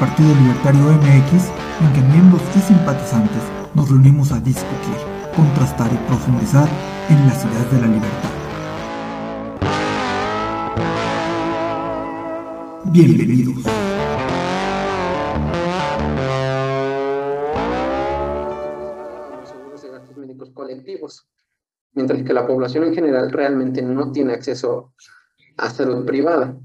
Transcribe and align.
Partido 0.00 0.34
Libertario 0.34 0.80
MX 0.80 1.32
en 1.82 1.92
que 1.92 2.00
miembros 2.00 2.40
y 2.56 2.60
simpatizantes 2.60 3.42
nos 3.74 3.90
reunimos 3.90 4.32
a 4.32 4.40
discutir, 4.40 4.96
contrastar 5.36 5.92
y 5.92 5.96
profundizar 6.08 6.66
en 7.10 7.26
las 7.26 7.44
ideas 7.44 7.70
de 7.70 7.80
la 7.82 7.86
libertad. 7.86 8.30
Bienvenidos. 12.86 13.66
mientras 21.92 22.22
que 22.22 22.32
la 22.32 22.46
población 22.46 22.84
en 22.84 22.94
general 22.94 23.30
realmente 23.30 23.82
no 23.82 24.12
tiene 24.12 24.32
acceso 24.32 24.94
a 25.56 25.68
salud 25.68 26.06
privada 26.06 26.56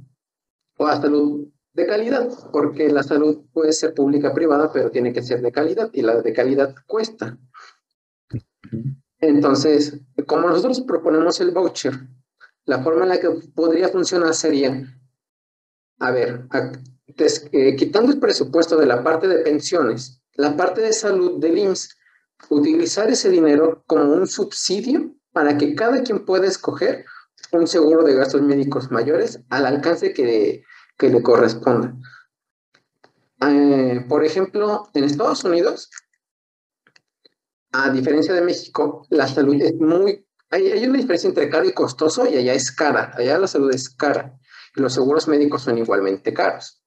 o 0.78 0.88
a 0.88 1.02
salud 1.02 1.45
de 1.76 1.86
calidad, 1.86 2.30
porque 2.54 2.90
la 2.90 3.04
salud 3.04 3.44
puede 3.52 3.74
ser 3.74 3.94
pública 3.94 4.34
privada, 4.34 4.72
pero 4.72 4.90
tiene 4.90 5.12
que 5.12 5.22
ser 5.22 5.42
de 5.42 5.52
calidad 5.52 5.90
y 5.92 6.02
la 6.02 6.22
de 6.22 6.34
calidad 6.34 6.74
cuesta. 6.88 7.38
Entonces, 9.20 10.00
como 10.26 10.48
nosotros 10.48 10.82
proponemos 10.82 11.40
el 11.42 11.52
voucher, 11.52 11.94
la 12.64 12.82
forma 12.82 13.04
en 13.04 13.10
la 13.10 13.20
que 13.20 13.30
podría 13.54 13.90
funcionar 13.90 14.34
sería, 14.34 14.88
a 16.00 16.12
ver, 16.12 16.48
eh, 17.52 17.76
quitando 17.76 18.12
el 18.14 18.20
presupuesto 18.20 18.78
de 18.78 18.86
la 18.86 19.04
parte 19.04 19.28
de 19.28 19.40
pensiones, 19.40 20.22
la 20.36 20.56
parte 20.56 20.82
de 20.82 20.94
salud 20.94 21.40
del 21.40 21.58
IMSS, 21.58 21.98
utilizar 22.50 23.10
ese 23.10 23.30
dinero 23.30 23.84
como 23.86 24.14
un 24.14 24.28
subsidio 24.28 25.14
para 25.34 25.58
que 25.58 25.76
cada 25.76 26.04
quien 26.04 26.24
pueda 26.26 26.48
escoger 26.48 27.06
un 27.52 27.68
seguro 27.68 28.04
de 28.04 28.16
gastos 28.16 28.42
médicos 28.42 28.92
mayores 28.92 29.42
al 29.50 29.66
alcance 29.66 30.14
que, 30.14 30.64
que 30.98 31.10
le 31.10 31.22
corresponda. 31.22 31.96
Eh, 33.42 34.06
por 34.08 34.24
ejemplo, 34.24 34.90
en 34.94 35.04
Estados 35.04 35.44
Unidos, 35.44 35.90
a 37.72 37.90
diferencia 37.90 38.34
de 38.34 38.42
México, 38.42 39.06
la 39.10 39.28
salud 39.28 39.62
es 39.62 39.76
muy... 39.76 40.26
Hay, 40.50 40.72
hay 40.72 40.86
una 40.86 40.98
diferencia 40.98 41.28
entre 41.28 41.50
caro 41.50 41.66
y 41.66 41.74
costoso 41.74 42.28
y 42.28 42.38
allá 42.38 42.54
es 42.54 42.72
cara. 42.72 43.12
Allá 43.16 43.38
la 43.38 43.48
salud 43.48 43.74
es 43.74 43.90
cara 43.90 44.40
y 44.76 44.82
los 44.82 44.94
seguros 44.94 45.28
médicos 45.28 45.64
son 45.64 45.78
igualmente 45.78 46.34
caros. 46.34 46.82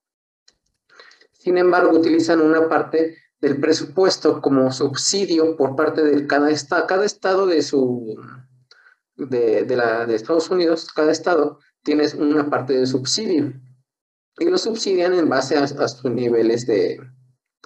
Sin 1.32 1.58
embargo, 1.58 1.96
utilizan 1.96 2.40
una 2.40 2.68
parte 2.68 3.16
del 3.40 3.60
presupuesto 3.60 4.40
como 4.40 4.72
subsidio 4.72 5.56
por 5.56 5.76
parte 5.76 6.02
de 6.02 6.26
cada 6.26 6.50
estado, 6.50 6.86
cada 6.86 7.04
estado 7.04 7.46
de 7.46 7.62
su 7.62 8.16
de, 9.14 9.64
de 9.64 10.14
Estados 10.14 10.50
Unidos, 10.50 10.92
cada 10.92 11.12
estado 11.12 11.60
tiene 11.82 12.06
una 12.16 12.50
parte 12.50 12.72
de 12.72 12.86
subsidio 12.86 13.52
y 14.38 14.44
lo 14.46 14.58
subsidian 14.58 15.14
en 15.14 15.28
base 15.28 15.56
a, 15.56 15.66
sus 15.66 16.04
niveles 16.04 16.66
de, 16.66 17.00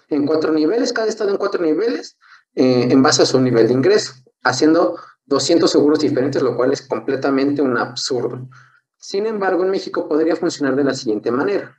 en 0.08 0.26
cuatro 0.26 0.52
niveles, 0.52 0.92
cada 0.92 1.08
estado 1.08 1.30
en 1.30 1.36
cuatro 1.36 1.62
niveles, 1.62 2.16
eh, 2.54 2.88
en 2.90 3.02
base 3.02 3.22
a 3.22 3.26
su 3.26 3.40
nivel 3.40 3.68
de 3.68 3.74
ingreso, 3.74 4.12
haciendo 4.42 4.96
200 5.26 5.70
seguros 5.70 6.00
diferentes, 6.00 6.42
lo 6.42 6.56
cual 6.56 6.72
es 6.72 6.82
completamente 6.82 7.62
un 7.62 7.76
absurdo. 7.76 8.48
Sin 8.96 9.26
embargo, 9.26 9.64
en 9.64 9.70
México 9.70 10.08
podría 10.08 10.36
funcionar 10.36 10.76
de 10.76 10.84
la 10.84 10.94
siguiente 10.94 11.30
manera. 11.30 11.78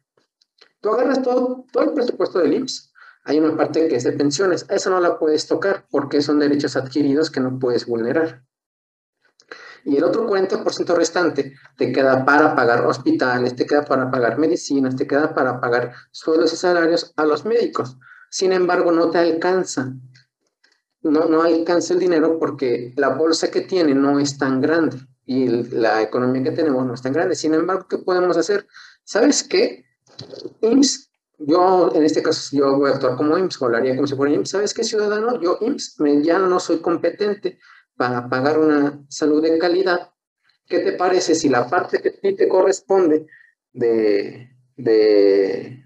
Tú 0.81 0.89
agarras 0.89 1.21
todo, 1.21 1.65
todo 1.71 1.83
el 1.83 1.93
presupuesto 1.93 2.39
del 2.39 2.53
IMSS, 2.53 2.93
hay 3.25 3.39
una 3.39 3.55
parte 3.55 3.87
que 3.87 3.95
es 3.95 4.03
de 4.03 4.11
pensiones, 4.11 4.65
esa 4.69 4.89
no 4.89 4.99
la 4.99 5.17
puedes 5.17 5.47
tocar 5.47 5.85
porque 5.89 6.21
son 6.21 6.39
derechos 6.39 6.75
adquiridos 6.75 7.31
que 7.31 7.39
no 7.39 7.57
puedes 7.57 7.85
vulnerar. 7.85 8.43
Y 9.85 9.97
el 9.97 10.03
otro 10.03 10.27
40% 10.27 10.95
restante 10.95 11.53
te 11.77 11.91
queda 11.91 12.25
para 12.25 12.55
pagar 12.55 12.85
hospitales, 12.85 13.55
te 13.55 13.65
queda 13.65 13.83
para 13.83 14.09
pagar 14.09 14.37
medicinas, 14.37 14.95
te 14.95 15.05
queda 15.05 15.33
para 15.33 15.59
pagar 15.59 15.93
sueldos 16.11 16.53
y 16.53 16.55
salarios 16.55 17.13
a 17.17 17.25
los 17.25 17.45
médicos. 17.45 17.97
Sin 18.29 18.53
embargo, 18.53 18.91
no 18.91 19.09
te 19.09 19.17
alcanza. 19.17 19.93
No, 21.01 21.25
no 21.25 21.43
alcanza 21.43 21.93
el 21.93 21.99
dinero 21.99 22.39
porque 22.39 22.93
la 22.95 23.09
bolsa 23.09 23.51
que 23.51 23.61
tiene 23.61 23.93
no 23.93 24.19
es 24.19 24.37
tan 24.37 24.61
grande 24.61 24.97
y 25.25 25.47
la 25.47 26.01
economía 26.01 26.43
que 26.43 26.51
tenemos 26.51 26.85
no 26.85 26.93
es 26.93 27.01
tan 27.01 27.13
grande. 27.13 27.35
Sin 27.35 27.53
embargo, 27.53 27.87
¿qué 27.89 27.97
podemos 27.97 28.37
hacer? 28.37 28.67
¿Sabes 29.03 29.43
qué? 29.43 29.85
IMSS, 30.61 31.09
yo 31.39 31.91
en 31.93 32.03
este 32.03 32.23
caso 32.23 32.55
yo 32.55 32.77
voy 32.77 32.89
a 32.89 32.93
actuar 32.93 33.17
como 33.17 33.37
IMSS, 33.37 33.61
hablaría 33.61 33.95
como 33.95 34.07
si 34.07 34.15
fuera 34.15 34.33
IMSS. 34.33 34.51
¿Sabes 34.51 34.73
qué, 34.73 34.83
ciudadano? 34.83 35.41
Yo 35.41 35.57
IMSS 35.61 35.99
me, 35.99 36.23
ya 36.23 36.39
no 36.39 36.59
soy 36.59 36.79
competente 36.79 37.59
para 38.03 38.27
pagar 38.27 38.59
una 38.59 39.01
salud 39.07 39.41
de 39.41 39.57
calidad, 39.57 40.11
¿qué 40.67 40.79
te 40.79 40.91
parece 40.91 41.35
si 41.35 41.47
la 41.47 41.69
parte 41.69 42.01
que 42.01 42.09
a 42.09 42.19
ti 42.19 42.35
te 42.35 42.49
corresponde 42.49 43.27
de, 43.71 44.49
de, 44.75 45.85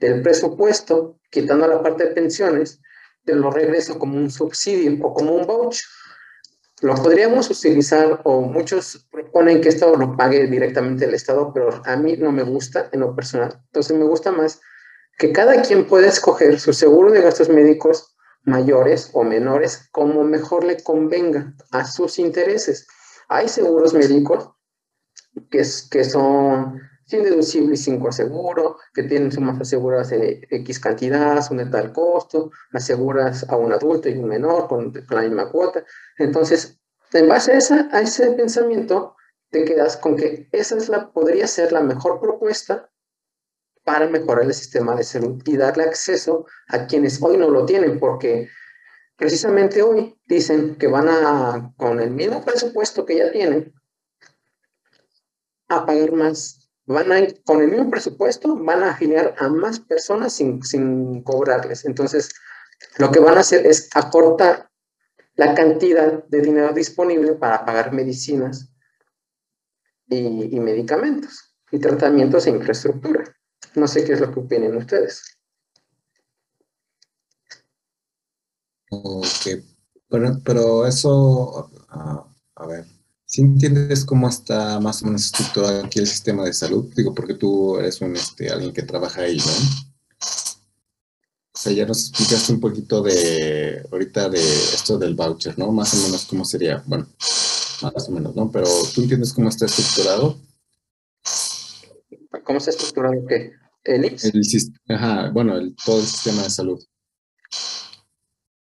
del 0.00 0.22
presupuesto, 0.22 1.20
quitando 1.30 1.68
la 1.68 1.80
parte 1.80 2.08
de 2.08 2.14
pensiones, 2.14 2.80
te 3.24 3.36
lo 3.36 3.52
regreso 3.52 3.96
como 3.96 4.16
un 4.16 4.28
subsidio 4.28 4.98
o 5.06 5.14
como 5.14 5.36
un 5.36 5.46
voucher? 5.46 5.84
Lo 6.82 6.96
podríamos 6.96 7.48
utilizar, 7.48 8.20
o 8.24 8.40
muchos 8.40 9.06
proponen 9.08 9.60
que 9.60 9.68
esto 9.68 9.94
lo 9.94 10.16
pague 10.16 10.48
directamente 10.48 11.04
el 11.04 11.14
Estado, 11.14 11.52
pero 11.54 11.80
a 11.84 11.96
mí 11.96 12.16
no 12.16 12.32
me 12.32 12.42
gusta 12.42 12.90
en 12.92 13.00
lo 13.00 13.14
personal. 13.14 13.62
Entonces 13.66 13.96
me 13.96 14.04
gusta 14.04 14.32
más 14.32 14.60
que 15.16 15.30
cada 15.30 15.62
quien 15.62 15.86
pueda 15.86 16.08
escoger 16.08 16.58
su 16.58 16.72
seguro 16.72 17.12
de 17.12 17.22
gastos 17.22 17.50
médicos 17.50 18.15
mayores 18.46 19.10
o 19.12 19.24
menores, 19.24 19.88
como 19.92 20.24
mejor 20.24 20.64
le 20.64 20.82
convenga 20.82 21.54
a 21.72 21.84
sus 21.84 22.18
intereses. 22.18 22.86
Hay 23.28 23.48
seguros 23.48 23.92
médicos 23.92 24.50
que, 25.50 25.60
es, 25.60 25.88
que 25.90 26.04
son 26.04 26.80
sin 27.04 27.22
deducible 27.22 27.74
y 27.74 27.76
sin 27.76 28.00
coaseguro, 28.00 28.78
que 28.94 29.02
tienen 29.02 29.30
sumas 29.30 29.60
aseguradas 29.60 30.10
de 30.10 30.46
X 30.50 30.80
cantidad, 30.80 31.40
son 31.42 31.58
de 31.58 31.66
tal 31.66 31.92
costo, 31.92 32.50
aseguras 32.72 33.48
a 33.48 33.56
un 33.56 33.72
adulto 33.72 34.08
y 34.08 34.16
un 34.18 34.28
menor 34.28 34.68
con 34.68 34.92
la 35.10 35.22
misma 35.22 35.50
cuota. 35.50 35.84
Entonces, 36.18 36.80
en 37.12 37.28
base 37.28 37.52
a, 37.52 37.58
esa, 37.58 37.88
a 37.92 38.00
ese 38.00 38.30
pensamiento, 38.32 39.16
te 39.50 39.64
quedas 39.64 39.96
con 39.96 40.16
que 40.16 40.48
esa 40.52 40.76
es 40.76 40.88
la, 40.88 41.12
podría 41.12 41.46
ser 41.46 41.72
la 41.72 41.80
mejor 41.80 42.20
propuesta 42.20 42.90
para 43.86 44.08
mejorar 44.08 44.44
el 44.44 44.52
sistema 44.52 44.96
de 44.96 45.04
salud 45.04 45.40
y 45.44 45.56
darle 45.56 45.84
acceso 45.84 46.44
a 46.66 46.88
quienes 46.88 47.22
hoy 47.22 47.36
no 47.36 47.48
lo 47.48 47.64
tienen, 47.64 48.00
porque 48.00 48.48
precisamente 49.16 49.80
hoy 49.80 50.18
dicen 50.26 50.74
que 50.74 50.88
van 50.88 51.06
a, 51.08 51.72
con 51.76 52.00
el 52.00 52.10
mismo 52.10 52.44
presupuesto 52.44 53.06
que 53.06 53.18
ya 53.18 53.30
tienen, 53.30 53.72
a 55.68 55.86
pagar 55.86 56.10
más. 56.12 56.68
Van 56.86 57.12
a 57.12 57.18
con 57.44 57.62
el 57.62 57.70
mismo 57.70 57.88
presupuesto, 57.88 58.56
van 58.56 58.82
a 58.82 58.90
afiliar 58.90 59.36
a 59.38 59.48
más 59.48 59.78
personas 59.78 60.32
sin, 60.32 60.64
sin 60.64 61.22
cobrarles. 61.22 61.84
Entonces, 61.84 62.34
lo 62.98 63.12
que 63.12 63.20
van 63.20 63.36
a 63.36 63.40
hacer 63.40 63.66
es 63.66 63.88
acortar 63.94 64.68
la 65.36 65.54
cantidad 65.54 66.24
de 66.24 66.40
dinero 66.40 66.72
disponible 66.72 67.34
para 67.34 67.64
pagar 67.64 67.92
medicinas 67.92 68.68
y, 70.08 70.56
y 70.56 70.58
medicamentos 70.58 71.56
y 71.70 71.78
tratamientos 71.78 72.48
e 72.48 72.50
infraestructura. 72.50 73.35
No 73.76 73.86
sé 73.86 74.04
qué 74.04 74.14
es 74.14 74.20
lo 74.20 74.32
que 74.32 74.40
opinen 74.40 74.76
ustedes. 74.76 75.36
Ok, 78.90 79.62
pero, 80.08 80.40
pero 80.42 80.86
eso, 80.86 81.68
uh, 81.92 82.24
a 82.54 82.66
ver, 82.66 82.86
si 83.26 83.42
entiendes 83.42 84.04
cómo 84.04 84.28
está 84.28 84.80
más 84.80 85.02
o 85.02 85.06
menos 85.06 85.26
estructurado 85.26 85.84
aquí 85.84 85.98
el 85.98 86.06
sistema 86.06 86.44
de 86.44 86.54
salud? 86.54 86.90
Digo, 86.96 87.14
porque 87.14 87.34
tú 87.34 87.76
eres 87.78 88.00
un, 88.00 88.16
este, 88.16 88.48
alguien 88.48 88.72
que 88.72 88.82
trabaja 88.82 89.20
ahí, 89.20 89.36
¿no? 89.36 89.52
O 90.22 91.58
sea, 91.58 91.72
ya 91.72 91.84
nos 91.84 92.08
explicaste 92.08 92.52
un 92.54 92.60
poquito 92.60 93.02
de, 93.02 93.86
ahorita 93.92 94.30
de 94.30 94.40
esto 94.40 94.96
del 94.96 95.14
voucher, 95.14 95.58
¿no? 95.58 95.70
Más 95.70 95.92
o 95.92 95.98
menos 95.98 96.24
cómo 96.24 96.46
sería, 96.46 96.82
bueno, 96.86 97.06
más 97.82 98.08
o 98.08 98.12
menos, 98.12 98.34
¿no? 98.34 98.50
Pero 98.50 98.68
¿tú 98.94 99.02
entiendes 99.02 99.34
cómo 99.34 99.50
está 99.50 99.66
estructurado? 99.66 100.38
¿Cómo 102.44 102.58
está 102.58 102.70
estructurado 102.70 103.26
qué? 103.28 103.65
¿El 103.86 104.04
IMSS? 104.04 104.24
El, 104.88 104.94
ajá, 104.96 105.30
bueno, 105.30 105.56
el, 105.56 105.74
todo 105.84 105.98
el 105.98 106.06
sistema 106.06 106.42
de 106.42 106.50
salud. 106.50 106.84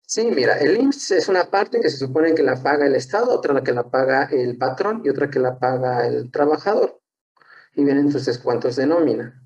Sí, 0.06 0.26
mira, 0.26 0.58
el 0.58 0.78
IMSS 0.78 1.12
es 1.12 1.30
una 1.30 1.50
parte 1.50 1.80
que 1.80 1.90
se 1.90 1.98
supone 1.98 2.34
que 2.34 2.44
la 2.44 2.62
paga 2.62 2.86
el 2.86 2.96
Estado, 2.96 3.32
otra 3.32 3.54
la 3.54 3.64
que 3.64 3.72
la 3.72 3.90
paga 3.90 4.28
el 4.32 4.58
patrón 4.58 5.02
y 5.06 5.10
otra 5.10 5.30
que 5.30 5.40
la 5.40 5.58
paga 5.58 6.06
el 6.06 6.30
trabajador. 6.32 7.00
Y 7.76 7.86
vienen 7.86 8.08
entonces 8.08 8.38
cuántos 8.40 8.76
de 8.76 8.88
nómina. 8.88 9.42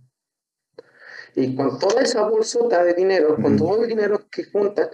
Y 1.36 1.56
con 1.56 1.78
toda 1.78 2.02
esa 2.02 2.24
bolsota 2.24 2.84
de 2.84 2.94
dinero, 2.94 3.36
con 3.40 3.58
todo 3.58 3.84
el 3.84 3.90
dinero 3.90 4.28
que 4.32 4.46
juntan, 4.46 4.90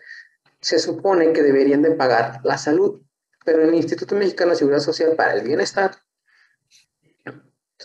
se 0.60 0.80
supone 0.80 1.31
que 1.31 1.44
deberían 1.44 1.83
de 1.83 1.92
pagar 1.92 2.42
la 2.44 2.57
salud. 2.57 3.01
Pero 3.45 3.62
el 3.63 3.74
Instituto 3.74 4.16
Mexicano 4.16 4.51
de 4.51 4.57
Seguridad 4.57 4.81
Social 4.81 5.13
para 5.16 5.33
el 5.33 5.44
Bienestar, 5.44 5.95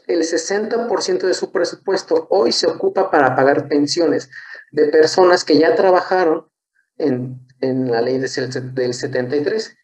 el 0.07 0.21
60% 0.21 1.27
de 1.27 1.35
su 1.35 1.53
presupuesto 1.53 2.27
hoy 2.31 2.53
se 2.53 2.67
ocupa 2.67 3.11
para 3.11 3.35
pagar 3.35 3.69
pensiones 3.69 4.31
de 4.73 4.89
personas 4.89 5.45
que 5.45 5.59
ya 5.59 5.75
trabajaron 5.75 6.51
en, 6.99 7.47
en 7.61 7.91
la 7.91 8.01
ley 8.01 8.19
del 8.19 8.95
73, 8.95 9.77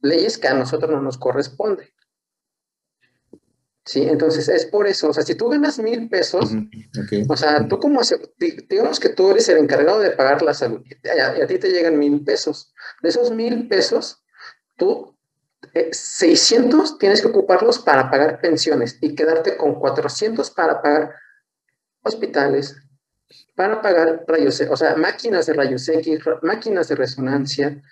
leyes 0.00 0.38
que 0.38 0.48
a 0.48 0.54
nosotros 0.54 0.90
no 0.90 1.00
nos 1.00 1.18
corresponde. 1.18 1.92
Sí, 3.86 4.02
entonces 4.02 4.48
es 4.48 4.66
por 4.66 4.88
eso, 4.88 5.10
o 5.10 5.12
sea, 5.12 5.22
si 5.22 5.36
tú 5.36 5.48
ganas 5.48 5.78
mil 5.78 6.08
pesos, 6.08 6.52
o 7.28 7.36
sea, 7.36 7.68
tú 7.68 7.78
como, 7.78 8.00
digamos 8.68 8.98
que 8.98 9.10
tú 9.10 9.30
eres 9.30 9.48
el 9.48 9.58
encargado 9.58 10.00
de 10.00 10.10
pagar 10.10 10.42
la 10.42 10.54
salud 10.54 10.82
y 10.84 11.08
a, 11.08 11.46
ti 11.46 11.58
te 11.58 11.70
llegan 11.70 11.96
mil 11.96 12.24
pesos. 12.24 12.74
De 13.00 13.10
esos 13.10 13.30
mil 13.30 13.68
pesos, 13.68 14.24
tú 14.76 15.15
600 15.92 16.90
eh, 16.90 16.94
tienes 16.98 17.20
que 17.20 17.28
ocuparlos 17.28 17.78
para 17.78 18.10
pagar 18.10 18.40
pensiones 18.40 18.98
y 19.00 19.14
quedarte 19.14 19.56
con 19.56 19.74
400 19.74 20.50
para 20.50 20.82
pagar 20.82 21.14
hospitales, 22.02 22.76
para 23.54 23.82
pagar 23.82 24.24
rayos, 24.26 24.60
o 24.60 24.76
sea, 24.76 24.96
máquinas 24.96 25.46
de 25.46 25.54
rayos 25.54 25.88
X, 25.88 26.20
máquinas 26.42 26.88
de 26.88 26.94
resonancia, 26.94 27.82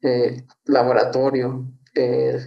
eh, 0.00 0.44
laboratorio, 0.64 1.64
eh, 1.94 2.38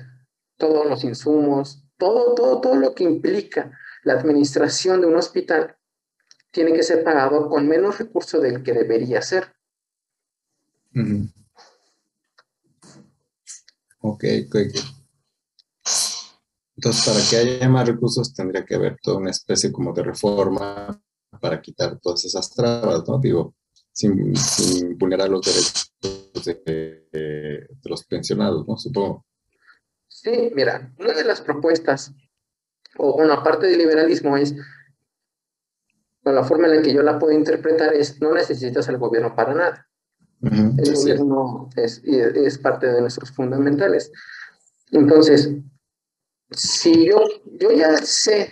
todos 0.57 0.85
los 0.87 1.03
insumos, 1.03 1.83
todo, 1.97 2.35
todo, 2.35 2.61
todo 2.61 2.75
lo 2.75 2.93
que 2.93 3.03
implica 3.03 3.71
la 4.03 4.13
administración 4.13 5.01
de 5.01 5.07
un 5.07 5.15
hospital 5.15 5.75
tiene 6.51 6.73
que 6.73 6.83
ser 6.83 7.03
pagado 7.03 7.49
con 7.49 7.67
menos 7.67 7.97
recursos 7.99 8.41
del 8.41 8.63
que 8.63 8.73
debería 8.73 9.21
ser. 9.21 9.53
Ok, 13.99 14.23
ok. 14.47 14.55
Entonces, 16.75 17.05
para 17.05 17.19
que 17.29 17.37
haya 17.37 17.69
más 17.69 17.87
recursos 17.87 18.33
tendría 18.33 18.63
que 18.63 18.75
haber 18.75 18.97
toda 19.01 19.17
una 19.17 19.31
especie 19.31 19.71
como 19.71 19.93
de 19.93 20.03
reforma 20.03 21.01
para 21.41 21.61
quitar 21.61 21.99
todas 21.99 22.23
esas 22.25 22.53
trabas, 22.53 23.03
¿no? 23.07 23.19
Digo, 23.19 23.55
sin, 23.91 24.33
vulnerar 24.97 25.29
los 25.29 25.41
derechos 25.41 25.91
de, 26.45 27.67
los 27.83 28.05
pensionados, 28.05 28.67
¿no? 28.67 28.77
Supongo. 28.77 29.25
Sí, 30.07 30.51
mira, 30.53 30.93
una 30.99 31.13
de 31.13 31.23
las 31.23 31.41
propuestas, 31.41 32.13
o 32.97 33.15
una 33.15 33.43
parte 33.43 33.67
del 33.67 33.79
liberalismo 33.79 34.37
es, 34.37 34.55
la 36.23 36.43
forma 36.43 36.67
en 36.67 36.75
la 36.75 36.81
que 36.81 36.93
yo 36.93 37.01
la 37.01 37.17
puedo 37.17 37.33
interpretar 37.33 37.93
es, 37.93 38.21
no 38.21 38.33
necesitas 38.33 38.87
al 38.89 38.97
gobierno 38.97 39.35
para 39.35 39.53
nada. 39.53 39.87
El 40.41 40.93
gobierno 40.93 41.69
es, 41.75 42.01
es, 42.03 42.57
parte 42.57 42.87
de 42.87 43.01
nuestros 43.01 43.31
fundamentales. 43.31 44.11
Entonces, 44.91 45.49
si 46.51 47.07
yo, 47.07 47.19
yo 47.59 47.71
ya 47.71 47.97
sé 47.97 48.51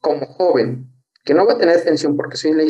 como 0.00 0.26
joven 0.26 0.90
que 1.24 1.34
no 1.34 1.44
voy 1.44 1.54
a 1.54 1.58
tener 1.58 1.82
pensión 1.84 2.16
porque 2.16 2.36
soy 2.36 2.54
ley 2.54 2.68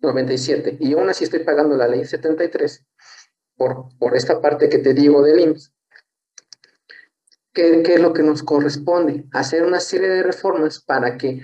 97 0.00 0.76
y 0.80 0.92
aún 0.92 1.08
así 1.08 1.24
estoy 1.24 1.40
pagando 1.40 1.76
la 1.76 1.88
ley 1.88 2.04
73 2.04 2.84
por, 3.56 3.88
por 3.98 4.16
esta 4.16 4.40
parte 4.40 4.68
que 4.68 4.78
te 4.78 4.92
digo 4.92 5.22
del 5.22 5.40
IMSS, 5.40 5.72
¿qué, 7.52 7.82
es 7.82 8.00
lo 8.00 8.12
que 8.12 8.22
nos 8.22 8.42
corresponde? 8.42 9.24
Hacer 9.32 9.64
una 9.64 9.80
serie 9.80 10.08
de 10.08 10.22
reformas 10.22 10.80
para 10.80 11.16
que 11.16 11.40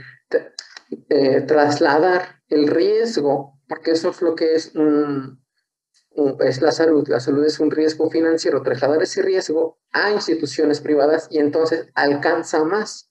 eh, 1.09 1.41
trasladar 1.43 2.43
el 2.49 2.67
riesgo, 2.67 3.59
porque 3.69 3.93
eso 3.93 4.11
es 4.11 4.21
lo 4.21 4.35
que 4.35 4.55
es, 4.55 4.73
es 6.41 6.61
la 6.61 6.73
salud, 6.73 7.07
la 7.09 7.21
salud 7.21 7.45
es 7.45 7.61
un 7.61 7.71
riesgo 7.71 8.11
financiero, 8.11 8.62
trasladar 8.62 9.03
ese 9.03 9.23
riesgo 9.23 9.79
a 9.93 10.11
instituciones 10.11 10.81
privadas 10.81 11.29
y 11.31 11.39
entonces 11.39 11.89
alcanza 11.95 12.65
más. 12.65 13.11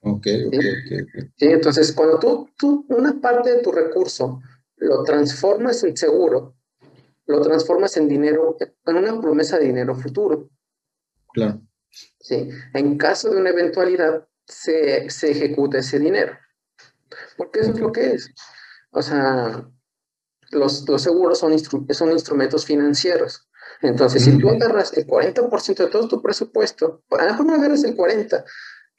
Ok, 0.00 0.26
ok, 0.46 0.54
ok. 0.54 1.30
Sí, 1.36 1.46
entonces 1.46 1.92
cuando 1.92 2.18
tú, 2.18 2.48
tú 2.58 2.86
una 2.88 3.20
parte 3.20 3.54
de 3.54 3.62
tu 3.62 3.70
recurso 3.70 4.40
lo 4.76 5.04
transformas 5.04 5.84
en 5.84 5.96
seguro, 5.96 6.56
lo 7.26 7.40
transformas 7.40 7.96
en 7.96 8.08
dinero, 8.08 8.56
en 8.86 8.96
una 8.96 9.20
promesa 9.20 9.58
de 9.58 9.66
dinero 9.66 9.94
futuro. 9.94 10.50
Claro. 11.32 11.62
Sí, 12.18 12.48
en 12.74 12.98
caso 12.98 13.30
de 13.30 13.40
una 13.40 13.50
eventualidad, 13.50 14.26
se, 14.46 15.08
se 15.10 15.30
ejecuta 15.30 15.78
ese 15.78 15.98
dinero. 15.98 16.36
Porque 17.36 17.60
eso 17.60 17.72
es 17.72 17.78
lo 17.78 17.92
que 17.92 18.12
es. 18.12 18.30
O 18.90 19.02
sea, 19.02 19.68
los, 20.52 20.88
los 20.88 21.02
seguros 21.02 21.38
son, 21.38 21.58
son 21.58 22.12
instrumentos 22.12 22.64
financieros. 22.64 23.48
Entonces, 23.80 24.22
si 24.22 24.38
tú 24.38 24.48
agarras 24.48 24.96
el 24.96 25.06
40% 25.06 25.76
de 25.76 25.86
todo 25.88 26.08
tu 26.08 26.22
presupuesto, 26.22 27.02
a 27.10 27.24
lo 27.24 27.30
mejor 27.30 27.46
no 27.46 27.54
agarras 27.54 27.84
el 27.84 27.96
40%, 27.96 28.44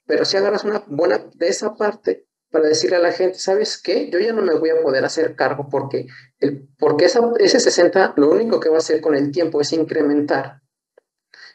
pero 0.06 0.26
si 0.26 0.36
agarras 0.36 0.66
una 0.66 0.84
buena 0.88 1.26
de 1.36 1.48
esa 1.48 1.76
parte 1.76 2.28
para 2.52 2.68
decirle 2.68 2.98
a 2.98 3.00
la 3.00 3.14
gente, 3.14 3.40
¿sabes 3.40 3.82
qué? 3.82 4.10
Yo 4.10 4.20
ya 4.20 4.34
no 4.34 4.42
me 4.42 4.54
voy 4.56 4.70
a 4.70 4.82
poder 4.82 5.06
hacer 5.06 5.36
cargo 5.36 5.70
porque, 5.72 6.08
el, 6.40 6.68
porque 6.78 7.06
esa, 7.06 7.22
ese 7.40 7.60
60 7.60 8.16
lo 8.18 8.30
único 8.30 8.60
que 8.60 8.70
va 8.70 8.76
a 8.76 8.80
hacer 8.80 9.00
con 9.00 9.16
el 9.16 9.32
tiempo 9.32 9.62
es 9.62 9.72
incrementar 9.72 10.64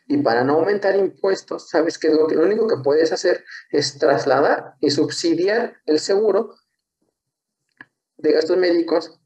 y 0.09 0.17
para 0.23 0.43
no 0.43 0.55
aumentar 0.55 0.97
impuestos, 0.97 1.69
sabes 1.69 1.99
que 1.99 2.09
lo, 2.09 2.27
que 2.27 2.35
lo 2.35 2.45
único 2.45 2.67
que 2.67 2.79
puedes 2.83 3.13
hacer 3.13 3.45
es 3.71 3.99
trasladar 3.99 4.75
y 4.81 4.91
subsidiar 4.91 5.77
el 5.85 6.01
seguro 6.01 6.55
de 8.17 8.33
gastos 8.33 8.57
médicos 8.57 9.21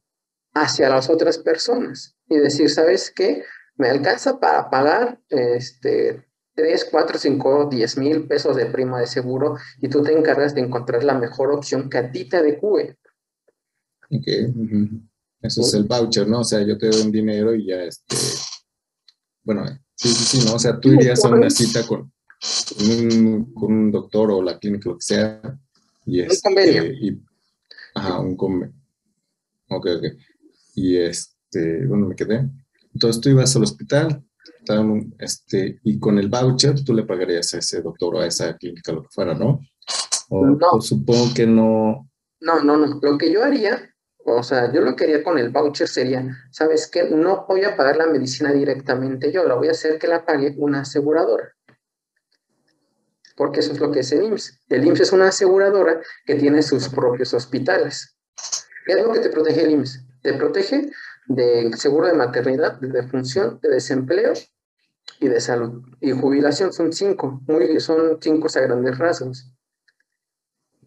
hacia 0.54 0.88
las 0.88 1.08
otras 1.08 1.38
personas 1.38 2.16
y 2.28 2.36
decir, 2.36 2.70
¿sabes 2.70 3.12
qué? 3.14 3.44
Me 3.76 3.88
alcanza 3.88 4.38
para 4.38 4.70
pagar 4.70 5.20
este, 5.28 6.26
3, 6.54 6.88
4, 6.90 7.18
5, 7.18 7.68
10 7.70 7.98
mil 7.98 8.26
pesos 8.26 8.56
de 8.56 8.66
prima 8.66 9.00
de 9.00 9.06
seguro 9.06 9.56
y 9.80 9.88
tú 9.88 10.02
te 10.02 10.12
encargas 10.12 10.54
de 10.54 10.60
encontrar 10.60 11.04
la 11.04 11.14
mejor 11.14 11.52
opción 11.52 11.88
que 11.88 11.98
a 11.98 12.10
ti 12.10 12.28
te 12.28 12.38
adecue. 12.38 12.96
Ok, 14.10 14.26
eso 15.40 15.62
es 15.62 15.74
el 15.74 15.84
voucher, 15.84 16.28
¿no? 16.28 16.40
O 16.40 16.44
sea, 16.44 16.62
yo 16.62 16.76
te 16.76 16.88
doy 16.88 17.00
un 17.00 17.12
dinero 17.12 17.54
y 17.54 17.66
ya, 17.66 17.82
este, 17.82 18.16
bueno, 19.42 19.64
Sí, 20.02 20.08
sí, 20.08 20.24
sí, 20.24 20.46
¿no? 20.46 20.54
O 20.54 20.58
sea, 20.58 20.80
tú 20.80 20.92
irías 20.92 21.24
a 21.24 21.28
una 21.28 21.48
cita 21.48 21.86
con, 21.86 22.12
un, 23.54 23.92
doctor 23.92 24.32
o 24.32 24.42
la 24.42 24.58
clínica, 24.58 24.90
lo 24.90 24.96
que 24.96 25.04
sea. 25.04 25.40
Y 26.04 26.22
un 26.22 26.26
este, 26.26 26.42
convenio. 26.42 26.84
Y, 26.86 27.22
ajá, 27.94 28.18
un 28.18 28.36
convenio. 28.36 28.74
Ok, 29.68 29.86
ok. 29.96 30.04
Y 30.74 30.96
este, 30.96 31.84
¿dónde 31.86 32.08
me 32.08 32.16
quedé? 32.16 32.48
Entonces 32.94 33.20
tú 33.20 33.28
ibas 33.30 33.54
al 33.56 33.62
hospital, 33.62 34.24
este, 35.18 35.80
y 35.82 35.98
con 35.98 36.18
el 36.18 36.28
voucher 36.28 36.84
tú 36.84 36.94
le 36.94 37.04
pagarías 37.04 37.52
a 37.54 37.58
ese 37.58 37.82
doctor 37.82 38.14
o 38.14 38.20
a 38.20 38.26
esa 38.26 38.56
clínica, 38.56 38.92
lo 38.92 39.02
que 39.02 39.08
fuera, 39.10 39.34
¿no? 39.34 39.60
O, 40.28 40.46
no. 40.46 40.80
supongo 40.80 41.34
que 41.34 41.46
no. 41.46 42.08
No, 42.40 42.62
no, 42.62 42.76
no. 42.76 43.00
Lo 43.02 43.18
que 43.18 43.32
yo 43.32 43.42
haría 43.42 43.92
o 44.24 44.42
sea, 44.42 44.72
yo 44.72 44.80
lo 44.82 44.94
que 44.94 45.04
haría 45.04 45.24
con 45.24 45.38
el 45.38 45.50
voucher 45.50 45.88
sería, 45.88 46.24
¿sabes 46.50 46.88
qué? 46.88 47.04
No 47.04 47.44
voy 47.48 47.64
a 47.64 47.76
pagar 47.76 47.96
la 47.96 48.06
medicina 48.06 48.52
directamente 48.52 49.32
yo, 49.32 49.44
la 49.44 49.54
voy 49.54 49.68
a 49.68 49.72
hacer 49.72 49.98
que 49.98 50.06
la 50.06 50.24
pague 50.24 50.54
una 50.58 50.82
aseguradora. 50.82 51.52
Porque 53.36 53.60
eso 53.60 53.72
es 53.72 53.80
lo 53.80 53.90
que 53.90 54.00
es 54.00 54.12
el 54.12 54.24
IMSS. 54.24 54.60
El 54.68 54.86
IMSS 54.86 55.00
es 55.00 55.12
una 55.12 55.28
aseguradora 55.28 56.00
que 56.24 56.36
tiene 56.36 56.62
sus 56.62 56.88
propios 56.88 57.34
hospitales. 57.34 58.16
¿Qué 58.86 58.92
es 58.92 59.02
lo 59.02 59.12
que 59.12 59.20
te 59.20 59.30
protege 59.30 59.62
el 59.64 59.70
IMSS? 59.72 60.04
Te 60.22 60.34
protege 60.34 60.90
del 61.26 61.74
seguro 61.74 62.06
de 62.06 62.14
maternidad, 62.14 62.80
de 62.80 62.88
defunción, 62.88 63.58
de 63.62 63.70
desempleo 63.70 64.32
y 65.20 65.28
de 65.28 65.40
salud. 65.40 65.82
Y 66.00 66.12
jubilación 66.12 66.72
son 66.72 66.92
cinco, 66.92 67.42
muy, 67.46 67.80
son 67.80 68.18
cinco 68.20 68.48
a 68.54 68.60
grandes 68.60 68.98
rasgos. 68.98 69.52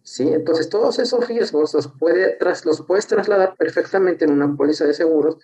¿sí? 0.02 0.28
Entonces, 0.28 0.68
todos 0.68 0.98
esos 0.98 1.26
riesgos 1.26 1.74
los, 1.74 1.88
puede, 1.98 2.38
los 2.64 2.82
puedes 2.82 3.06
trasladar 3.06 3.56
perfectamente 3.56 4.24
en 4.24 4.32
una 4.32 4.56
póliza 4.56 4.84
de 4.84 4.94
seguros 4.94 5.38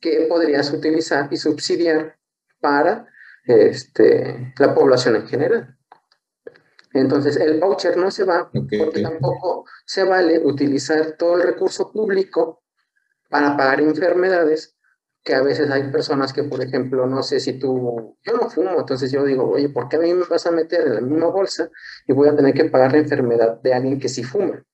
que 0.00 0.26
podrías 0.28 0.72
utilizar 0.72 1.28
y 1.32 1.36
subsidiar 1.36 2.18
para 2.60 3.08
este, 3.44 4.54
la 4.58 4.74
población 4.74 5.16
en 5.16 5.26
general. 5.26 5.77
Entonces, 7.00 7.36
el 7.36 7.60
voucher 7.60 7.96
no 7.96 8.10
se 8.10 8.24
va 8.24 8.50
porque 8.50 9.02
tampoco 9.02 9.64
se 9.84 10.04
vale 10.04 10.38
utilizar 10.38 11.16
todo 11.18 11.36
el 11.36 11.42
recurso 11.42 11.90
público 11.92 12.62
para 13.28 13.56
pagar 13.56 13.80
enfermedades 13.80 14.76
que 15.22 15.34
a 15.34 15.42
veces 15.42 15.70
hay 15.70 15.90
personas 15.90 16.32
que, 16.32 16.44
por 16.44 16.62
ejemplo, 16.62 17.06
no 17.06 17.22
sé 17.22 17.40
si 17.40 17.58
tú, 17.58 18.16
yo 18.22 18.32
no 18.32 18.48
fumo, 18.48 18.78
entonces 18.78 19.12
yo 19.12 19.24
digo, 19.24 19.50
oye, 19.50 19.68
¿por 19.68 19.88
qué 19.88 19.96
a 19.96 20.00
mí 20.00 20.14
me 20.14 20.24
vas 20.24 20.46
a 20.46 20.50
meter 20.50 20.86
en 20.86 20.94
la 20.94 21.00
misma 21.00 21.26
bolsa 21.26 21.68
y 22.06 22.12
voy 22.12 22.28
a 22.28 22.36
tener 22.36 22.54
que 22.54 22.64
pagar 22.64 22.92
la 22.92 22.98
enfermedad 22.98 23.60
de 23.60 23.74
alguien 23.74 24.00
que 24.00 24.08
sí 24.08 24.24
fuma? 24.24 24.64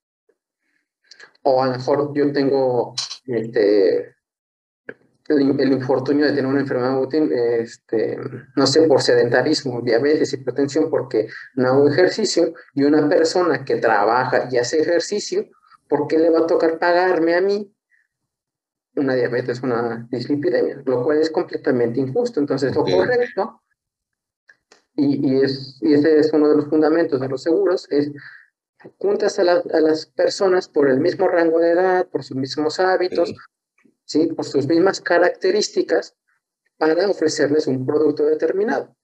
O 1.42 1.62
a 1.62 1.66
lo 1.66 1.72
mejor 1.72 2.12
yo 2.14 2.32
tengo 2.32 2.94
este, 3.26 4.13
el, 5.28 5.72
infortunio 5.72 6.26
de 6.26 6.32
tener 6.32 6.46
una 6.46 6.60
enfermedad 6.60 7.00
útil, 7.00 7.32
este, 7.32 8.18
no 8.56 8.66
sé, 8.66 8.82
por 8.82 9.00
sedentarismo, 9.00 9.80
diabetes, 9.80 10.32
hipertensión, 10.32 10.90
porque 10.90 11.28
no 11.54 11.68
hago 11.68 11.88
ejercicio, 11.88 12.52
y 12.74 12.84
una 12.84 13.08
persona 13.08 13.64
que 13.64 13.76
trabaja 13.76 14.48
y 14.50 14.58
hace 14.58 14.80
ejercicio, 14.80 15.46
¿por 15.88 16.06
qué 16.08 16.18
le 16.18 16.30
va 16.30 16.40
a 16.40 16.46
tocar 16.46 16.78
pagarme 16.78 17.34
a 17.34 17.40
mí 17.40 17.74
una 18.96 19.14
diabetes, 19.14 19.62
una 19.62 20.06
dislipidemia? 20.10 20.82
Lo 20.84 21.02
cual 21.02 21.18
es 21.18 21.30
completamente 21.30 22.00
injusto. 22.00 22.40
Entonces, 22.40 22.74
lo 22.74 22.84
correcto, 22.84 23.62
y, 24.96 25.42
es, 25.42 25.78
y 25.80 25.94
ese 25.94 26.18
es 26.18 26.32
uno 26.32 26.48
de 26.50 26.56
los 26.56 26.68
fundamentos 26.68 27.20
de 27.20 27.28
los 27.28 27.42
seguros, 27.42 27.90
es 27.90 28.12
juntas 28.98 29.38
a, 29.38 29.42
a, 29.42 29.80
las 29.80 30.06
personas 30.06 30.68
por 30.68 30.88
el 30.88 31.00
mismo 31.00 31.26
rango 31.26 31.58
de 31.58 31.70
edad, 31.70 32.06
por 32.08 32.22
sus 32.22 32.36
mismos 32.36 32.78
hábitos, 32.78 33.30
¿sí? 33.30 33.36
Por 34.36 34.44
sus 34.44 34.66
mismas 34.66 35.00
características, 35.00 36.16
para 36.76 37.08
ofrecerles 37.08 37.66
un 37.66 37.86
producto 37.86 38.24
determinado. 38.24 38.96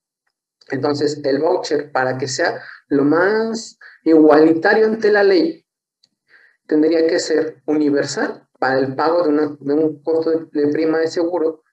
Entonces, 0.69 1.19
el 1.23 1.39
voucher, 1.39 1.91
para 1.91 2.17
que 2.17 2.27
sea 2.27 2.61
lo 2.87 3.03
más 3.03 3.77
igualitario 4.03 4.85
ante 4.85 5.11
la 5.11 5.23
ley, 5.23 5.65
tendría 6.67 7.07
que 7.07 7.19
ser 7.19 7.61
universal 7.65 8.47
para 8.59 8.79
el 8.79 8.95
pago 8.95 9.23
de, 9.23 9.73
un 9.73 10.03
costo 10.03 10.47
de, 10.51 10.67
prima 10.67 10.99
de 10.99 11.07
seguro 11.07 11.63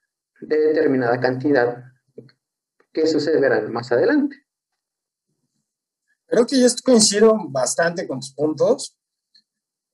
de 0.41 0.57
determinada 0.57 1.19
cantidad, 1.19 1.83
que 2.91 3.03
verá 3.39 3.61
más 3.69 3.91
adelante. 3.91 4.35
Creo 6.25 6.45
que 6.45 6.59
yo 6.59 6.67
coincido 6.83 7.35
bastante 7.49 8.07
con 8.07 8.19
tus 8.19 8.33
puntos. 8.33 8.97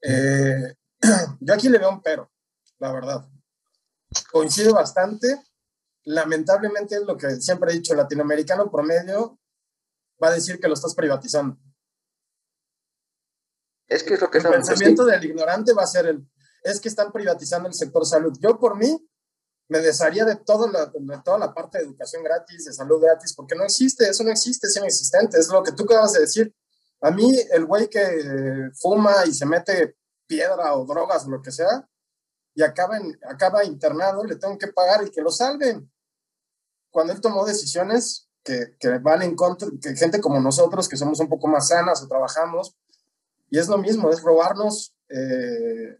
Eh, 0.01 0.73
yo 1.39 1.53
aquí 1.53 1.69
le 1.69 1.77
veo 1.77 1.89
un 1.89 2.01
pero, 2.01 2.31
la 2.79 2.91
verdad. 2.93 3.29
Coincido 4.31 4.73
bastante 4.73 5.41
lamentablemente 6.05 7.03
lo 7.03 7.17
que 7.17 7.41
siempre 7.41 7.71
he 7.71 7.75
dicho, 7.75 7.93
el 7.93 7.99
latinoamericano 7.99 8.71
promedio 8.71 9.39
va 10.23 10.29
a 10.29 10.33
decir 10.33 10.59
que 10.59 10.67
lo 10.67 10.75
estás 10.75 10.95
privatizando. 10.95 11.57
Es 13.87 14.03
que 14.03 14.15
es 14.15 14.21
lo 14.21 14.31
que 14.31 14.39
El 14.39 14.49
pensamiento 14.49 15.05
del 15.05 15.23
ignorante 15.23 15.73
va 15.73 15.83
a 15.83 15.87
ser 15.87 16.07
el, 16.07 16.27
es 16.63 16.79
que 16.79 16.89
están 16.89 17.11
privatizando 17.11 17.67
el 17.67 17.73
sector 17.73 18.05
salud. 18.05 18.35
Yo 18.39 18.59
por 18.59 18.77
mí 18.77 19.07
me 19.67 19.79
desharía 19.79 20.25
de, 20.25 20.35
todo 20.37 20.67
la, 20.67 20.85
de 20.85 21.21
toda 21.23 21.39
la 21.39 21.53
parte 21.53 21.79
de 21.79 21.85
educación 21.85 22.23
gratis, 22.23 22.65
de 22.65 22.73
salud 22.73 23.01
gratis, 23.01 23.33
porque 23.33 23.55
no 23.55 23.63
existe, 23.63 24.07
eso 24.07 24.23
no 24.23 24.31
existe, 24.31 24.67
es 24.67 24.77
inexistente, 24.77 25.39
es 25.39 25.49
lo 25.49 25.63
que 25.63 25.71
tú 25.71 25.83
acabas 25.83 26.13
de 26.13 26.21
decir. 26.21 26.55
A 27.01 27.11
mí, 27.11 27.39
el 27.51 27.65
güey 27.65 27.89
que 27.89 28.69
fuma 28.79 29.25
y 29.25 29.33
se 29.33 29.45
mete 29.45 29.97
piedra 30.27 30.75
o 30.75 30.85
drogas 30.85 31.25
o 31.25 31.29
lo 31.29 31.41
que 31.41 31.51
sea, 31.51 31.87
y 32.55 32.63
acaba, 32.63 32.97
acaba 33.29 33.63
internado, 33.65 34.23
le 34.23 34.37
tengo 34.37 34.57
que 34.57 34.67
pagar 34.67 35.05
y 35.05 35.11
que 35.11 35.21
lo 35.21 35.29
salven 35.29 35.91
cuando 36.89 37.11
él 37.11 37.19
tomó 37.19 37.45
decisiones 37.45 38.29
que, 38.41 38.77
que, 38.79 38.99
van 38.99 39.21
en 39.21 39.35
contra, 39.35 39.67
que 39.81 39.95
gente 39.97 40.21
como 40.21 40.39
nosotros, 40.39 40.87
que 40.87 40.95
somos 40.95 41.19
un 41.19 41.27
poco 41.27 41.49
más 41.49 41.67
sanas 41.67 42.01
o 42.01 42.07
trabajamos, 42.07 42.77
y 43.49 43.59
es 43.59 43.67
lo 43.67 43.77
mismo, 43.77 44.09
es 44.09 44.21
robarnos 44.21 44.95
eh, 45.09 45.99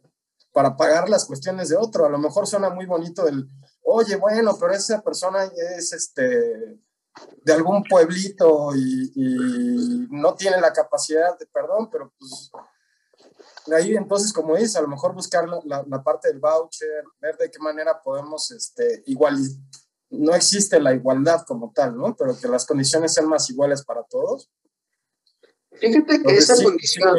para 0.53 0.77
pagar 0.77 1.09
las 1.09 1.25
cuestiones 1.25 1.67
de 1.67 1.75
otro. 1.75 2.05
A 2.05 2.09
lo 2.09 2.17
mejor 2.17 2.47
suena 2.47 2.69
muy 2.69 2.85
bonito 2.85 3.27
el, 3.27 3.45
oye, 3.83 4.15
bueno, 4.15 4.57
pero 4.57 4.73
esa 4.73 5.01
persona 5.01 5.43
es 5.77 5.91
este 5.91 6.79
de 7.43 7.53
algún 7.53 7.83
pueblito 7.83 8.73
y, 8.73 9.11
y 9.15 10.07
no 10.11 10.35
tiene 10.35 10.59
la 10.61 10.71
capacidad 10.71 11.37
de 11.37 11.45
perdón, 11.47 11.89
pero 11.89 12.13
pues 12.17 12.51
ahí 13.73 13.95
entonces, 13.95 14.31
como 14.31 14.55
dices, 14.55 14.75
a 14.75 14.81
lo 14.81 14.87
mejor 14.87 15.13
buscar 15.13 15.47
la, 15.47 15.83
la, 15.87 16.03
parte 16.03 16.27
del 16.27 16.39
voucher, 16.39 17.03
ver 17.19 17.37
de 17.37 17.49
qué 17.49 17.59
manera 17.59 18.01
podemos 18.01 18.51
este, 18.51 19.03
igual, 19.07 19.37
no 20.09 20.35
existe 20.35 20.79
la 20.79 20.93
igualdad 20.93 21.41
como 21.47 21.71
tal, 21.73 21.97
¿no? 21.97 22.15
Pero 22.15 22.37
que 22.39 22.47
las 22.47 22.65
condiciones 22.65 23.13
sean 23.13 23.27
más 23.27 23.49
iguales 23.49 23.83
para 23.83 24.03
todos. 24.03 24.51
Fíjate 25.71 26.21
que 26.21 26.35
esa 26.35 26.61
condición, 26.61 27.17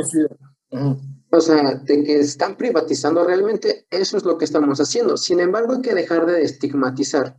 o 1.31 1.41
sea, 1.41 1.75
de 1.75 2.05
que 2.05 2.21
están 2.21 2.57
privatizando 2.57 3.25
realmente, 3.25 3.87
eso 3.91 4.17
es 4.17 4.25
lo 4.25 4.39
que 4.39 4.45
estamos 4.45 4.81
haciendo. 4.81 5.17
Sin 5.17 5.41
embargo, 5.41 5.75
hay 5.75 5.83
que 5.83 5.95
dejar 5.95 6.27
de 6.27 6.43
estigmatizar 6.43 7.39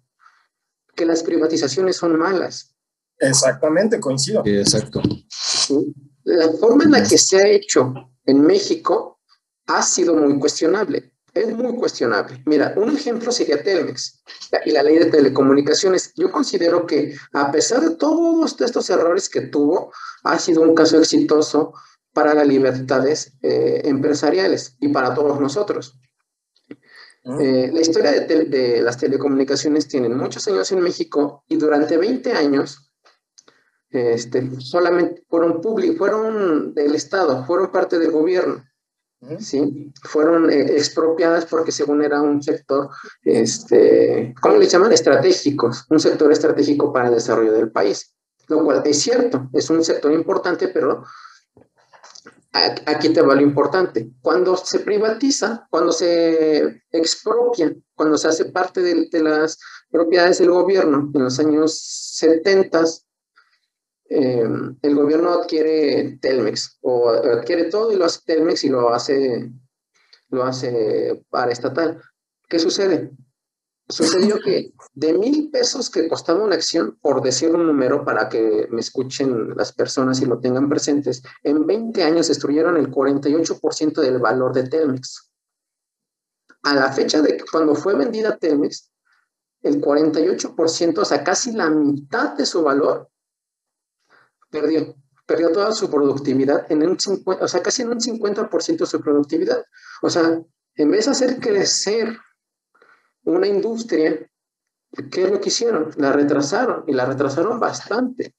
que 0.95 1.05
las 1.05 1.23
privatizaciones 1.23 1.95
son 1.95 2.17
malas. 2.17 2.75
Exactamente, 3.19 3.99
coincido. 3.99 4.43
Exacto. 4.45 5.01
La 6.23 6.51
forma 6.53 6.83
en 6.83 6.91
la 6.91 7.03
que 7.03 7.17
se 7.17 7.37
ha 7.37 7.47
hecho 7.47 7.93
en 8.27 8.41
México 8.41 9.19
ha 9.65 9.81
sido 9.81 10.15
muy 10.15 10.39
cuestionable 10.39 11.11
es 11.41 11.55
muy 11.55 11.75
cuestionable. 11.75 12.41
Mira, 12.45 12.73
un 12.75 12.95
ejemplo 12.95 13.31
sería 13.31 13.61
Telmex 13.61 14.23
y 14.65 14.71
la 14.71 14.83
ley 14.83 14.97
de 14.97 15.05
telecomunicaciones. 15.05 16.13
Yo 16.15 16.31
considero 16.31 16.85
que 16.85 17.15
a 17.33 17.51
pesar 17.51 17.81
de 17.81 17.95
todos 17.95 18.59
estos 18.59 18.89
errores 18.89 19.29
que 19.29 19.41
tuvo, 19.41 19.91
ha 20.23 20.39
sido 20.39 20.61
un 20.61 20.75
caso 20.75 20.97
exitoso 20.97 21.73
para 22.13 22.33
las 22.33 22.47
libertades 22.47 23.33
eh, 23.41 23.81
empresariales 23.85 24.75
y 24.79 24.89
para 24.89 25.13
todos 25.13 25.39
nosotros. 25.39 25.99
Eh, 27.39 27.69
la 27.73 27.81
historia 27.81 28.11
de, 28.11 28.81
las 28.81 28.97
telecomunicaciones 28.97 29.87
tiene 29.87 30.07
muchos 30.07 30.47
años 30.47 30.71
en 30.71 30.79
México 30.79 31.43
y 31.49 31.57
durante 31.57 31.97
20 31.97 32.31
años 32.31 32.86
este, 33.97 34.61
solamente 34.61 35.23
fueron 35.29 35.61
públicos, 35.61 35.97
fueron 35.97 36.73
del 36.73 36.95
Estado, 36.95 37.45
fueron 37.45 37.71
parte 37.71 37.99
del 37.99 38.11
gobierno. 38.11 38.63
¿sí? 39.39 39.91
Fueron 40.03 40.49
eh, 40.49 40.77
expropiadas 40.77 41.45
porque 41.45 41.71
según 41.71 42.03
era 42.03 42.21
un 42.21 42.41
sector, 42.41 42.89
este, 43.23 44.33
¿cómo 44.41 44.57
le 44.57 44.67
llaman? 44.67 44.91
Estratégicos, 44.91 45.85
un 45.89 45.99
sector 45.99 46.31
estratégico 46.31 46.93
para 46.93 47.07
el 47.09 47.15
desarrollo 47.15 47.53
del 47.53 47.71
país. 47.71 48.13
Lo 48.47 48.63
cual 48.63 48.81
es 48.85 48.99
cierto, 48.99 49.49
es 49.53 49.69
un 49.69 49.83
sector 49.83 50.11
importante, 50.11 50.69
pero 50.69 51.03
aquí 52.53 53.09
te 53.09 53.21
va 53.21 53.35
lo 53.35 53.41
importante. 53.41 54.11
Cuando 54.21 54.55
se 54.55 54.79
privatiza, 54.79 55.67
cuando 55.69 55.91
se 55.91 56.83
expropia, 56.91 57.75
cuando 57.93 58.17
se 58.17 58.27
hace 58.29 58.45
parte 58.45 58.81
de, 58.81 59.07
de 59.11 59.19
las 59.21 59.59
propiedades 59.89 60.39
del 60.39 60.51
gobierno 60.51 61.11
en 61.13 61.23
los 61.23 61.39
años 61.39 61.77
70, 62.15 62.83
Em, 64.09 64.77
el 64.81 64.95
gobierno 64.95 65.33
adquiere 65.33 66.17
Telmex 66.21 66.77
o 66.81 67.09
adquiere 67.09 67.65
todo 67.65 67.91
y 67.91 67.97
lo 67.97 68.05
hace 68.05 68.21
Telmex 68.25 68.63
y 68.63 68.69
lo 68.69 68.93
hace, 68.93 69.51
lo 70.29 70.43
hace 70.43 71.25
para 71.29 71.51
estatal. 71.51 72.01
¿Qué 72.47 72.57
sucede? 72.57 73.11
Sucedió 73.89 74.39
que 74.39 74.73
de 74.93 75.13
mil 75.13 75.49
pesos 75.49 75.89
que 75.89 76.07
costaba 76.07 76.43
una 76.43 76.55
acción, 76.55 76.97
por 77.01 77.21
decir 77.21 77.53
un 77.53 77.67
número 77.67 78.03
para 78.03 78.27
que 78.27 78.67
me 78.69 78.81
escuchen 78.81 79.55
las 79.55 79.71
personas 79.71 80.21
y 80.21 80.25
lo 80.25 80.39
tengan 80.39 80.69
presentes, 80.69 81.23
en 81.43 81.65
20 81.65 82.03
años 82.03 82.27
destruyeron 82.27 82.77
el 82.77 82.91
48% 82.91 84.01
del 84.01 84.19
valor 84.19 84.53
de 84.53 84.63
Telmex. 84.63 85.31
A 86.63 86.75
la 86.75 86.91
fecha 86.91 87.21
de 87.21 87.43
cuando 87.49 87.75
fue 87.75 87.95
vendida 87.95 88.37
Telmex, 88.37 88.91
el 89.61 89.81
48%, 89.81 90.97
o 90.97 91.05
sea, 91.05 91.23
casi 91.23 91.53
la 91.53 91.69
mitad 91.69 92.33
de 92.35 92.45
su 92.45 92.63
valor, 92.63 93.09
perdió, 94.49 94.95
perdió 95.25 95.51
toda 95.51 95.71
su 95.73 95.89
productividad, 95.89 96.71
en 96.71 96.87
un 96.87 96.99
50, 96.99 97.43
o 97.43 97.47
sea, 97.47 97.61
casi 97.61 97.81
en 97.81 97.89
un 97.89 97.99
50% 97.99 98.77
de 98.77 98.85
su 98.85 99.01
productividad. 99.01 99.63
O 100.01 100.09
sea, 100.09 100.41
en 100.75 100.91
vez 100.91 101.05
de 101.05 101.11
hacer 101.11 101.39
crecer 101.39 102.17
una 103.23 103.47
industria, 103.47 104.29
¿qué 105.11 105.23
es 105.23 105.31
lo 105.31 105.41
que 105.41 105.49
hicieron? 105.49 105.91
La 105.97 106.11
retrasaron 106.11 106.83
y 106.87 106.93
la 106.93 107.05
retrasaron 107.05 107.59
bastante. 107.59 108.33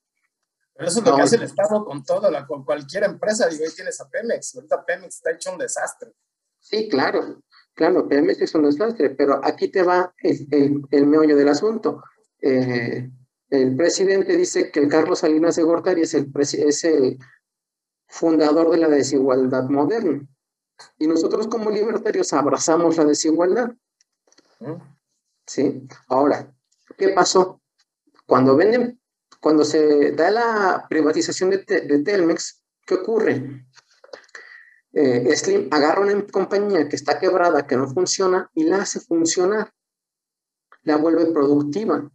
Pero 0.75 0.89
eso 0.89 1.01
es 1.01 1.07
lo 1.07 1.17
que 1.17 1.23
hace 1.23 1.37
el 1.37 1.43
Estado 1.43 1.85
con 1.85 2.05
todo, 2.05 2.31
la, 2.31 2.47
con 2.47 2.65
cualquier 2.65 3.05
empresa. 3.05 3.49
Digo, 3.49 3.65
ahí 3.65 3.75
tienes 3.75 4.01
a 4.01 4.09
Pemex. 4.09 4.55
Ahorita 4.55 4.85
Pemex 4.85 5.17
está 5.17 5.33
hecho 5.33 5.53
un 5.53 5.59
desastre. 5.59 6.13
Sí, 6.61 6.89
claro, 6.89 7.43
claro, 7.75 8.09
Pemex 8.09 8.41
es 8.41 8.55
un 8.55 8.63
desastre, 8.63 9.11
pero 9.11 9.41
aquí 9.45 9.69
te 9.69 9.83
va 9.83 10.15
el, 10.19 10.47
el, 10.51 10.83
el 10.91 11.07
meollo 11.07 11.37
del 11.37 11.49
asunto. 11.49 12.03
Eh, 12.41 13.11
el 13.51 13.77
presidente 13.77 14.37
dice 14.37 14.71
que 14.71 14.81
el 14.81 14.89
Carlos 14.89 15.21
Salinas 15.21 15.57
de 15.57 15.63
Gortari 15.63 16.03
es 16.03 16.15
el, 16.15 16.31
es 16.37 16.85
el 16.85 17.19
fundador 18.07 18.71
de 18.71 18.79
la 18.79 18.89
desigualdad 18.89 19.65
moderna. 19.71 20.27
Y 20.99 21.07
nosotros 21.07 21.49
como 21.49 21.71
libertarios 21.71 22.33
abrazamos 22.33 22.97
la 22.99 23.05
desigualdad. 23.07 23.73
¿Sí? 25.47 25.89
Ahora, 26.09 26.53
¿qué 26.97 27.09
pasó? 27.09 27.63
Cuando 28.27 28.55
venden, 28.55 29.01
cuando 29.41 29.65
se 29.65 30.13
da 30.13 30.31
la 30.31 30.87
privatización 30.89 31.51
de, 31.51 31.59
Telmex, 32.05 32.63
¿qué 32.87 32.95
ocurre? 32.95 33.67
Eh, 34.93 35.35
Slim 35.37 35.69
agarra 35.71 36.03
una 36.03 36.27
compañía 36.27 36.89
que 36.89 36.97
está 36.97 37.19
quebrada, 37.19 37.67
que 37.67 37.77
no 37.77 37.89
funciona, 37.89 38.51
y 38.55 38.65
la 38.65 38.83
hace 38.83 39.01
funcionar. 39.01 39.73
La 40.83 40.97
vuelve 40.97 41.27
productiva 41.33 42.11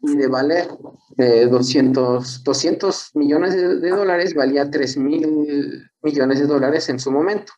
y 0.00 0.16
de 0.16 0.26
valer 0.28 0.68
200, 1.16 2.44
200 2.44 3.10
millones 3.14 3.54
de, 3.54 3.90
dólares, 3.90 4.34
valía 4.34 4.70
3 4.70 4.96
mil 4.98 5.90
millones 6.02 6.38
de 6.38 6.46
dólares 6.46 6.88
en 6.88 7.00
su 7.00 7.10
momento. 7.10 7.52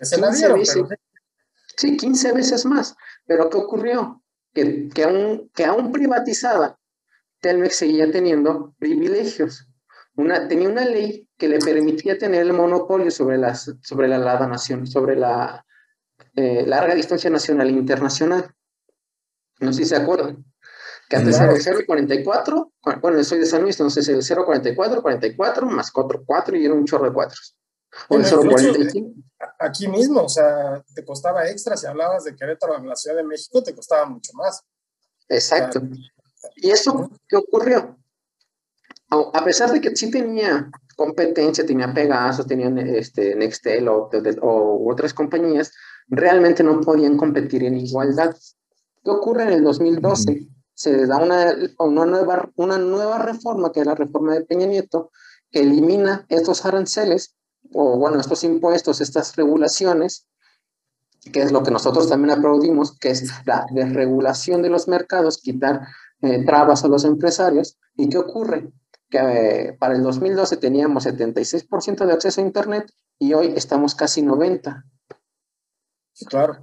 Se 0.00 0.20
la 0.20 0.30
dieron, 0.30 0.60
Sí, 1.76 1.96
15 1.96 2.32
veces 2.32 2.64
más. 2.64 2.96
Pero 3.26 3.50
¿qué 3.50 3.58
ocurrió? 3.58 4.22
Que, 4.54 4.88
que, 4.88 5.04
aún, 5.04 5.50
que 5.54 5.64
aún 5.64 5.92
privatizada, 5.92 6.78
Telmex 7.40 7.76
seguía 7.76 8.10
teniendo 8.10 8.74
privilegios. 8.78 9.68
una, 10.16 10.48
tenía 10.48 10.68
una 10.68 10.86
ley 10.86 11.28
que 11.36 11.48
le 11.48 11.58
permitía 11.58 12.16
tener 12.16 12.42
el 12.42 12.54
monopolio 12.54 13.10
sobre, 13.10 13.36
las, 13.36 13.70
sobre 13.82 14.08
la 14.08 14.18
larga 14.18 14.46
nación, 14.46 14.86
sobre 14.86 15.16
la 15.16 15.66
eh, 16.34 16.64
larga 16.66 16.94
distancia 16.94 17.28
nacional 17.28 17.68
e 17.68 17.72
internacional. 17.72 18.54
No 19.60 19.72
sé 19.72 19.84
si 19.84 19.90
se 19.90 19.96
acuerdan. 19.96 20.44
Que 21.08 21.16
antes 21.16 21.38
era 21.38 21.52
el 21.52 21.62
0.44, 21.62 22.72
bueno, 23.00 23.22
soy 23.22 23.38
de 23.38 23.46
San 23.46 23.62
Luis, 23.62 23.78
entonces 23.78 24.08
el 24.08 24.22
0.44, 24.22 25.02
44, 25.02 25.66
más 25.66 25.92
4, 25.92 26.22
4 26.26 26.56
y 26.56 26.64
era 26.64 26.74
un 26.74 26.84
chorro 26.84 27.04
de 27.04 27.12
4. 27.12 27.38
O 28.08 28.16
el 28.16 28.24
0.45. 28.24 29.14
Aquí 29.60 29.86
mismo, 29.86 30.22
o 30.22 30.28
sea, 30.28 30.82
te 30.94 31.04
costaba 31.04 31.48
extra, 31.48 31.76
si 31.76 31.86
hablabas 31.86 32.24
de 32.24 32.34
Querétaro 32.34 32.76
en 32.76 32.88
la 32.88 32.96
Ciudad 32.96 33.16
de 33.16 33.24
México, 33.24 33.62
te 33.62 33.74
costaba 33.74 34.06
mucho 34.06 34.32
más. 34.34 34.62
Exacto. 35.28 35.80
¿Y 36.56 36.70
eso 36.70 37.10
qué 37.28 37.36
ocurrió? 37.36 37.96
A 39.10 39.44
pesar 39.44 39.70
de 39.70 39.80
que 39.80 39.94
sí 39.94 40.10
tenía 40.10 40.68
competencia, 40.96 41.64
tenía 41.64 41.92
Pegasus, 41.92 42.46
tenían 42.46 42.78
este, 42.78 43.36
Nextel 43.36 43.86
o, 43.88 44.10
o, 44.42 44.92
otras 44.92 45.14
compañías, 45.14 45.72
realmente 46.08 46.64
no 46.64 46.80
podían 46.80 47.16
competir 47.16 47.62
en 47.62 47.76
igualdad. 47.76 48.34
¿Qué 49.04 49.10
ocurre 49.10 49.44
en 49.44 49.50
el 49.50 49.62
2012? 49.62 50.48
Se 50.76 51.06
da 51.06 51.16
una, 51.16 51.54
una, 51.78 52.04
nueva, 52.04 52.50
una 52.54 52.76
nueva 52.76 53.18
reforma, 53.18 53.72
que 53.72 53.80
es 53.80 53.86
la 53.86 53.94
reforma 53.94 54.34
de 54.34 54.44
Peña 54.44 54.66
Nieto, 54.66 55.10
que 55.50 55.60
elimina 55.60 56.26
estos 56.28 56.66
aranceles, 56.66 57.34
o 57.72 57.96
bueno, 57.96 58.20
estos 58.20 58.44
impuestos, 58.44 59.00
estas 59.00 59.34
regulaciones, 59.36 60.28
que 61.32 61.40
es 61.40 61.50
lo 61.50 61.62
que 61.62 61.70
nosotros 61.70 62.08
también 62.10 62.38
aplaudimos, 62.38 62.96
que 62.98 63.08
es 63.10 63.30
la 63.46 63.64
desregulación 63.72 64.60
de 64.60 64.68
los 64.68 64.86
mercados, 64.86 65.38
quitar 65.38 65.88
eh, 66.20 66.44
trabas 66.44 66.84
a 66.84 66.88
los 66.88 67.04
empresarios. 67.04 67.78
¿Y 67.96 68.10
qué 68.10 68.18
ocurre? 68.18 68.70
Que 69.08 69.18
eh, 69.68 69.76
para 69.78 69.94
el 69.94 70.02
2012 70.02 70.58
teníamos 70.58 71.06
76% 71.06 72.04
de 72.04 72.12
acceso 72.12 72.40
a 72.42 72.44
Internet 72.44 72.92
y 73.18 73.32
hoy 73.32 73.54
estamos 73.56 73.94
casi 73.94 74.22
90%. 74.22 74.84
Claro. 76.28 76.58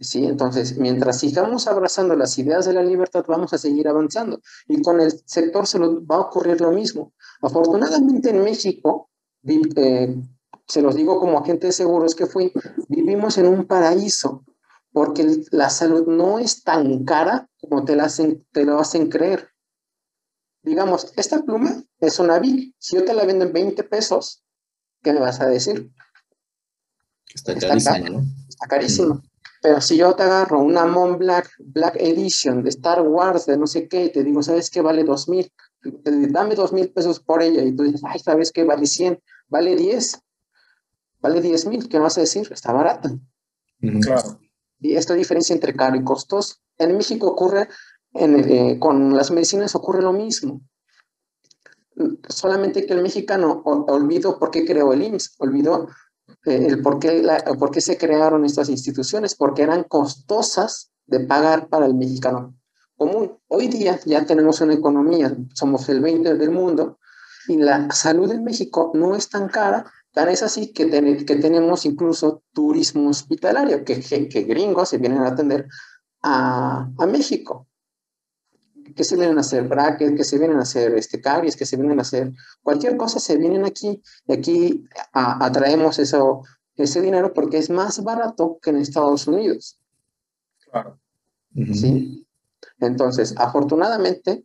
Sí, 0.00 0.24
entonces, 0.24 0.78
mientras 0.78 1.20
sigamos 1.20 1.66
abrazando 1.66 2.16
las 2.16 2.38
ideas 2.38 2.64
de 2.64 2.72
la 2.72 2.82
libertad, 2.82 3.22
vamos 3.28 3.52
a 3.52 3.58
seguir 3.58 3.86
avanzando. 3.86 4.40
Y 4.66 4.80
con 4.80 4.98
el 4.98 5.12
sector 5.26 5.66
se 5.66 5.78
va 5.78 6.16
a 6.16 6.20
ocurrir 6.20 6.58
lo 6.62 6.72
mismo. 6.72 7.12
Afortunadamente 7.42 8.30
en 8.30 8.42
México, 8.42 9.10
eh, 9.44 10.16
se 10.66 10.80
los 10.80 10.94
digo 10.94 11.20
como 11.20 11.38
agente 11.38 11.66
de 11.66 11.72
seguros 11.74 12.14
que 12.14 12.24
fui, 12.24 12.50
vivimos 12.88 13.36
en 13.36 13.46
un 13.46 13.66
paraíso, 13.66 14.42
porque 14.90 15.44
la 15.50 15.68
salud 15.68 16.06
no 16.06 16.38
es 16.38 16.62
tan 16.62 17.04
cara 17.04 17.50
como 17.60 17.84
te, 17.84 17.94
la 17.94 18.04
hacen, 18.04 18.46
te 18.52 18.64
lo 18.64 18.78
hacen 18.78 19.10
creer. 19.10 19.50
Digamos, 20.62 21.12
esta 21.16 21.42
pluma 21.42 21.84
es 21.98 22.18
una 22.18 22.38
Bic. 22.38 22.74
Si 22.78 22.96
yo 22.96 23.04
te 23.04 23.12
la 23.12 23.26
vendo 23.26 23.44
en 23.44 23.52
20 23.52 23.84
pesos, 23.84 24.42
¿qué 25.02 25.12
me 25.12 25.20
vas 25.20 25.40
a 25.42 25.46
decir? 25.46 25.90
Está, 27.34 27.54
carísima, 27.54 27.98
¿no? 27.98 28.22
Está 28.48 28.66
carísimo. 28.66 29.22
Pero 29.62 29.80
si 29.80 29.96
yo 29.96 30.14
te 30.14 30.22
agarro 30.22 30.60
una 30.60 30.86
Mont 30.86 31.18
Black, 31.18 31.50
Black 31.58 31.96
Edition 31.98 32.62
de 32.62 32.70
Star 32.70 33.02
Wars, 33.02 33.46
de 33.46 33.58
no 33.58 33.66
sé 33.66 33.88
qué, 33.88 34.06
y 34.06 34.12
te 34.12 34.24
digo, 34.24 34.42
¿sabes 34.42 34.70
qué 34.70 34.80
vale 34.80 35.04
dos 35.04 35.28
mil? 35.28 35.52
Dame 35.82 36.54
dos 36.54 36.72
mil 36.72 36.90
pesos 36.90 37.20
por 37.20 37.42
ella. 37.42 37.62
Y 37.62 37.74
tú 37.76 37.82
dices, 37.82 38.02
ay, 38.04 38.18
¿sabes 38.18 38.52
qué? 38.52 38.64
Vale 38.64 38.86
100, 38.86 39.20
vale 39.48 39.76
10. 39.76 40.22
Vale 41.20 41.42
10 41.42 41.66
mil, 41.66 41.88
¿qué 41.88 41.98
vas 41.98 42.16
a 42.16 42.22
decir? 42.22 42.48
Está 42.50 42.72
barata. 42.72 43.10
Claro. 44.02 44.40
Y 44.78 44.94
esta 44.94 45.14
diferencia 45.14 45.54
entre 45.54 45.74
caro 45.74 45.96
y 45.96 46.04
costoso. 46.04 46.56
En 46.78 46.96
México 46.96 47.26
ocurre, 47.26 47.68
eh, 48.14 48.78
con 48.78 49.14
las 49.14 49.30
medicinas 49.30 49.74
ocurre 49.74 50.00
lo 50.00 50.12
mismo. 50.12 50.62
Solamente 52.28 52.86
que 52.86 52.94
el 52.94 53.02
mexicano 53.02 53.62
olvidó 53.64 54.38
por 54.38 54.50
qué 54.50 54.64
creó 54.64 54.94
el 54.94 55.02
IMSS, 55.02 55.34
olvidó 55.38 55.88
el 56.44 56.82
por 56.82 56.98
qué, 56.98 57.26
por 57.58 57.70
qué 57.70 57.80
se 57.80 57.98
crearon 57.98 58.44
estas 58.44 58.68
instituciones, 58.68 59.34
porque 59.34 59.62
eran 59.62 59.84
costosas 59.84 60.90
de 61.06 61.20
pagar 61.20 61.68
para 61.68 61.86
el 61.86 61.94
mexicano 61.94 62.54
común. 62.96 63.38
Hoy 63.48 63.68
día 63.68 63.98
ya 64.04 64.24
tenemos 64.24 64.60
una 64.60 64.74
economía, 64.74 65.36
somos 65.54 65.88
el 65.88 66.00
20 66.00 66.34
del 66.34 66.50
mundo, 66.50 66.98
y 67.48 67.56
la 67.56 67.90
salud 67.90 68.30
en 68.30 68.44
México 68.44 68.92
no 68.94 69.16
es 69.16 69.28
tan 69.28 69.48
cara, 69.48 69.90
tan 70.12 70.28
es 70.28 70.42
así 70.42 70.72
que, 70.72 70.88
que 71.24 71.36
tenemos 71.36 71.84
incluso 71.86 72.42
turismo 72.52 73.10
hospitalario, 73.10 73.84
que, 73.84 74.00
que, 74.00 74.42
gringos 74.42 74.90
se 74.90 74.98
vienen 74.98 75.20
a 75.22 75.28
atender 75.28 75.66
a, 76.22 76.90
a 76.98 77.06
México 77.06 77.69
que 78.94 79.04
se 79.04 79.16
vienen 79.16 79.38
a 79.38 79.42
hacer 79.42 79.66
brackets, 79.68 80.16
que 80.16 80.24
se 80.24 80.38
vienen 80.38 80.58
a 80.58 80.62
hacer 80.62 80.94
este, 80.94 81.20
caries, 81.20 81.56
que 81.56 81.66
se 81.66 81.76
vienen 81.76 81.98
a 81.98 82.02
hacer 82.02 82.32
cualquier 82.62 82.96
cosa, 82.96 83.20
se 83.20 83.36
vienen 83.36 83.64
aquí 83.64 84.02
y 84.26 84.32
aquí 84.32 84.84
atraemos 85.12 85.98
eso, 85.98 86.42
ese 86.76 87.00
dinero 87.00 87.32
porque 87.34 87.58
es 87.58 87.70
más 87.70 88.02
barato 88.02 88.58
que 88.62 88.70
en 88.70 88.76
Estados 88.76 89.26
Unidos. 89.26 89.78
Claro. 90.70 90.98
¿Sí? 91.54 92.26
Entonces, 92.78 93.34
afortunadamente, 93.36 94.44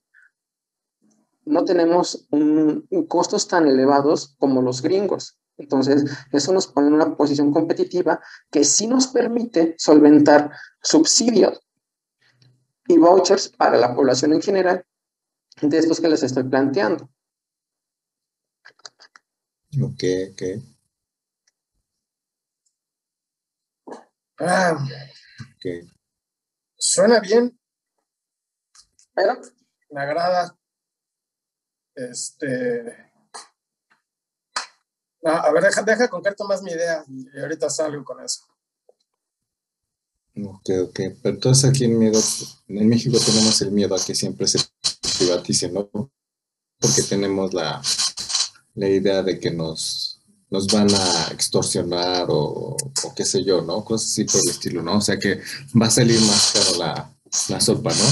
no 1.46 1.64
tenemos 1.64 2.28
un, 2.32 2.88
costos 3.08 3.48
tan 3.48 3.68
elevados 3.68 4.36
como 4.40 4.62
los 4.62 4.82
gringos. 4.82 5.38
Entonces, 5.58 6.04
eso 6.32 6.52
nos 6.52 6.68
pone 6.68 6.88
en 6.88 6.94
una 6.96 7.16
posición 7.16 7.54
competitiva 7.54 8.20
que 8.52 8.64
sí 8.64 8.88
nos 8.88 9.08
permite 9.08 9.76
solventar 9.78 10.52
subsidios 10.82 11.65
y 12.88 12.98
vouchers 12.98 13.50
para 13.50 13.78
la 13.78 13.96
población 13.96 14.34
en 14.34 14.42
general 14.42 14.86
de 15.62 15.78
estos 15.78 16.00
que 16.00 16.10
les 16.10 16.24
estoy 16.24 16.44
planteando. 16.44 17.10
Ok, 19.82 20.04
ok. 20.32 20.42
Ah, 24.40 24.78
okay. 25.58 25.88
Suena 26.78 27.20
bien. 27.20 27.58
Pero. 29.14 29.40
Me 29.90 30.02
agrada. 30.02 30.58
Este. 31.96 33.12
a 35.24 35.52
ver, 35.52 35.64
deja, 35.64 35.82
deja 35.84 36.08
concreto 36.10 36.46
más 36.46 36.62
mi 36.62 36.72
idea 36.72 37.04
y 37.08 37.40
ahorita 37.40 37.70
salgo 37.70 38.04
con 38.04 38.24
eso. 38.24 38.46
Ok, 40.44 40.70
ok. 40.84 41.00
Pero 41.22 41.36
entonces 41.36 41.70
aquí 41.70 41.86
en, 41.86 41.98
miedo, 41.98 42.20
en 42.68 42.88
México 42.90 43.18
tenemos 43.26 43.62
el 43.62 43.72
miedo 43.72 43.96
a 43.96 44.04
que 44.04 44.14
siempre 44.14 44.48
se 44.48 44.60
privatice, 45.18 45.70
¿no? 45.70 45.90
Porque 45.92 47.04
tenemos 47.08 47.54
la, 47.54 47.82
la 48.74 48.90
idea 48.90 49.24
de 49.24 49.40
que 49.40 49.52
nos, 49.52 50.22
nos 50.50 50.68
van 50.68 50.94
a 50.94 51.28
extorsionar 51.32 52.26
o, 52.30 52.76
o, 52.76 53.16
qué 53.16 53.26
sé 53.26 53.44
yo, 53.44 53.62
¿no? 53.62 53.86
Cosas 53.86 54.12
así 54.12 54.26
por 54.26 54.42
el 54.44 54.50
estilo, 54.50 54.82
¿no? 54.82 54.98
O 54.98 55.02
sea 55.02 55.18
que 55.18 55.40
va 55.82 55.88
a 55.88 55.92
salir 55.92 56.20
más 56.22 56.52
caro 56.54 56.78
la, 56.80 57.16
la 57.50 57.62
sopa, 57.62 57.92
¿no? 57.92 58.06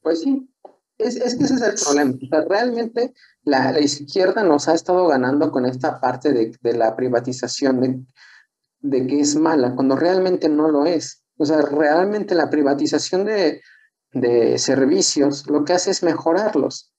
Pues 0.00 0.20
sí, 0.20 0.48
es, 0.98 1.16
es, 1.16 1.36
que 1.36 1.44
ese 1.44 1.54
es 1.54 1.62
el 1.62 1.74
problema. 1.74 2.14
O 2.22 2.28
sea, 2.28 2.44
realmente 2.48 3.14
la, 3.44 3.72
la, 3.72 3.80
izquierda 3.80 4.44
nos 4.44 4.68
ha 4.68 4.74
estado 4.74 5.06
ganando 5.08 5.50
con 5.50 5.66
esta 5.66 6.00
parte 6.00 6.32
de, 6.32 6.56
de 6.60 6.72
la 6.74 6.94
privatización, 6.96 7.80
de, 7.80 8.04
de, 8.80 9.06
que 9.06 9.20
es 9.20 9.36
mala, 9.36 9.74
cuando 9.74 9.96
realmente 9.96 10.48
no 10.48 10.68
lo 10.68 10.86
es. 10.86 11.24
O 11.38 11.46
sea, 11.46 11.62
realmente 11.62 12.34
la 12.34 12.50
privatización 12.50 13.24
de, 13.24 13.60
de 14.12 14.58
servicios 14.58 15.46
lo 15.48 15.64
que 15.64 15.72
hace 15.72 15.90
es 15.90 16.02
mejorarlos. 16.02 16.92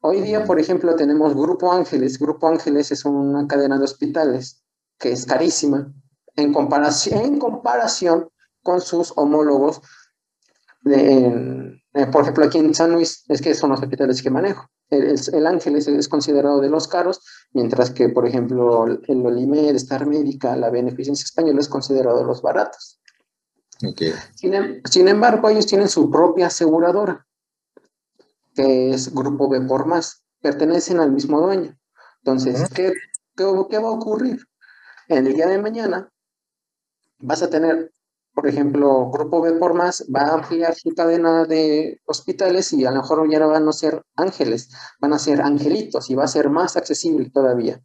Hoy 0.00 0.22
día, 0.22 0.44
por 0.44 0.58
ejemplo, 0.58 0.96
tenemos 0.96 1.34
Grupo 1.34 1.72
Ángeles. 1.72 2.18
Grupo 2.18 2.48
Ángeles 2.48 2.90
es 2.90 3.04
una 3.04 3.46
cadena 3.46 3.78
de 3.78 3.84
hospitales 3.84 4.62
que 4.98 5.12
es 5.12 5.26
carísima 5.26 5.92
en 6.36 6.52
comparación, 6.52 7.20
en 7.20 7.38
comparación 7.38 8.30
con 8.62 8.80
sus 8.80 9.12
homólogos 9.16 9.80
de, 10.82 11.80
eh, 11.94 12.06
por 12.06 12.22
ejemplo, 12.22 12.44
aquí 12.44 12.58
en 12.58 12.74
San 12.74 12.92
Luis, 12.92 13.24
es 13.28 13.42
que 13.42 13.54
son 13.54 13.70
los 13.70 13.80
hospitales 13.80 14.22
que 14.22 14.30
manejo. 14.30 14.70
El, 14.90 15.18
el 15.32 15.46
Ángeles 15.46 15.86
es, 15.86 16.08
considerado 16.08 16.60
de 16.60 16.68
los 16.68 16.88
caros, 16.88 17.20
mientras 17.52 17.90
que, 17.90 18.08
por 18.08 18.26
ejemplo, 18.26 18.86
el 18.86 19.26
Olimed, 19.26 19.76
Star 19.76 20.06
Médica, 20.06 20.56
la 20.56 20.70
Beneficencia 20.70 21.24
Española 21.24 21.60
es 21.60 21.68
considerado 21.68 22.18
de 22.18 22.24
los 22.24 22.42
baratos. 22.42 23.00
Okay. 23.82 24.12
Sin, 24.34 24.54
em, 24.54 24.82
sin, 24.90 25.08
embargo, 25.08 25.48
ellos 25.48 25.66
tienen 25.66 25.88
su 25.88 26.10
propia 26.10 26.48
aseguradora, 26.48 27.26
que 28.54 28.90
es 28.90 29.14
Grupo 29.14 29.48
B 29.48 29.60
por 29.62 29.86
más. 29.86 30.24
Pertenecen 30.40 31.00
al 31.00 31.12
mismo 31.12 31.40
dueño. 31.40 31.78
Entonces, 32.22 32.68
¿qué, 32.74 32.92
qué, 33.36 33.44
qué 33.70 33.78
va 33.78 33.88
a 33.88 33.92
ocurrir? 33.92 34.46
En 35.08 35.26
el 35.26 35.34
día 35.34 35.46
de 35.46 35.58
mañana 35.58 36.12
vas 37.18 37.42
a 37.42 37.50
tener 37.50 37.92
por 38.34 38.46
ejemplo, 38.46 39.10
Grupo 39.10 39.40
B 39.40 39.52
por 39.54 39.74
más 39.74 40.06
va 40.14 40.22
a 40.22 40.34
ampliar 40.34 40.74
su 40.74 40.94
cadena 40.94 41.44
de 41.44 42.00
hospitales 42.06 42.72
y 42.72 42.84
a 42.84 42.90
lo 42.90 43.02
mejor 43.02 43.30
ya 43.30 43.38
no 43.38 43.48
van 43.48 43.68
a 43.68 43.72
ser 43.72 44.02
ángeles, 44.16 44.70
van 45.00 45.12
a 45.12 45.18
ser 45.18 45.42
angelitos 45.42 46.10
y 46.10 46.14
va 46.14 46.24
a 46.24 46.28
ser 46.28 46.48
más 46.48 46.76
accesible 46.76 47.30
todavía. 47.30 47.80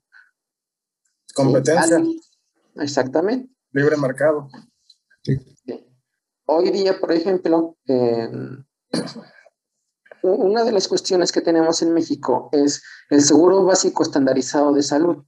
Competencia. 1.34 2.02
Exactamente. 2.76 3.50
Libre 3.72 3.98
mercado. 3.98 4.48
Hoy 6.46 6.70
día, 6.70 7.00
por 7.00 7.12
ejemplo, 7.12 7.76
una 10.22 10.64
de 10.64 10.72
las 10.72 10.88
cuestiones 10.88 11.32
que 11.32 11.42
tenemos 11.42 11.82
en 11.82 11.94
México 11.94 12.50
es 12.52 12.84
el 13.10 13.22
seguro 13.22 13.66
básico 13.66 14.04
estandarizado 14.04 14.74
de 14.74 14.84
salud. 14.84 15.26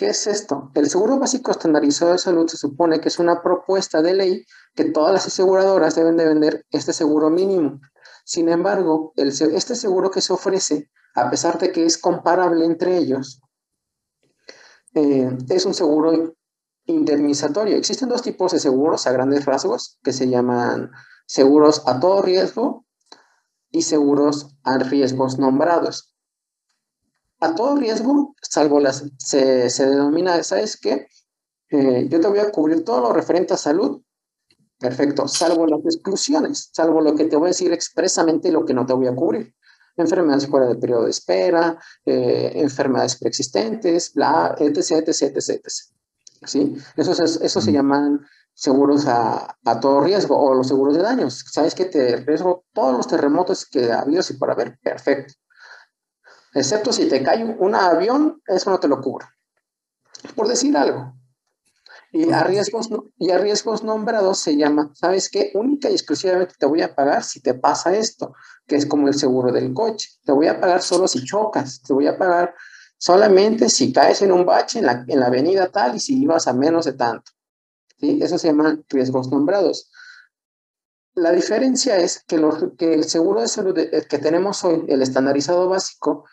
¿Qué 0.00 0.06
es 0.06 0.26
esto? 0.26 0.70
El 0.74 0.88
seguro 0.88 1.18
básico 1.18 1.50
estandarizado 1.50 2.12
de 2.12 2.16
salud 2.16 2.48
se 2.48 2.56
supone 2.56 3.02
que 3.02 3.08
es 3.08 3.18
una 3.18 3.42
propuesta 3.42 4.00
de 4.00 4.14
ley 4.14 4.46
que 4.74 4.86
todas 4.86 5.12
las 5.12 5.26
aseguradoras 5.26 5.94
deben 5.94 6.16
de 6.16 6.24
vender 6.24 6.64
este 6.70 6.94
seguro 6.94 7.28
mínimo. 7.28 7.82
Sin 8.24 8.48
embargo, 8.48 9.12
este 9.14 9.74
seguro 9.74 10.10
que 10.10 10.22
se 10.22 10.32
ofrece, 10.32 10.90
a 11.14 11.28
pesar 11.28 11.58
de 11.58 11.70
que 11.70 11.84
es 11.84 11.98
comparable 11.98 12.64
entre 12.64 12.96
ellos, 12.96 13.42
eh, 14.94 15.36
es 15.50 15.66
un 15.66 15.74
seguro 15.74 16.34
indemnizatorio. 16.86 17.76
Existen 17.76 18.08
dos 18.08 18.22
tipos 18.22 18.52
de 18.52 18.58
seguros 18.58 19.06
a 19.06 19.12
grandes 19.12 19.44
rasgos 19.44 19.98
que 20.02 20.14
se 20.14 20.30
llaman 20.30 20.92
seguros 21.26 21.82
a 21.84 22.00
todo 22.00 22.22
riesgo 22.22 22.86
y 23.70 23.82
seguros 23.82 24.56
a 24.62 24.78
riesgos 24.78 25.38
nombrados. 25.38 26.09
A 27.40 27.54
todo 27.54 27.76
riesgo, 27.76 28.34
salvo 28.42 28.80
las, 28.80 29.04
se, 29.18 29.70
se 29.70 29.86
denomina, 29.86 30.42
¿sabes 30.42 30.76
qué? 30.76 31.06
Eh, 31.70 32.06
yo 32.10 32.20
te 32.20 32.28
voy 32.28 32.40
a 32.40 32.50
cubrir 32.50 32.84
todo 32.84 33.00
lo 33.00 33.12
referente 33.12 33.54
a 33.54 33.56
salud. 33.56 34.02
Perfecto, 34.78 35.28
salvo 35.28 35.66
las 35.66 35.80
exclusiones, 35.84 36.70
salvo 36.72 37.00
lo 37.00 37.14
que 37.14 37.24
te 37.24 37.36
voy 37.36 37.46
a 37.46 37.48
decir 37.48 37.72
expresamente 37.72 38.48
y 38.48 38.50
lo 38.50 38.64
que 38.64 38.74
no 38.74 38.86
te 38.86 38.92
voy 38.92 39.06
a 39.06 39.14
cubrir. 39.14 39.54
Enfermedades 39.96 40.48
fuera 40.48 40.66
del 40.66 40.78
periodo 40.78 41.04
de 41.04 41.10
espera, 41.10 41.78
eh, 42.04 42.52
enfermedades 42.56 43.16
preexistentes, 43.16 44.12
bla, 44.14 44.54
etc, 44.58 45.06
etc, 45.06 45.08
etc, 45.08 45.36
etc. 45.36 45.66
¿Sí? 46.44 46.76
Eso, 46.96 47.12
eso 47.22 47.60
se 47.60 47.72
llaman 47.72 48.20
seguros 48.54 49.06
a, 49.06 49.56
a, 49.64 49.80
todo 49.80 50.00
riesgo 50.02 50.38
o 50.38 50.54
los 50.54 50.68
seguros 50.68 50.96
de 50.96 51.02
daños. 51.02 51.44
Sabes 51.50 51.74
que 51.74 51.84
te 51.86 52.16
riesgo 52.16 52.64
todos 52.72 52.96
los 52.96 53.06
terremotos 53.06 53.66
que 53.66 53.92
ha 53.92 54.00
habido 54.00 54.22
y 54.28 54.34
por 54.34 54.50
haber, 54.50 54.78
perfecto. 54.78 55.34
Excepto 56.52 56.92
si 56.92 57.08
te 57.08 57.22
cae 57.22 57.44
un 57.44 57.74
avión, 57.74 58.42
eso 58.46 58.70
no 58.70 58.80
te 58.80 58.88
lo 58.88 59.00
cubre. 59.00 59.26
Por 60.34 60.48
decir 60.48 60.76
algo. 60.76 61.14
Y 62.12 62.32
a 62.32 62.42
riesgos, 62.42 62.88
y 63.18 63.30
a 63.30 63.38
riesgos 63.38 63.84
nombrados 63.84 64.40
se 64.40 64.56
llama, 64.56 64.90
¿sabes 64.94 65.30
qué? 65.30 65.52
Única 65.54 65.88
y 65.88 65.92
exclusivamente 65.92 66.54
te 66.58 66.66
voy 66.66 66.82
a 66.82 66.94
pagar 66.94 67.22
si 67.22 67.40
te 67.40 67.54
pasa 67.54 67.96
esto, 67.96 68.34
que 68.66 68.74
es 68.74 68.84
como 68.84 69.06
el 69.06 69.14
seguro 69.14 69.52
del 69.52 69.72
coche. 69.72 70.08
Te 70.24 70.32
voy 70.32 70.48
a 70.48 70.60
pagar 70.60 70.82
solo 70.82 71.06
si 71.06 71.24
chocas, 71.24 71.82
te 71.82 71.92
voy 71.92 72.08
a 72.08 72.18
pagar 72.18 72.54
solamente 72.98 73.68
si 73.68 73.92
caes 73.92 74.22
en 74.22 74.32
un 74.32 74.44
bache 74.44 74.80
en 74.80 74.86
la, 74.86 75.04
en 75.06 75.20
la 75.20 75.26
avenida 75.26 75.70
tal 75.70 75.94
y 75.94 76.00
si 76.00 76.20
ibas 76.20 76.48
a 76.48 76.52
menos 76.52 76.84
de 76.84 76.94
tanto. 76.94 77.30
¿Sí? 78.00 78.18
Eso 78.20 78.38
se 78.38 78.48
llama 78.48 78.76
riesgos 78.88 79.30
nombrados. 79.30 79.90
La 81.14 81.30
diferencia 81.30 81.96
es 81.96 82.24
que, 82.26 82.42
que 82.76 82.94
el 82.94 83.04
seguro 83.04 83.40
de 83.40 83.48
salud 83.48 83.74
que 83.74 84.18
tenemos 84.18 84.64
hoy, 84.64 84.84
el 84.88 85.02
estandarizado 85.02 85.68
básico, 85.68 86.24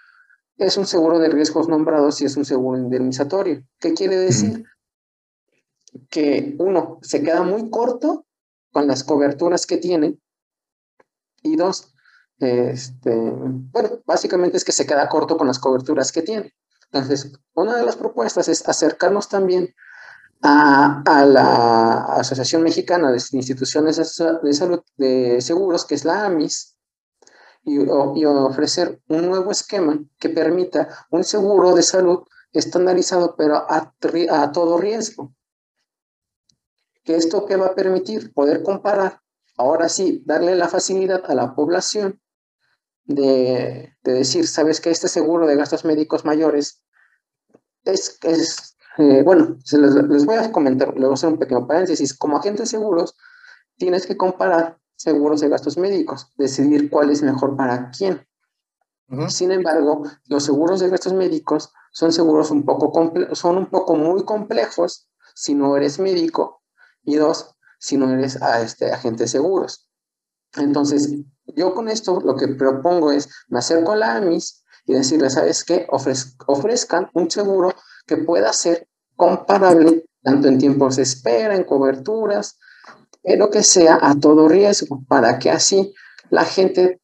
es 0.58 0.78
un 0.78 0.86
seguro 0.86 1.20
de 1.20 1.30
riesgos 1.30 1.68
nombrados 1.68 2.22
y 2.22 2.26
es 2.26 2.36
un 2.36 2.46
seguro 2.46 2.80
indemnizatorio. 2.80 3.64
¿Qué 3.80 3.94
quiere 3.94 4.18
decir? 4.18 4.66
Que 6.10 6.56
uno, 6.60 7.00
se 7.02 7.22
queda 7.22 7.44
muy 7.44 7.70
corto 7.70 8.26
con 8.72 8.88
las 8.88 9.04
coberturas 9.04 9.66
que 9.66 9.78
tiene 9.78 10.20
y 11.44 11.56
dos, 11.56 11.94
este, 12.40 13.16
bueno, 13.16 14.02
básicamente 14.06 14.58
es 14.58 14.66
que 14.66 14.72
se 14.72 14.86
queda 14.86 15.10
corto 15.10 15.38
con 15.38 15.48
las 15.48 15.60
coberturas 15.60 16.12
que 16.12 16.22
tiene. 16.22 16.54
Entonces, 16.92 17.34
una 17.54 17.76
de 17.76 17.86
las 17.86 17.96
propuestas 17.96 18.48
es 18.48 18.68
acercarnos 18.68 19.30
también 19.30 19.74
a, 20.42 21.04
a 21.06 21.26
la 21.26 22.04
Asociación 22.16 22.64
Mexicana 22.64 23.12
de 23.12 23.22
Instituciones 23.32 23.98
de 23.98 24.54
Salud 24.54 24.82
de 24.98 25.42
Seguros, 25.42 25.86
que 25.86 25.96
es 25.96 26.06
la 26.06 26.26
AMIS, 26.26 26.77
y, 27.68 28.26
ofrecer 28.26 29.02
un 29.10 29.28
nuevo 29.28 29.52
esquema 29.52 30.00
que 30.18 30.30
permita 30.30 30.88
un 31.12 31.26
seguro 31.26 31.76
de 31.76 31.84
salud 31.84 32.24
estandarizado, 32.54 33.36
pero 33.36 33.58
a, 33.58 33.94
a 34.32 34.52
todo 34.54 34.78
riesgo. 34.78 35.36
¿Que 37.04 37.18
esto 37.18 37.46
qué 37.46 37.58
va 37.58 37.68
a 37.68 37.76
permitir? 37.76 38.34
Poder 38.34 38.64
comparar, 38.64 39.22
ahora 39.58 39.90
sí, 39.90 40.24
darle 40.26 40.56
la 40.56 40.70
facilidad 40.70 41.30
a 41.30 41.36
la 41.36 41.56
población 41.56 42.22
de, 43.04 43.98
de 44.02 44.14
decir, 44.14 44.48
sabes 44.48 44.80
que 44.80 44.90
este 44.90 45.10
seguro 45.10 45.46
de 45.46 45.58
gastos 45.58 45.84
médicos 45.84 46.24
mayores 46.24 46.82
es, 47.84 48.18
es 48.24 48.78
eh, 48.98 49.24
bueno, 49.24 49.58
les, 49.72 49.94
les, 49.94 50.26
voy 50.26 50.36
a 50.36 50.52
comentar, 50.52 50.94
les 50.94 51.04
voy 51.04 51.12
a 51.12 51.14
hacer 51.14 51.30
un 51.30 51.40
pequeño 51.40 51.68
paréntesis. 51.68 52.18
Como 52.18 52.38
agente 52.38 52.64
de 52.64 52.68
seguros, 52.68 53.16
tienes 53.76 54.08
que 54.08 54.16
comparar 54.16 54.80
seguros 54.98 55.40
de 55.40 55.48
gastos 55.48 55.78
médicos, 55.78 56.34
decidir 56.38 56.90
cuál 56.90 57.12
es 57.12 57.24
mejor 57.24 57.56
para 57.56 57.92
quién. 57.92 58.28
Sin 59.30 59.52
embargo, 59.52 60.04
los 60.26 60.44
seguros 60.44 60.82
de 60.82 60.90
gastos 60.90 61.14
médicos 61.14 61.72
son 61.94 62.12
seguros 62.12 62.52
un 62.52 62.66
poco, 62.66 62.92
son 63.34 63.58
un 63.58 63.68
poco 63.68 63.96
muy 63.96 64.26
complejos 64.26 65.10
si 65.34 65.56
no 65.56 65.78
eres 65.78 65.98
médico 65.98 66.62
y 67.04 67.16
dos, 67.16 67.56
si 67.80 67.96
no 67.96 68.12
eres 68.12 68.42
a 68.42 68.62
este, 68.62 68.92
agente 68.92 69.24
de 69.24 69.30
seguros. 69.30 69.90
Entonces, 70.58 71.14
yo 71.46 71.74
con 71.74 71.88
esto 71.88 72.20
lo 72.20 72.36
que 72.36 72.50
propongo 72.50 73.12
es, 73.14 73.30
me 73.48 73.60
acerco 73.60 73.94
a 73.94 73.96
la 73.96 74.16
AMIS 74.16 74.66
y 74.86 74.94
decirle, 74.94 75.30
¿sabes 75.30 75.64
qué? 75.64 75.88
ofrezcan 76.48 77.10
un 77.14 77.32
seguro 77.32 77.74
que 78.06 78.18
pueda 78.18 78.52
ser 78.52 78.90
comparable 79.16 80.06
tanto 80.22 80.50
en 80.50 80.58
tiempos 80.58 80.98
de 80.98 81.04
espera, 81.04 81.56
en 81.56 81.64
coberturas, 81.64 82.60
pero 83.28 83.50
que 83.50 83.62
sea 83.62 84.00
a 84.02 84.18
todo 84.18 84.48
riesgo, 84.48 85.04
para 85.06 85.38
que 85.38 85.50
así 85.50 85.94
la 86.30 86.46
gente, 86.46 87.02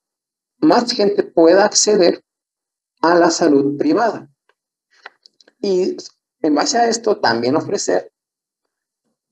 más 0.59 0.89
gente 0.93 1.23
pueda 1.23 1.65
acceder 1.65 2.23
a 3.01 3.13
la 3.15 3.29
salud 3.29 3.77
privada. 3.77 4.29
Y 5.59 5.97
en 6.41 6.55
base 6.55 6.77
a 6.77 6.87
esto 6.87 7.19
también 7.19 7.57
ofrecer 7.57 8.09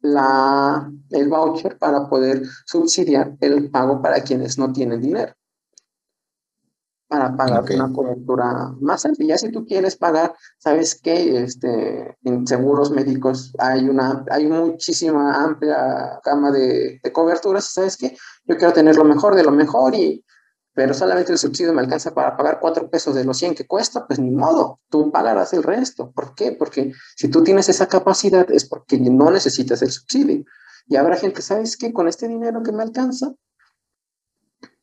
la, 0.01 0.91
el 1.11 1.29
voucher 1.29 1.77
para 1.77 2.09
poder 2.09 2.43
subsidiar 2.65 3.37
el 3.39 3.71
pago 3.71 4.01
para 4.01 4.21
quienes 4.21 4.57
no 4.57 4.73
tienen 4.73 5.01
dinero 5.01 5.33
para 7.11 7.35
pagar 7.35 7.65
una 7.69 7.91
cobertura 7.91 8.73
más 8.79 9.05
amplia. 9.05 9.37
Si 9.37 9.51
tú 9.51 9.65
quieres 9.65 9.97
pagar, 9.97 10.33
sabes 10.57 10.95
que 10.95 11.43
este, 11.43 12.17
en 12.23 12.47
seguros 12.47 12.89
médicos 12.89 13.53
hay 13.59 13.89
una 13.89 14.23
hay 14.31 14.47
muchísima 14.47 15.43
amplia 15.43 16.21
gama 16.23 16.51
de, 16.51 17.01
de 17.03 17.11
coberturas, 17.11 17.65
sabes 17.65 17.97
que 17.97 18.15
yo 18.45 18.55
quiero 18.55 18.71
tener 18.71 18.95
lo 18.95 19.03
mejor 19.03 19.35
de 19.35 19.43
lo 19.43 19.51
mejor 19.51 19.93
y 19.93 20.23
pero 20.73 20.93
solamente 20.93 21.33
el 21.33 21.37
subsidio 21.37 21.73
me 21.73 21.81
alcanza 21.81 22.13
para 22.13 22.37
pagar 22.37 22.59
cuatro 22.61 22.89
pesos 22.89 23.13
de 23.13 23.25
los 23.25 23.37
100 23.37 23.55
que 23.55 23.67
cuesta, 23.67 24.07
pues 24.07 24.17
ni 24.17 24.31
modo, 24.31 24.79
tú 24.89 25.11
pagarás 25.11 25.51
el 25.51 25.63
resto. 25.63 26.11
¿Por 26.11 26.33
qué? 26.33 26.53
Porque 26.53 26.93
si 27.17 27.27
tú 27.27 27.43
tienes 27.43 27.67
esa 27.67 27.87
capacidad 27.87 28.49
es 28.49 28.69
porque 28.69 28.97
no 28.97 29.31
necesitas 29.31 29.81
el 29.81 29.91
subsidio. 29.91 30.45
Y 30.87 30.95
habrá 30.95 31.17
gente, 31.17 31.41
¿sabes 31.41 31.75
qué? 31.75 31.91
Con 31.91 32.07
este 32.07 32.29
dinero 32.29 32.63
que 32.63 32.71
me 32.71 32.83
alcanza, 32.83 33.33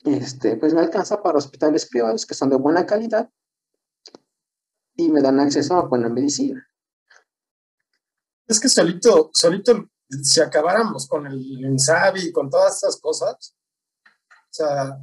este, 0.05 0.57
pues 0.57 0.75
me 0.75 0.81
alcanza 0.81 1.23
para 1.23 1.39
hospitales 1.39 1.87
privados 1.87 2.25
que 2.25 2.35
son 2.35 2.51
de 2.51 2.57
buena 2.57 2.87
calidad 2.87 3.31
y 4.95 5.09
me 5.11 5.21
dan 5.21 5.41
acceso 5.41 5.75
a 5.75 5.87
buena 5.87 6.09
medicina. 6.09 6.67
Es 8.47 8.59
que 8.59 8.69
solito, 8.69 9.31
solito, 9.33 9.89
si 10.23 10.41
acabáramos 10.41 11.07
con 11.07 11.27
el 11.27 11.41
INSABI 11.41 12.29
y 12.29 12.33
con 12.33 12.49
todas 12.49 12.77
estas 12.77 13.01
cosas, 13.01 13.55
o 14.31 14.53
sea, 14.53 14.99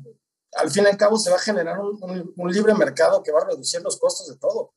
al 0.55 0.71
fin 0.71 0.83
y 0.83 0.87
al 0.87 0.97
cabo 0.97 1.17
se 1.17 1.29
va 1.29 1.35
a 1.35 1.39
generar 1.39 1.79
un, 1.79 2.51
libre 2.51 2.73
mercado 2.73 3.21
que 3.21 3.31
va 3.31 3.41
a 3.41 3.45
reducir 3.45 3.81
los 3.81 3.99
costos 3.99 4.27
de 4.27 4.37
todo. 4.37 4.73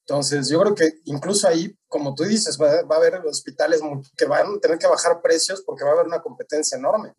Entonces, 0.00 0.48
yo 0.48 0.60
creo 0.60 0.74
que 0.74 1.00
incluso 1.04 1.48
ahí, 1.48 1.76
como 1.88 2.14
tú 2.14 2.24
dices, 2.24 2.58
va, 2.60 2.70
a 2.70 2.96
haber 2.96 3.16
hospitales 3.26 3.80
que 4.16 4.24
van 4.24 4.56
a 4.56 4.58
tener 4.60 4.78
que 4.78 4.86
bajar 4.86 5.20
precios 5.20 5.62
porque 5.62 5.84
va 5.84 5.90
a 5.90 5.92
haber 5.94 6.06
una 6.06 6.22
competencia 6.22 6.78
enorme. 6.78 7.12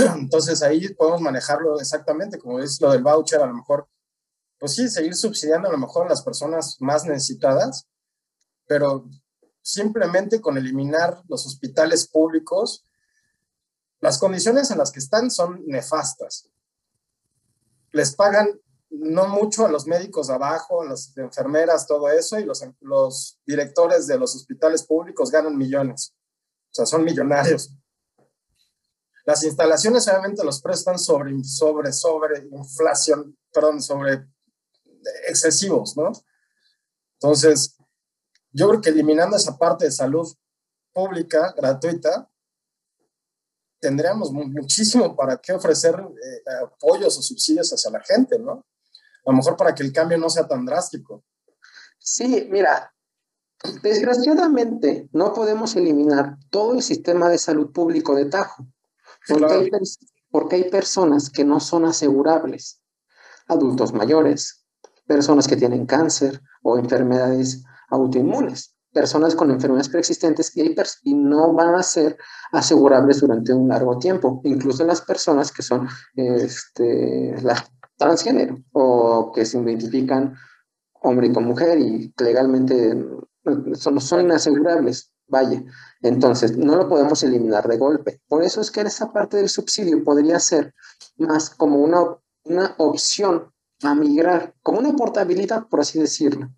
Entonces 0.16 0.62
ahí 0.62 0.88
podemos 0.94 1.20
manejarlo 1.20 1.78
exactamente, 1.80 2.38
como 2.38 2.60
es 2.60 2.80
lo 2.80 2.92
del 2.92 3.02
voucher, 3.02 3.40
a 3.40 3.46
lo 3.46 3.54
mejor, 3.54 3.88
pues 4.58 4.74
sí, 4.74 4.88
seguir 4.88 5.14
subsidiando 5.14 5.68
a 5.68 5.72
lo 5.72 5.78
mejor 5.78 6.06
a 6.06 6.10
las 6.10 6.22
personas 6.22 6.76
más 6.80 7.04
necesitadas, 7.04 7.86
pero 8.66 9.08
simplemente 9.62 10.40
con 10.40 10.58
eliminar 10.58 11.22
los 11.28 11.46
hospitales 11.46 12.06
públicos, 12.08 12.84
las 14.00 14.18
condiciones 14.18 14.70
en 14.70 14.78
las 14.78 14.92
que 14.92 15.00
están 15.00 15.30
son 15.30 15.62
nefastas. 15.66 16.48
Les 17.92 18.14
pagan 18.14 18.48
no 18.90 19.28
mucho 19.28 19.66
a 19.66 19.70
los 19.70 19.86
médicos 19.86 20.30
abajo, 20.30 20.82
a 20.82 20.86
las 20.86 21.16
enfermeras, 21.16 21.86
todo 21.86 22.10
eso, 22.10 22.38
y 22.38 22.44
los, 22.44 22.64
los 22.80 23.40
directores 23.46 24.06
de 24.06 24.18
los 24.18 24.34
hospitales 24.34 24.82
públicos 24.84 25.30
ganan 25.30 25.56
millones. 25.56 26.14
O 26.70 26.74
sea, 26.74 26.86
son 26.86 27.04
millonarios. 27.04 27.74
Las 29.24 29.42
instalaciones 29.44 30.08
obviamente 30.08 30.44
los 30.44 30.60
precios 30.60 30.80
están 30.80 30.98
sobre, 30.98 31.42
sobre, 31.44 31.92
sobre 31.92 32.48
inflación, 32.50 33.36
perdón, 33.52 33.82
sobre 33.82 34.26
excesivos, 35.28 35.96
¿no? 35.96 36.12
Entonces, 37.20 37.76
yo 38.52 38.68
creo 38.68 38.80
que 38.80 38.90
eliminando 38.90 39.36
esa 39.36 39.56
parte 39.56 39.84
de 39.84 39.90
salud 39.90 40.26
pública, 40.92 41.54
gratuita, 41.56 42.30
tendríamos 43.80 44.32
muchísimo 44.32 45.16
para 45.16 45.38
qué 45.38 45.52
ofrecer 45.52 45.94
eh, 45.94 46.42
apoyos 46.64 47.16
o 47.18 47.22
subsidios 47.22 47.72
hacia 47.72 47.90
la 47.90 48.00
gente, 48.00 48.38
¿no? 48.38 48.66
A 49.26 49.30
lo 49.30 49.32
mejor 49.32 49.56
para 49.56 49.74
que 49.74 49.82
el 49.82 49.92
cambio 49.92 50.18
no 50.18 50.28
sea 50.28 50.46
tan 50.46 50.64
drástico. 50.64 51.24
Sí, 51.98 52.48
mira, 52.50 52.94
desgraciadamente 53.82 55.08
no 55.12 55.32
podemos 55.32 55.76
eliminar 55.76 56.38
todo 56.50 56.74
el 56.74 56.82
sistema 56.82 57.28
de 57.28 57.38
salud 57.38 57.72
público 57.72 58.14
de 58.14 58.26
Tajo, 58.26 58.66
porque, 59.28 59.54
hay, 59.54 59.70
porque 60.30 60.56
hay 60.56 60.70
personas 60.70 61.30
que 61.30 61.44
no 61.44 61.60
son 61.60 61.84
asegurables, 61.84 62.82
adultos 63.46 63.92
mayores, 63.92 64.64
personas 65.06 65.48
que 65.48 65.56
tienen 65.56 65.86
cáncer 65.86 66.40
o 66.62 66.78
enfermedades 66.78 67.64
autoinmunes 67.88 68.74
personas 68.92 69.34
con 69.34 69.50
enfermedades 69.50 69.88
preexistentes 69.88 70.56
y, 70.56 70.74
y, 71.04 71.14
no 71.14 71.52
van 71.52 71.74
a 71.74 71.82
ser 71.82 72.16
asegurables 72.52 73.20
durante 73.20 73.52
un 73.52 73.68
largo 73.68 73.98
tiempo, 73.98 74.40
incluso 74.44 74.84
las 74.84 75.00
personas 75.00 75.52
que 75.52 75.62
son 75.62 75.88
este, 76.14 77.34
transgénero 77.96 78.58
o 78.72 79.32
que 79.32 79.44
se 79.44 79.58
identifican 79.58 80.34
hombre 81.02 81.32
con 81.32 81.44
mujer 81.44 81.78
y 81.78 82.12
legalmente 82.18 83.06
son, 83.74 84.00
son 84.00 84.20
inasegurables. 84.22 85.09
Vaya, 85.30 85.62
entonces 86.02 86.56
no 86.56 86.74
lo 86.74 86.88
podemos 86.88 87.22
eliminar 87.22 87.68
de 87.68 87.78
golpe. 87.78 88.20
Por 88.26 88.42
eso 88.42 88.60
es 88.60 88.70
que 88.72 88.80
esa 88.80 89.12
parte 89.12 89.36
del 89.36 89.48
subsidio 89.48 90.02
podría 90.02 90.40
ser 90.40 90.74
más 91.18 91.50
como 91.50 91.78
una, 91.78 92.00
una 92.42 92.74
opción 92.78 93.52
a 93.82 93.94
migrar, 93.94 94.54
como 94.62 94.80
una 94.80 94.92
portabilidad, 94.92 95.68
por 95.68 95.80
así 95.80 96.00
decirlo. 96.00 96.50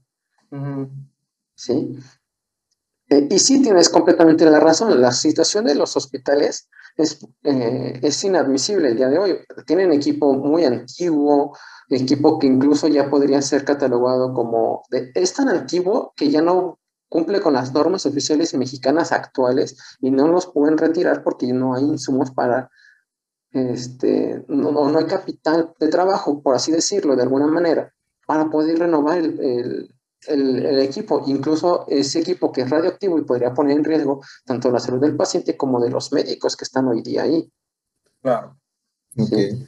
¿Sí? 1.55 1.99
Eh, 3.11 3.29
y 3.31 3.39
sí 3.39 3.63
tienes 3.63 3.91
completamente 3.91 4.47
la 4.47 4.59
razón, 4.59 4.99
la 5.01 5.13
situación 5.13 5.67
de 5.67 5.75
los 5.75 5.95
hospitales 5.95 6.71
es, 6.97 7.27
eh, 7.43 8.01
es 8.03 8.25
inadmisible 8.25 8.89
el 8.89 8.97
día 8.97 9.09
de 9.09 9.19
hoy. 9.19 9.39
Tienen 9.67 9.93
equipo 9.93 10.33
muy 10.33 10.65
antiguo, 10.65 11.55
equipo 11.91 12.39
que 12.39 12.47
incluso 12.47 12.89
ya 12.89 13.11
podría 13.11 13.43
ser 13.43 13.67
catalogado 13.67 14.33
como, 14.33 14.85
de, 14.91 15.11
es 15.15 15.35
tan 15.35 15.51
antiguo 15.51 16.15
que 16.17 16.31
ya 16.31 16.41
no 16.41 16.79
cumple 17.13 17.43
con 17.43 17.53
las 17.53 17.75
normas 17.75 18.07
oficiales 18.07 18.55
mexicanas 18.55 19.13
actuales 19.13 19.77
y 20.01 20.11
no 20.11 20.29
los 20.29 20.47
pueden 20.47 20.79
retirar 20.79 21.23
porque 21.23 21.53
no 21.53 21.75
hay 21.75 21.85
insumos 21.85 22.31
para, 22.31 22.71
este, 23.51 24.43
no, 24.49 24.73
no 24.73 24.99
hay 24.99 25.05
capital 25.05 25.75
de 25.79 25.89
trabajo, 25.89 26.43
por 26.43 26.55
así 26.55 26.73
decirlo, 26.73 27.15
de 27.15 27.23
alguna 27.23 27.47
manera, 27.47 27.93
para 28.27 28.49
poder 28.49 28.79
renovar 28.79 29.19
el 29.19 29.91
el, 30.27 30.79
equipo, 30.81 31.23
incluso 31.27 31.85
ese 31.89 32.21
equipo 32.21 32.53
que 32.53 32.63
es 32.63 32.71
radioactivo 32.71 33.19
y 33.19 33.25
podría 33.25 33.53
poner 33.53 33.79
en 33.79 33.85
riesgo 33.85 34.23
tanto 34.45 34.71
la 34.71 34.79
salud 34.79 35.01
del 35.01 35.17
paciente 35.17 35.57
como 35.57 35.81
de 35.81 35.91
los 35.91 36.13
médicos 36.13 36.57
que 36.57 36.65
están 36.65 36.89
hoy 36.89 37.03
día 37.03 37.23
ahí. 37.23 37.51
Claro. 38.21 38.57
Sí. 39.17 39.67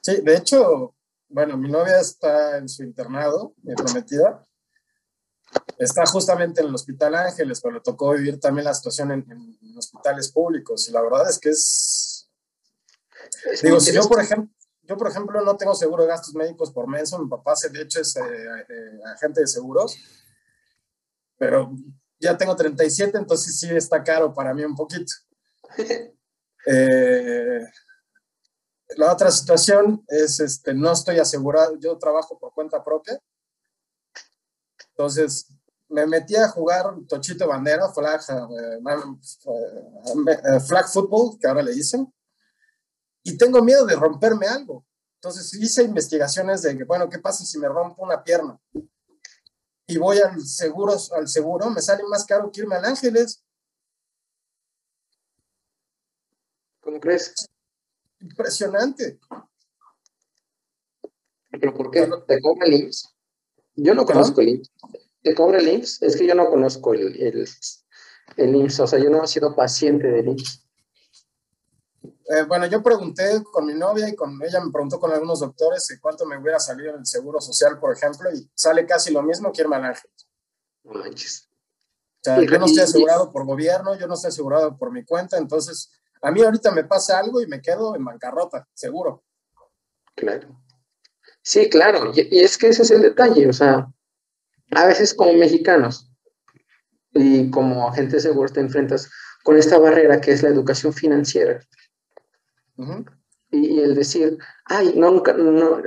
sí, 0.00 0.20
de 0.22 0.36
hecho, 0.36 0.94
bueno, 1.28 1.56
mi 1.56 1.70
novia 1.70 2.00
está 2.00 2.58
en 2.58 2.68
su 2.68 2.82
internado, 2.82 3.54
mi 3.62 3.74
prometida. 3.74 4.46
Está 5.78 6.04
justamente 6.06 6.60
en 6.60 6.68
el 6.68 6.74
Hospital 6.74 7.14
Ángeles, 7.14 7.60
pero 7.60 7.74
le 7.74 7.80
tocó 7.80 8.12
vivir 8.12 8.38
también 8.38 8.66
la 8.66 8.74
situación 8.74 9.12
en, 9.12 9.24
en 9.30 9.78
hospitales 9.78 10.30
públicos. 10.30 10.88
Y 10.88 10.92
la 10.92 11.02
verdad 11.02 11.28
es 11.28 11.38
que 11.38 11.50
es. 11.50 12.28
digo, 13.62 13.80
si 13.80 13.92
yo, 13.92 14.02
por 14.08 14.20
ejemplo, 14.20 14.54
yo, 14.90 14.96
por 14.96 15.08
ejemplo, 15.08 15.40
no 15.40 15.56
tengo 15.56 15.72
seguro 15.74 16.02
de 16.02 16.08
gastos 16.08 16.34
médicos 16.34 16.72
por 16.72 16.88
menso. 16.88 17.16
Mi 17.20 17.28
papá, 17.28 17.54
de 17.70 17.80
hecho, 17.80 18.00
es 18.00 18.16
eh, 18.16 18.22
eh, 18.22 19.00
agente 19.14 19.40
de 19.40 19.46
seguros. 19.46 19.96
Pero 21.38 21.72
ya 22.18 22.36
tengo 22.36 22.56
37, 22.56 23.16
entonces 23.16 23.56
sí 23.56 23.68
está 23.70 24.02
caro 24.02 24.34
para 24.34 24.52
mí 24.52 24.64
un 24.64 24.74
poquito. 24.76 25.12
Eh, 26.66 27.66
la 28.98 29.14
otra 29.14 29.30
situación 29.30 30.04
es, 30.06 30.40
este, 30.40 30.74
no 30.74 30.92
estoy 30.92 31.18
asegurado, 31.18 31.74
yo 31.78 31.96
trabajo 31.96 32.38
por 32.38 32.52
cuenta 32.52 32.84
propia. 32.84 33.18
Entonces, 35.00 35.46
me 35.88 36.06
metí 36.06 36.36
a 36.36 36.50
jugar 36.50 36.94
tochito 37.08 37.48
bandera, 37.48 37.90
flag, 37.90 38.20
flag 40.68 40.88
football, 40.92 41.38
que 41.40 41.48
ahora 41.48 41.62
le 41.62 41.72
dicen 41.72 42.12
y 43.22 43.38
tengo 43.38 43.62
miedo 43.62 43.86
de 43.86 43.96
romperme 43.96 44.46
algo. 44.46 44.84
Entonces 45.14 45.54
hice 45.54 45.84
investigaciones 45.84 46.60
de 46.60 46.76
que, 46.76 46.84
bueno, 46.84 47.08
¿qué 47.08 47.18
pasa 47.18 47.46
si 47.46 47.58
me 47.58 47.66
rompo 47.66 48.02
una 48.02 48.22
pierna? 48.22 48.60
Y 49.86 49.96
voy 49.96 50.18
al 50.18 50.38
seguro, 50.42 50.94
al 51.16 51.28
seguro, 51.28 51.70
me 51.70 51.80
sale 51.80 52.02
más 52.06 52.26
caro 52.26 52.52
que 52.52 52.60
irme 52.60 52.76
al 52.76 52.84
Ángeles. 52.84 53.42
¿Cómo 56.80 57.00
crees? 57.00 57.48
Impresionante. 58.20 59.18
¿Pero 61.50 61.72
por 61.72 61.90
qué? 61.90 62.06
¿Te 62.28 62.38
cobra 62.42 62.66
el 62.66 62.74
IMSS? 62.74 63.19
Yo 63.76 63.94
no 63.94 64.04
conozco 64.04 64.40
el 64.40 64.48
IMSS. 64.48 64.70
¿Te 65.22 65.34
cobra 65.34 65.58
el 65.58 65.68
IMSS? 65.68 66.02
Es 66.02 66.16
que 66.16 66.26
yo 66.26 66.34
no 66.34 66.48
conozco 66.48 66.94
el, 66.94 67.20
el, 67.20 67.48
el 68.36 68.56
IMSS, 68.56 68.80
o 68.80 68.86
sea, 68.86 68.98
yo 68.98 69.10
no 69.10 69.24
he 69.24 69.26
sido 69.26 69.54
paciente 69.54 70.08
del 70.08 70.28
IMSS. 70.28 70.66
Eh, 72.02 72.44
bueno, 72.46 72.66
yo 72.66 72.80
pregunté 72.80 73.42
con 73.52 73.66
mi 73.66 73.74
novia 73.74 74.08
y 74.08 74.14
con 74.14 74.40
ella 74.42 74.60
me 74.60 74.70
preguntó 74.70 75.00
con 75.00 75.10
algunos 75.10 75.40
doctores 75.40 75.98
cuánto 76.00 76.24
me 76.26 76.38
hubiera 76.38 76.60
salido 76.60 76.90
en 76.90 77.00
el 77.00 77.06
seguro 77.06 77.40
social, 77.40 77.78
por 77.80 77.92
ejemplo, 77.92 78.30
y 78.32 78.48
sale 78.54 78.86
casi 78.86 79.12
lo 79.12 79.22
mismo 79.22 79.52
que 79.52 79.62
irme 79.62 79.76
al 79.76 79.86
Ángel. 79.86 80.10
O 80.84 82.22
sea, 82.22 82.40
yo 82.40 82.58
no 82.58 82.66
estoy 82.66 82.82
asegurado 82.82 83.32
por 83.32 83.44
gobierno, 83.46 83.98
yo 83.98 84.06
no 84.06 84.14
estoy 84.14 84.28
asegurado 84.28 84.76
por 84.76 84.92
mi 84.92 85.04
cuenta, 85.04 85.38
entonces 85.38 85.90
a 86.22 86.30
mí 86.30 86.40
ahorita 86.42 86.70
me 86.70 86.84
pasa 86.84 87.18
algo 87.18 87.40
y 87.40 87.46
me 87.46 87.60
quedo 87.60 87.96
en 87.96 88.04
bancarrota, 88.04 88.68
seguro. 88.74 89.24
Claro. 90.14 90.60
Sí, 91.50 91.68
claro, 91.68 92.12
y, 92.14 92.28
y 92.30 92.44
es 92.44 92.56
que 92.56 92.68
ese 92.68 92.82
es 92.82 92.92
el 92.92 93.02
detalle, 93.02 93.48
o 93.48 93.52
sea, 93.52 93.92
a 94.70 94.86
veces 94.86 95.12
como 95.12 95.32
mexicanos 95.32 96.08
y 97.12 97.50
como 97.50 97.88
agente 97.88 98.14
de 98.14 98.20
seguro 98.20 98.52
te 98.52 98.60
enfrentas 98.60 99.10
con 99.42 99.56
esta 99.56 99.76
barrera 99.76 100.20
que 100.20 100.30
es 100.30 100.44
la 100.44 100.50
educación 100.50 100.92
financiera 100.92 101.58
y, 103.50 103.80
el 103.80 103.96
decir, 103.96 104.38
ay, 104.66 104.94
no, 104.96 105.10
nunca, 105.10 105.32
no, 105.32 105.82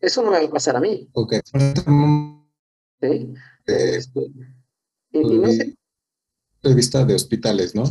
eso 0.00 0.24
no 0.24 0.32
me 0.32 0.40
va 0.40 0.44
a 0.44 0.50
pasar 0.50 0.74
a 0.74 0.80
mí. 0.80 1.08
Ok. 1.12 1.34
¿Sí? 1.44 3.34
Eh, 3.68 4.00
y, 5.12 5.38
no 5.38 5.46
sé. 5.46 5.76
De 6.60 6.74
vista 6.74 7.04
de 7.04 7.14
hospitales, 7.14 7.72
¿no? 7.76 7.84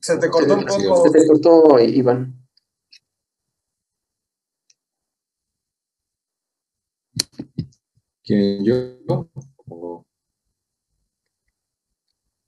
Se 0.00 0.16
te 0.16 0.30
cortó 0.30 0.54
un 0.54 0.64
poco. 0.64 1.04
Se 1.04 1.10
te 1.10 1.26
cortó, 1.26 1.78
Iván. 1.78 2.37
¿Quién 8.28 8.62
yo? 8.62 8.98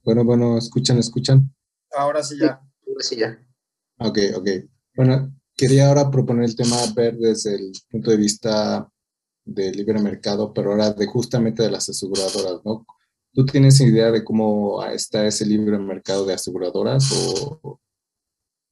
Bueno, 0.05 0.25
bueno, 0.25 0.59
escuchan, 0.59 0.99
escuchan. 0.99 1.55
Ahora 1.97 2.23
sí 2.23 2.37
ya. 2.39 2.61
ahora 2.87 3.01
sí 3.01 3.17
ya. 3.17 3.43
Ok, 3.99 4.19
ok. 4.37 4.49
Bueno, 4.95 5.35
quería 5.57 5.89
ahora 5.89 6.11
proponer 6.11 6.45
el 6.45 6.55
tema 6.55 6.77
ver 6.95 7.17
desde 7.17 7.55
el 7.55 7.73
punto 7.91 8.11
de 8.11 8.19
vista 8.19 8.93
del 9.43 9.75
libre 9.75 10.03
mercado, 10.03 10.53
pero 10.53 10.73
ahora 10.73 10.93
de 10.93 11.07
justamente 11.07 11.63
de 11.63 11.71
las 11.71 11.89
aseguradoras, 11.89 12.63
¿no? 12.63 12.85
¿Tú 13.33 13.47
tienes 13.47 13.81
idea 13.81 14.11
de 14.11 14.23
cómo 14.23 14.85
está 14.85 15.27
ese 15.27 15.47
libre 15.47 15.79
mercado 15.79 16.27
de 16.27 16.35
aseguradoras 16.35 17.11
o, 17.11 17.81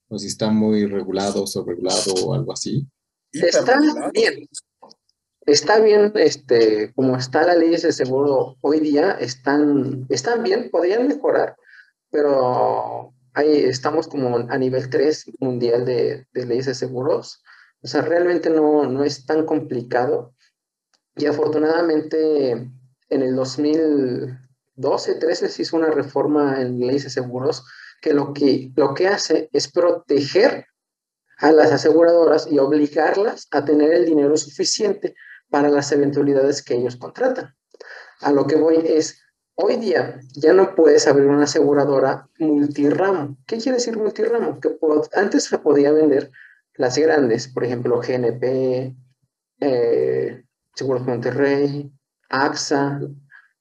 o 0.09 0.19
si 0.19 0.27
está 0.27 0.51
muy 0.51 0.85
regulado, 0.85 1.47
sobregulado 1.47 2.13
o 2.27 2.35
algo 2.35 2.53
así? 2.53 2.87
Está 3.33 3.81
bien. 4.13 4.47
Está 5.49 5.81
bien, 5.81 6.13
este, 6.17 6.93
como 6.93 7.17
está 7.17 7.43
la 7.43 7.55
ley 7.55 7.71
de 7.71 7.79
seguro 7.79 8.59
hoy 8.61 8.81
día, 8.81 9.13
están, 9.13 10.05
están 10.11 10.43
bien, 10.43 10.69
podrían 10.71 11.09
mejorar, 11.09 11.57
pero 12.11 13.15
ahí 13.33 13.65
estamos 13.65 14.09
como 14.09 14.37
a 14.37 14.59
nivel 14.59 14.91
3 14.91 15.25
mundial 15.41 15.87
de, 15.87 16.27
de, 16.35 16.45
leyes 16.45 16.67
de 16.67 16.75
seguros. 16.75 17.43
O 17.81 17.89
sea, 17.89 18.03
realmente 18.03 18.51
no, 18.51 18.85
no 18.91 19.03
es 19.05 19.25
tan 19.25 19.47
complicado. 19.47 20.35
Y 21.17 21.25
afortunadamente 21.25 22.51
en 23.09 23.23
el 23.23 23.35
2012, 23.35 25.15
13 25.15 25.49
se 25.49 25.63
hizo 25.63 25.79
una 25.79 25.91
reforma 25.91 26.61
en 26.61 26.79
leyes 26.79 27.05
de 27.05 27.11
seguros 27.11 27.65
que 28.03 28.13
lo 28.13 28.35
que, 28.35 28.71
lo 28.77 28.93
que 28.93 29.09
hace 29.09 29.49
es 29.55 29.73
proteger 29.73 30.67
a 31.39 31.53
las 31.53 31.73
aseguradoras 31.73 32.53
y 32.53 32.59
obligarlas 32.59 33.49
a 33.51 33.65
tener 33.65 33.95
el 33.95 34.05
dinero 34.05 34.37
suficiente 34.37 35.15
para 35.51 35.69
las 35.69 35.91
eventualidades 35.93 36.63
que 36.63 36.75
ellos 36.75 36.97
contratan. 36.97 37.55
A 38.21 38.33
lo 38.33 38.47
que 38.47 38.57
voy 38.57 38.77
es, 38.85 39.23
Hoy 39.61 39.75
día 39.75 40.21
ya 40.35 40.53
no 40.53 40.77
puedes 40.77 41.09
abrir 41.09 41.27
una 41.27 41.43
aseguradora 41.43 42.29
multiramo. 42.39 43.37
¿Qué 43.45 43.59
quiere 43.59 43.79
decir 43.79 43.97
multiramo? 43.97 44.61
Que 44.61 44.79
antes 45.15 45.45
se 45.47 45.59
podía 45.59 45.91
vender 45.91 46.31
las 46.75 46.97
grandes, 46.97 47.49
por 47.49 47.65
ejemplo, 47.65 48.01
GNP, 48.01 48.95
eh, 49.59 50.45
Seguros 50.77 51.05
Monterrey, 51.05 51.91
AXA, 52.29 53.01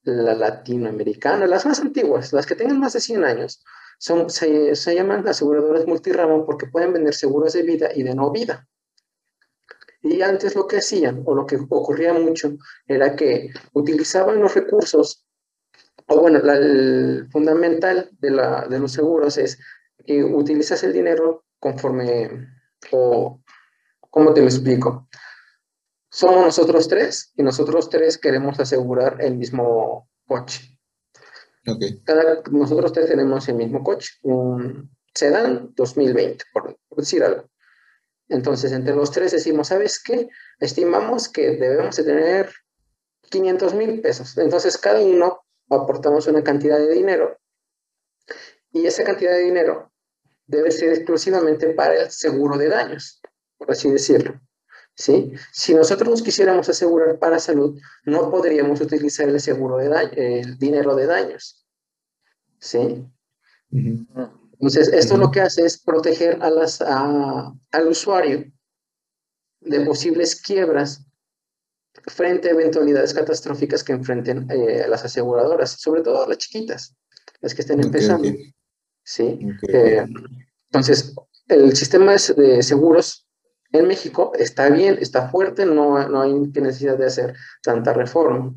la 0.04 0.36
latinoamericana, 0.36 1.48
las 1.48 1.66
más 1.66 1.80
antiguas, 1.80 2.32
las 2.32 2.46
que 2.46 2.54
tengan 2.54 2.80
más 2.80 2.94
de 2.94 3.02
100 3.02 3.24
años, 3.24 3.64
son, 3.98 4.30
se, 4.30 4.76
se 4.76 4.94
llaman 4.94 5.28
aseguradoras 5.28 5.88
multiramo 5.88 6.46
porque 6.46 6.68
pueden 6.68 6.94
vender 6.94 7.16
seguros 7.16 7.54
de 7.54 7.64
vida 7.64 7.90
y 7.96 8.04
de 8.04 8.14
no 8.14 8.30
vida. 8.30 8.68
Y 10.10 10.22
antes 10.22 10.56
lo 10.56 10.68
que 10.68 10.78
hacían, 10.78 11.22
o 11.26 11.36
lo 11.36 11.46
que 11.46 11.58
ocurría 11.58 12.14
mucho, 12.14 12.58
era 12.88 13.16
que 13.16 13.52
utilizaban 13.74 14.40
los 14.40 14.56
recursos, 14.56 15.26
o 16.08 16.22
bueno, 16.22 16.40
la, 16.40 16.54
el 16.56 17.28
fundamental 17.30 18.10
de, 18.20 18.32
la, 18.32 18.68
de 18.68 18.80
los 18.80 18.94
seguros 18.94 19.38
es 19.38 19.60
que 20.06 20.24
utilizas 20.24 20.82
el 20.84 20.94
dinero 20.94 21.44
conforme, 21.60 22.48
o, 22.92 23.42
¿cómo 24.10 24.34
te 24.34 24.40
lo 24.40 24.48
explico? 24.48 25.10
Somos 26.10 26.46
nosotros 26.46 26.88
tres 26.88 27.34
y 27.36 27.44
nosotros 27.44 27.90
tres 27.90 28.18
queremos 28.18 28.58
asegurar 28.62 29.18
el 29.20 29.36
mismo 29.36 30.10
coche. 30.26 30.80
Ok. 31.68 31.84
Cada, 32.06 32.42
nosotros 32.50 32.94
tres 32.94 33.08
tenemos 33.08 33.50
el 33.50 33.56
mismo 33.56 33.84
coche, 33.84 34.12
un 34.22 34.90
sedán 35.14 35.74
2020, 35.76 36.46
por, 36.54 36.78
por 36.88 36.98
decir 36.98 37.24
algo. 37.24 37.50
Entonces, 38.30 38.72
entre 38.72 38.96
los 38.96 39.12
tres 39.12 39.32
decimos, 39.32 39.70
¿sabes 39.70 40.02
qué? 40.04 40.28
Estimamos 40.60 41.30
que 41.30 41.52
debemos 41.52 41.96
de 41.96 42.04
tener 42.04 42.52
500 43.30 43.74
mil 43.74 44.02
pesos. 44.02 44.38
Entonces, 44.38 44.78
cada 44.78 45.00
uno 45.00 45.42
aportamos 45.70 46.28
una 46.28 46.44
cantidad 46.44 46.78
de 46.78 46.94
dinero 46.94 47.38
y 48.72 48.86
esa 48.86 49.04
cantidad 49.04 49.32
de 49.32 49.44
dinero 49.44 49.92
debe 50.46 50.72
ser 50.72 50.94
exclusivamente 50.94 51.70
para 51.74 52.02
el 52.02 52.12
seguro 52.12 52.58
de 52.58 52.70
daños, 52.70 53.22
por 53.58 53.72
así 53.72 53.90
decirlo. 53.90 54.40
¿Sí? 54.96 55.34
Si 55.52 55.76
nosotros 55.76 56.10
nos 56.10 56.24
quisiéramos 56.24 56.68
asegurar 56.70 57.20
para 57.20 57.38
salud, 57.38 57.80
no 58.06 58.32
podríamos 58.32 58.82
utilizar 58.82 59.30
el 59.30 59.40
seguro 59.40 59.78
de 59.78 59.90
daño, 59.90 60.12
el 60.16 60.58
dinero 60.58 60.96
de 60.96 61.06
daños. 61.06 61.68
¿Sí? 62.60 63.06
Ujú. 63.72 64.08
Entonces, 64.60 64.88
esto 64.90 65.18
lo 65.18 65.32
que 65.32 65.42
hace 65.42 65.66
es 65.66 65.80
proteger 65.82 66.40
a 66.42 66.50
las, 66.50 66.82
a- 66.82 67.54
al 67.72 67.88
usuario 67.88 68.52
de 69.62 69.82
posibles 69.86 70.42
quiebras 70.42 71.06
frente 72.08 72.48
a 72.48 72.52
eventualidades 72.52 73.14
catastróficas 73.14 73.84
que 73.84 73.94
enfrenten 73.94 74.50
eh, 74.50 74.86
las 74.88 75.04
aseguradoras, 75.04 75.72
sobre 75.72 76.02
todo 76.02 76.28
las 76.28 76.38
chiquitas, 76.38 76.96
las 77.42 77.54
que 77.54 77.62
estén 77.62 77.80
empezando. 77.82 78.30
¿sí? 79.04 79.40
Eh, 79.70 80.06
entonces, 80.70 81.14
el 81.48 81.76
sistema 81.76 82.14
de- 82.14 82.34
de 82.34 82.64
seguros 82.64 83.28
en 83.72 83.88
México 83.88 84.32
está 84.36 84.70
bien, 84.70 84.98
está 85.02 85.30
fuerte, 85.30 85.66
no, 85.66 86.08
no 86.08 86.22
hay 86.22 86.34
necesidad 86.34 86.98
de 86.98 87.06
hacer 87.06 87.36
tanta 87.62 87.94
reforma. 87.94 88.56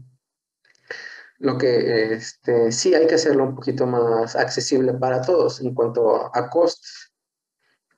Lo 1.40 1.58
que 1.58 2.12
este, 2.12 2.70
sí 2.70 2.94
hay 2.94 3.06
que 3.06 3.16
hacerlo 3.16 3.44
un 3.44 3.56
poquito 3.56 3.86
más 3.86 4.36
accesible 4.36 4.92
para 4.94 5.20
todos 5.20 5.60
en 5.60 5.74
cuanto 5.74 6.30
a, 6.34 6.48
costos. 6.50 7.12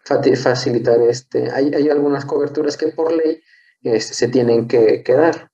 Facilitar, 0.04 1.00
este, 1.02 1.50
hay, 1.50 1.72
hay 1.74 1.88
algunas 1.88 2.24
coberturas 2.24 2.76
que 2.76 2.88
por 2.88 3.12
ley 3.12 3.40
este, 3.82 4.14
se 4.14 4.28
tienen 4.28 4.66
que, 4.66 5.02
que 5.02 5.12
dar 5.12 5.50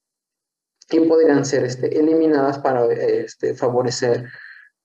y 0.90 1.00
podrían 1.00 1.44
ser 1.44 1.64
este, 1.64 1.98
eliminadas 1.98 2.58
para 2.60 2.86
este, 2.86 3.54
favorecer 3.54 4.26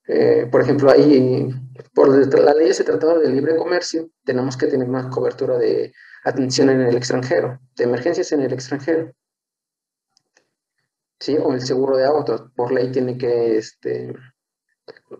eh, 0.07 0.47
por 0.51 0.61
ejemplo, 0.61 0.91
ahí, 0.91 1.49
por 1.93 2.09
la 2.09 2.53
ley 2.53 2.67
de 2.67 2.83
Tratado 2.83 3.19
de 3.19 3.29
Libre 3.29 3.55
Comercio, 3.55 4.09
tenemos 4.25 4.57
que 4.57 4.67
tener 4.67 4.87
una 4.87 5.09
cobertura 5.09 5.57
de 5.57 5.93
atención 6.25 6.69
en 6.69 6.81
el 6.81 6.95
extranjero, 6.97 7.59
de 7.75 7.83
emergencias 7.85 8.31
en 8.31 8.41
el 8.41 8.53
extranjero. 8.53 9.13
¿Sí? 11.23 11.37
O 11.41 11.53
el 11.53 11.61
seguro 11.61 11.95
de 11.95 12.03
auto, 12.05 12.51
por 12.53 12.73
ley 12.73 12.91
tiene 12.91 13.17
que, 13.17 13.55
este, 13.55 14.13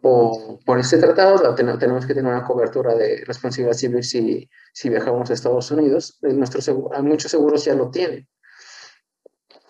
o 0.02 0.60
por 0.66 0.78
ese 0.78 0.98
tratado 0.98 1.56
tenemos 1.56 2.06
que 2.06 2.13
tener 2.13 2.30
una 2.30 2.44
cobertura 2.44 2.94
de 2.94 3.24
responsabilidad 3.26 3.74
civil 3.78 4.04
si, 4.04 4.50
si 4.74 4.89
viajamos 4.89 5.30
a 5.30 5.34
Estados 5.34 5.72
Unidos. 5.72 6.20
Eh, 6.24 6.34
Nuestro 6.34 6.60
seguro, 6.60 7.02
muchos 7.04 7.32
seguros 7.32 7.63
ya 7.63 7.74
lo 7.76 7.89
tienen. 7.89 8.28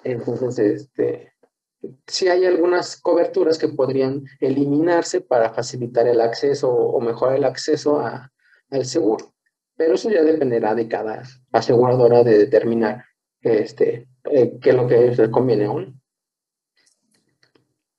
Entonces, 0.04 0.82
este, 0.82 1.34
sí 2.08 2.30
hay 2.30 2.46
algunas 2.46 3.00
coberturas 3.00 3.60
que 3.60 3.68
podrían 3.68 4.24
eliminarse 4.40 5.22
para 5.22 5.54
facilitar 5.54 6.08
el 6.08 6.20
acceso 6.20 6.72
o 6.74 7.00
mejorar 7.00 7.36
el 7.36 7.44
acceso 7.44 8.00
a- 8.00 8.32
al 8.72 8.86
seguro. 8.86 9.36
Pero 9.78 9.94
eso 9.94 10.10
ya 10.10 10.24
dependerá 10.24 10.74
de 10.74 10.88
cada 10.88 11.22
aseguradora 11.52 12.24
de 12.24 12.40
determinar 12.40 13.06
este, 13.40 14.08
eh, 14.32 14.58
qué 14.60 14.70
es 14.72 14.76
lo 14.76 14.88
que 14.88 14.98
les 15.16 15.30
conviene 15.30 15.66
a 15.66 15.72
uno. 15.72 15.94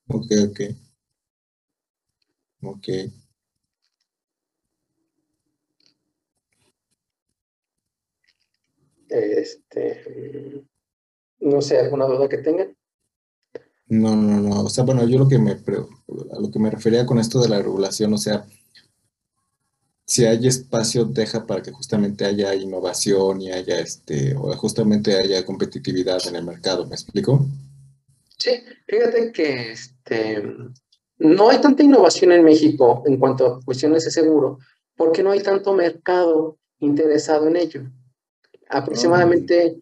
Ok, 0.08 0.30
ok. 0.48 0.60
Ok. 2.62 2.88
Este, 9.08 10.64
no 11.40 11.60
sé, 11.62 11.78
¿alguna 11.78 12.06
duda 12.06 12.28
que 12.28 12.38
tengan? 12.38 12.76
No, 13.88 14.14
no, 14.16 14.40
no. 14.40 14.60
O 14.64 14.68
sea, 14.68 14.84
bueno, 14.84 15.06
yo 15.06 15.18
lo 15.18 15.28
que 15.28 15.38
me 15.38 15.52
a 15.52 16.40
lo 16.40 16.50
que 16.50 16.58
me 16.58 16.70
refería 16.70 17.06
con 17.06 17.18
esto 17.18 17.40
de 17.40 17.48
la 17.48 17.58
regulación, 17.62 18.12
o 18.14 18.18
sea, 18.18 18.44
si 20.06 20.24
hay 20.24 20.46
espacio, 20.46 21.04
deja 21.04 21.46
para 21.46 21.60
que 21.62 21.70
justamente 21.70 22.24
haya 22.24 22.54
innovación 22.54 23.42
y 23.42 23.52
haya 23.52 23.80
este, 23.80 24.34
o 24.34 24.50
justamente 24.56 25.14
haya 25.14 25.44
competitividad 25.44 26.26
en 26.26 26.36
el 26.36 26.44
mercado, 26.44 26.86
¿me 26.86 26.94
explico? 26.94 27.46
Sí, 28.44 28.62
fíjate 28.86 29.32
que 29.32 29.72
este, 29.72 30.42
no 31.16 31.48
hay 31.48 31.58
tanta 31.62 31.82
innovación 31.82 32.30
en 32.30 32.44
México 32.44 33.02
en 33.06 33.16
cuanto 33.16 33.46
a 33.46 33.60
cuestiones 33.64 34.04
de 34.04 34.10
seguro, 34.10 34.58
porque 34.94 35.22
no 35.22 35.30
hay 35.30 35.40
tanto 35.40 35.72
mercado 35.72 36.58
interesado 36.78 37.48
en 37.48 37.56
ello. 37.56 37.80
Aproximadamente, 38.68 39.80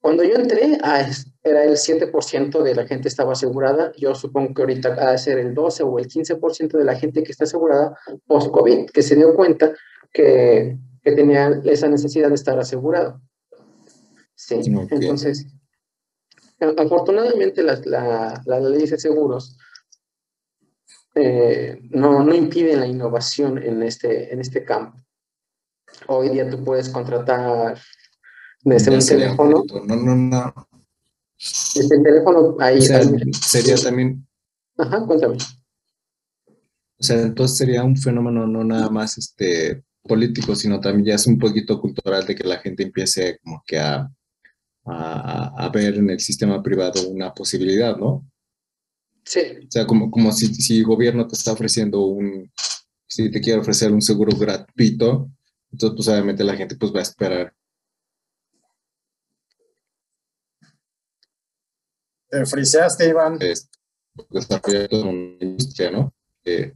cuando 0.00 0.24
yo 0.24 0.36
entré, 0.36 0.78
ah, 0.82 1.06
era 1.42 1.62
el 1.64 1.76
7% 1.76 2.62
de 2.62 2.74
la 2.74 2.86
gente 2.86 3.08
estaba 3.08 3.32
asegurada. 3.32 3.92
Yo 3.98 4.14
supongo 4.14 4.54
que 4.54 4.62
ahorita 4.62 4.96
ha 4.98 5.12
de 5.12 5.18
ser 5.18 5.38
el 5.38 5.52
12 5.52 5.82
o 5.82 5.98
el 5.98 6.06
15% 6.08 6.78
de 6.78 6.84
la 6.84 6.94
gente 6.96 7.22
que 7.22 7.32
está 7.32 7.44
asegurada 7.44 7.98
post-COVID, 8.26 8.86
que 8.86 9.02
se 9.02 9.14
dio 9.14 9.34
cuenta 9.34 9.74
que, 10.10 10.78
que 11.02 11.12
tenía 11.12 11.60
esa 11.64 11.86
necesidad 11.88 12.28
de 12.28 12.34
estar 12.34 12.58
asegurado. 12.58 13.20
Sí, 14.34 14.54
entonces, 14.90 15.46
a- 15.46 15.59
afortunadamente 16.60 17.62
las 17.62 17.84
la, 17.86 18.42
la 18.44 18.60
leyes 18.60 18.90
de 18.90 18.98
seguros 18.98 19.56
eh, 21.14 21.78
no, 21.90 22.22
no 22.24 22.34
impiden 22.34 22.80
la 22.80 22.86
innovación 22.86 23.58
en 23.62 23.82
este, 23.82 24.32
en 24.32 24.40
este 24.40 24.64
campo. 24.64 24.98
Hoy 26.06 26.28
día 26.30 26.48
tú 26.48 26.62
puedes 26.62 26.88
contratar 26.88 27.78
desde 28.62 28.94
un 28.94 29.04
teléfono, 29.04 29.64
No, 29.86 29.96
no, 29.96 30.14
no. 30.16 30.68
desde 31.74 31.96
el 31.96 32.02
teléfono 32.02 32.56
ahí, 32.60 32.78
O 32.78 32.82
sea, 32.82 32.98
ahí- 32.98 33.32
sería 33.32 33.76
también, 33.76 34.26
ajá, 34.78 35.04
cuéntame. 35.04 35.36
o 35.36 37.02
sea, 37.02 37.20
entonces 37.22 37.56
sería 37.58 37.82
un 37.82 37.96
fenómeno 37.96 38.46
no 38.46 38.62
nada 38.62 38.88
más 38.88 39.18
este 39.18 39.82
político, 40.02 40.54
sino 40.54 40.80
también 40.80 41.06
ya 41.06 41.14
es 41.16 41.26
un 41.26 41.38
poquito 41.38 41.80
cultural 41.80 42.24
de 42.26 42.34
que 42.34 42.44
la 42.44 42.58
gente 42.58 42.82
empiece 42.84 43.38
como 43.42 43.62
que 43.66 43.78
a, 43.78 44.08
a, 44.90 45.66
a 45.66 45.68
ver 45.70 45.96
en 45.96 46.10
el 46.10 46.20
sistema 46.20 46.62
privado 46.62 47.08
una 47.08 47.32
posibilidad, 47.32 47.96
¿no? 47.96 48.26
Sí, 49.24 49.40
O 49.66 49.70
sea, 49.70 49.86
como, 49.86 50.10
como 50.10 50.32
si, 50.32 50.52
si 50.54 50.78
el 50.78 50.84
gobierno 50.84 51.26
te 51.26 51.36
está 51.36 51.52
ofreciendo 51.52 52.00
un, 52.00 52.50
si 53.06 53.30
te 53.30 53.40
quiere 53.40 53.60
ofrecer 53.60 53.92
un 53.92 54.02
seguro 54.02 54.36
gratuito, 54.36 55.30
entonces 55.72 55.96
pues 55.96 56.08
obviamente 56.08 56.44
la 56.44 56.56
gente 56.56 56.76
pues 56.76 56.92
va 56.92 57.00
a 57.00 57.02
esperar. 57.02 57.54
Te 62.28 62.46
friseaste, 62.46 63.08
Iván. 63.08 63.38
desarrollar 64.30 64.88
toda 64.88 65.06
una 65.06 65.36
industria, 65.40 65.90
¿no? 65.90 66.14
Eh, 66.44 66.72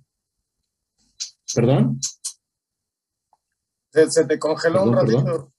¿Perdón? 1.55 2.01
Se, 3.93 4.11
se 4.11 4.25
te 4.27 4.39
congeló 4.39 4.83
un 4.83 4.95
ratito. 4.95 5.25
perdón. 5.25 5.53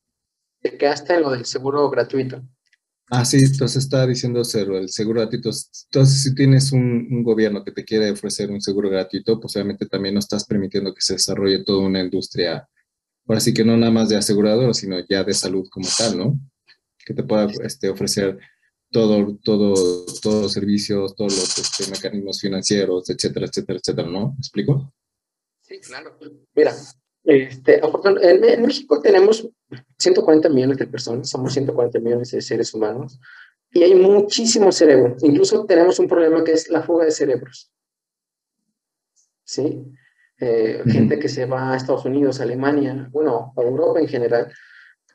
te 0.61 0.77
quedaste 0.77 1.13
en 1.15 1.21
lo 1.21 1.31
del 1.31 1.45
seguro 1.45 1.89
gratuito. 1.89 2.41
Ah, 3.11 3.23
sí, 3.23 3.37
entonces 3.37 3.83
está 3.83 4.05
diciendo 4.07 4.43
cero, 4.43 4.77
el 4.77 4.89
seguro 4.89 5.21
gratuito. 5.21 5.51
Entonces, 5.91 6.23
si 6.23 6.33
tienes 6.33 6.71
un, 6.71 7.07
un 7.11 7.23
gobierno 7.23 7.63
que 7.63 7.71
te 7.71 7.85
quiere 7.85 8.09
ofrecer 8.09 8.49
un 8.49 8.61
seguro 8.61 8.89
gratuito, 8.89 9.39
pues 9.39 9.55
obviamente 9.55 9.85
también 9.85 10.15
no 10.15 10.19
estás 10.19 10.45
permitiendo 10.45 10.93
que 10.93 11.01
se 11.01 11.13
desarrolle 11.13 11.63
toda 11.63 11.85
una 11.85 12.01
industria, 12.01 12.67
ahora 13.27 13.39
sí 13.39 13.53
que 13.53 13.63
no 13.63 13.77
nada 13.77 13.91
más 13.91 14.09
de 14.09 14.17
asegurador, 14.17 14.73
sino 14.73 14.97
ya 15.07 15.23
de 15.23 15.33
salud 15.33 15.67
como 15.69 15.87
tal, 15.95 16.17
¿no? 16.17 16.39
Que 17.05 17.13
te 17.13 17.21
pueda 17.21 17.47
este, 17.63 17.89
ofrecer 17.89 18.39
todo, 18.91 19.37
todo, 19.43 20.05
todos 20.21 20.43
los 20.43 20.53
servicios, 20.53 21.15
todos 21.15 21.35
los 21.35 21.57
este, 21.59 21.91
mecanismos 21.91 22.41
financieros, 22.41 23.07
etcétera, 23.09 23.45
etcétera, 23.45 23.79
etcétera, 23.79 24.07
¿no? 24.07 24.29
¿Me 24.29 24.37
explico? 24.39 24.93
Sí, 25.61 25.79
claro. 25.79 26.17
Mira, 26.55 26.73
este, 27.23 27.81
en, 28.21 28.43
en 28.43 28.61
México 28.63 28.99
tenemos 28.99 29.47
140 29.97 30.49
millones 30.49 30.77
de 30.77 30.87
personas, 30.87 31.29
somos 31.29 31.53
140 31.53 31.99
millones 31.99 32.31
de 32.31 32.41
seres 32.41 32.73
humanos 32.73 33.19
y 33.71 33.83
hay 33.83 33.95
muchísimo 33.95 34.71
cerebro. 34.71 35.15
Incluso 35.21 35.65
tenemos 35.65 35.99
un 35.99 36.07
problema 36.07 36.43
que 36.43 36.53
es 36.53 36.69
la 36.69 36.83
fuga 36.83 37.05
de 37.05 37.11
cerebros. 37.11 37.71
¿Sí? 39.43 39.85
eh, 40.39 40.83
gente 40.85 41.19
que 41.19 41.29
se 41.29 41.45
va 41.45 41.73
a 41.73 41.77
Estados 41.77 42.05
Unidos, 42.05 42.41
Alemania, 42.41 43.09
bueno, 43.11 43.53
a 43.55 43.61
Europa 43.61 43.99
en 43.99 44.07
general, 44.07 44.51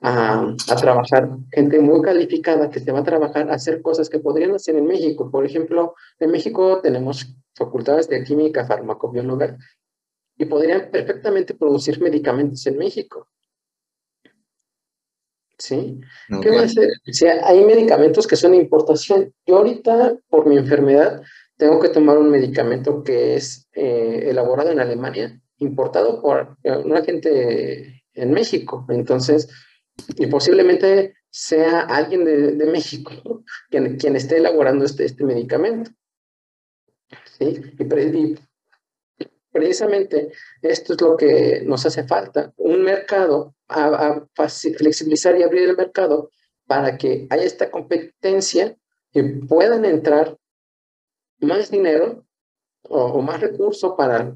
a, 0.03 0.55
a, 0.69 0.77
trabajar, 0.77 1.29
gente 1.53 1.79
muy 1.79 2.01
calificada 2.01 2.71
que 2.71 2.81
se 2.81 2.91
va 2.91 3.01
a 3.01 3.05
trabajar 3.05 3.51
a 3.51 3.55
hacer 3.55 3.83
cosas 3.83 4.09
que 4.09 4.19
podrían 4.19 4.55
hacer 4.55 4.77
en 4.77 4.87
México. 4.87 5.31
Por 5.31 5.45
ejemplo, 5.45 5.95
en 6.19 6.31
México 6.31 6.81
tenemos 6.83 7.35
facultades 7.55 8.09
de 8.09 8.25
química, 8.25 8.67
farmacobióloga, 8.67 9.59
y 10.39 10.47
podrían 10.47 10.91
perfectamente 10.91 11.55
producir 11.55 12.01
medicamentos 12.01 12.67
en 12.67 12.79
México. 12.79 13.29
¿Sí? 15.61 16.01
Okay. 16.31 16.41
¿Qué 16.41 16.51
va 16.57 16.63
a 16.63 16.65
hacer? 16.65 16.89
Si 17.05 17.27
hay 17.27 17.65
medicamentos 17.65 18.27
que 18.27 18.37
son 18.37 18.53
de 18.53 18.59
importación. 18.59 19.35
Yo 19.47 19.59
ahorita, 19.59 20.17
por 20.29 20.47
mi 20.47 20.57
enfermedad, 20.57 21.23
tengo 21.59 21.79
que 21.79 21.91
tomar 21.91 22.17
un 22.17 22.31
medicamento 22.31 23.05
que 23.05 23.35
es 23.35 23.69
eh, 23.75 24.25
elaborado 24.31 24.71
en 24.71 24.81
Alemania, 24.81 25.39
importado 25.59 26.23
por 26.23 26.57
eh, 26.65 26.77
una 26.79 27.03
gente 27.05 28.03
en 28.15 28.33
México. 28.33 28.87
Entonces, 28.89 29.49
y 30.17 30.27
posiblemente 30.29 31.15
sea 31.29 31.81
alguien 31.81 32.25
de, 32.25 32.53
de 32.53 32.67
México 32.67 33.13
¿no? 33.25 33.45
quien, 33.69 33.99
quien, 33.99 34.17
esté 34.17 34.39
elaborando 34.39 34.87
este, 34.87 35.05
este 35.05 35.25
medicamento. 35.25 35.91
¿Sí? 37.39 37.61
Y, 37.79 37.83
y, 37.83 38.39
precisamente 39.53 40.33
esto 40.63 40.95
es 40.95 41.01
lo 41.01 41.17
que 41.17 41.63
nos 41.65 41.85
hace 41.87 42.05
falta, 42.05 42.53
un 42.57 42.83
mercado, 42.83 43.55
a, 43.69 44.25
flexibilizar 44.77 45.37
y 45.37 45.43
abrir 45.43 45.69
el 45.69 45.77
mercado 45.77 46.31
para 46.67 46.97
que 46.97 47.27
haya 47.31 47.45
esta 47.45 47.71
competencia 47.71 48.77
y 49.13 49.23
puedan 49.23 49.85
entrar 49.85 50.37
más 51.41 51.71
dinero 51.71 52.25
o, 52.83 53.21
más 53.23 53.41
recursos 53.41 53.95
para 53.97 54.35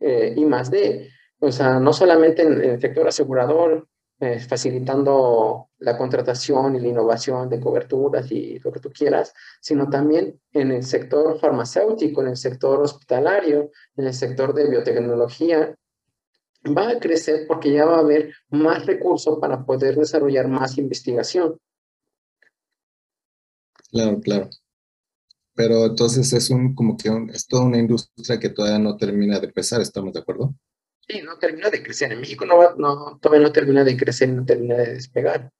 eh, 0.00 0.34
y 0.36 0.44
más 0.44 0.70
de, 0.70 1.10
o 1.40 1.52
sea, 1.52 1.78
no 1.78 1.92
solamente 1.92 2.42
en, 2.42 2.52
en 2.62 2.70
el 2.70 2.80
sector 2.80 3.08
asegurador, 3.08 3.88
eh, 4.20 4.38
facilitando 4.38 5.70
la 5.78 5.96
contratación 5.96 6.76
y 6.76 6.80
la 6.80 6.88
innovación 6.88 7.48
de 7.48 7.58
coberturas 7.58 8.30
y 8.30 8.58
lo 8.58 8.70
que 8.70 8.80
tú 8.80 8.90
quieras, 8.90 9.32
sino 9.62 9.88
también 9.88 10.38
en 10.52 10.72
el 10.72 10.82
sector 10.82 11.40
farmacéutico, 11.40 12.20
en 12.20 12.28
el 12.28 12.36
sector 12.36 12.82
hospitalario, 12.82 13.70
en 13.96 14.06
el 14.06 14.12
sector 14.12 14.52
de 14.52 14.68
biotecnología, 14.68 15.74
va 16.66 16.90
a 16.90 17.00
crecer 17.00 17.46
porque 17.48 17.72
ya 17.72 17.86
va 17.86 17.96
a 17.96 18.00
haber 18.00 18.34
más 18.50 18.84
recursos 18.84 19.38
para 19.40 19.64
poder 19.64 19.96
desarrollar 19.96 20.48
más 20.48 20.76
investigación. 20.76 21.58
Claro, 23.90 24.20
claro. 24.20 24.50
Pero 25.54 25.86
entonces 25.86 26.30
es 26.34 26.50
un 26.50 26.74
como 26.74 26.96
que 26.98 27.08
es 27.32 27.46
toda 27.46 27.64
una 27.64 27.78
industria 27.78 28.38
que 28.38 28.50
todavía 28.50 28.78
no 28.78 28.98
termina 28.98 29.40
de 29.40 29.46
empezar, 29.46 29.80
¿estamos 29.80 30.12
de 30.12 30.20
acuerdo? 30.20 30.54
Sí, 31.10 31.22
no 31.22 31.38
termina 31.38 31.70
de 31.70 31.82
crecer. 31.82 32.12
En 32.12 32.20
México 32.20 32.44
no, 32.46 32.76
no, 32.76 33.18
todavía 33.20 33.46
no 33.46 33.52
termina 33.52 33.82
de 33.82 33.96
crecer, 33.96 34.28
no 34.28 34.44
termina 34.44 34.76
de 34.76 34.94
despegar. 34.94 35.50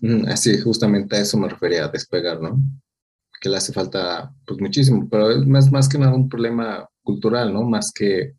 Mm, 0.00 0.32
sí, 0.36 0.58
justamente 0.60 1.16
a 1.16 1.20
eso 1.20 1.36
me 1.36 1.48
refería, 1.48 1.84
a 1.84 1.88
despegar, 1.88 2.40
¿no? 2.40 2.58
Que 3.40 3.48
le 3.48 3.56
hace 3.56 3.72
falta, 3.72 4.32
pues 4.46 4.60
muchísimo, 4.60 5.06
pero 5.10 5.30
es 5.30 5.46
más, 5.46 5.70
más 5.70 5.88
que 5.88 5.98
nada 5.98 6.14
un 6.14 6.28
problema 6.28 6.88
cultural, 7.02 7.52
¿no? 7.52 7.64
Más 7.64 7.92
que, 7.94 8.34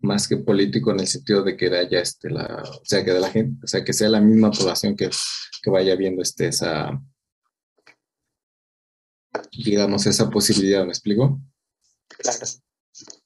más 0.00 0.28
que 0.28 0.36
político 0.36 0.90
en 0.90 1.00
el 1.00 1.06
sentido 1.06 1.42
de 1.42 1.56
que 1.56 1.66
haya 1.74 2.00
este, 2.00 2.28
la, 2.28 2.62
o 2.64 2.84
sea, 2.84 3.02
que 3.02 3.12
de 3.12 3.20
la 3.20 3.30
gente, 3.30 3.64
o 3.64 3.66
sea, 3.66 3.82
que 3.82 3.92
sea 3.92 4.10
la 4.10 4.20
misma 4.20 4.50
población 4.50 4.94
que, 4.94 5.08
que 5.62 5.70
vaya 5.70 5.96
viendo 5.96 6.20
este, 6.20 6.48
esa, 6.48 7.00
digamos, 9.64 10.06
esa 10.06 10.28
posibilidad, 10.28 10.84
¿me 10.84 10.90
explico? 10.90 11.40
Claro. 12.08 12.46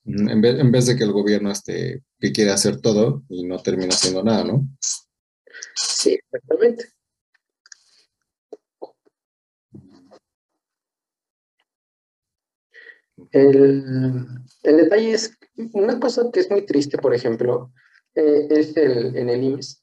En 0.07 0.41
vez, 0.41 0.61
en 0.61 0.71
vez 0.71 0.87
de 0.87 0.97
que 0.97 1.05
el 1.05 1.13
gobierno 1.13 1.51
este, 1.51 2.03
que 2.21 2.33
quiere 2.33 2.53
hacer 2.53 2.81
todo 2.81 3.25
y 3.29 3.45
no 3.45 3.59
termina 3.59 3.93
haciendo 3.93 4.23
nada, 4.23 4.45
¿no? 4.45 4.69
Sí, 5.75 6.15
exactamente. 6.15 6.85
El, 13.33 14.27
el, 14.63 14.77
detalle 14.77 15.13
es, 15.13 15.37
una 15.73 15.99
cosa 15.99 16.31
que 16.33 16.41
es 16.41 16.51
muy 16.51 16.65
triste, 16.67 16.99
por 16.99 17.15
ejemplo, 17.15 17.73
eh, 18.15 18.47
es 18.51 18.77
el, 18.77 19.17
en 19.17 19.29
el 19.29 19.43
IMSS, 19.43 19.83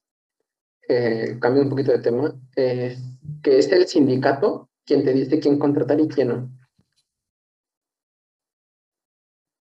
eh, 0.87 1.37
cambio 1.41 1.63
un 1.63 1.69
poquito 1.69 1.91
de 1.91 1.99
tema, 1.99 2.39
eh, 2.55 2.97
que 3.41 3.57
es 3.57 3.71
el 3.71 3.87
sindicato 3.87 4.69
quien 4.85 5.03
te 5.03 5.13
dice 5.13 5.39
quién 5.39 5.57
contratar 5.57 5.99
y 5.99 6.07
quién 6.07 6.27
no. 6.29 6.62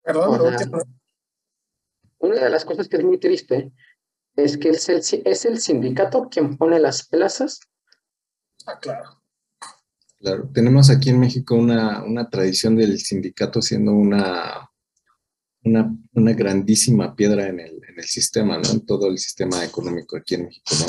Perdón, 0.03 0.41
una 2.19 2.37
de 2.37 2.51
las 2.51 2.65
cosas 2.65 2.89
que 2.89 2.97
es 2.97 3.05
muy 3.05 3.19
triste 3.19 3.73
es 4.37 4.57
que 4.57 4.71
es 4.71 4.89
el, 4.89 5.03
es 5.25 5.45
el 5.45 5.61
sindicato 5.61 6.29
quien 6.31 6.57
pone 6.57 6.79
las 6.79 7.07
plazas. 7.07 7.61
Ah, 8.67 8.79
claro. 8.79 9.23
Claro, 10.19 10.49
tenemos 10.55 10.89
aquí 10.89 11.11
en 11.11 11.19
México 11.19 11.57
una, 11.57 12.05
una 12.05 12.31
tradición 12.31 12.77
del 12.77 13.01
sindicato 13.01 13.61
siendo 13.61 13.93
una, 13.93 14.71
una, 15.65 15.93
una 16.15 16.33
grandísima 16.33 17.15
piedra 17.17 17.49
en 17.49 17.59
el, 17.59 17.83
en 17.89 17.99
el, 17.99 18.05
sistema, 18.05 18.57
¿no? 18.57 18.71
En 18.71 18.87
todo 18.87 19.09
el 19.09 19.19
sistema 19.19 19.65
económico 19.65 20.17
aquí 20.17 20.37
en 20.37 20.45
México, 20.45 20.77
¿no? 20.79 20.87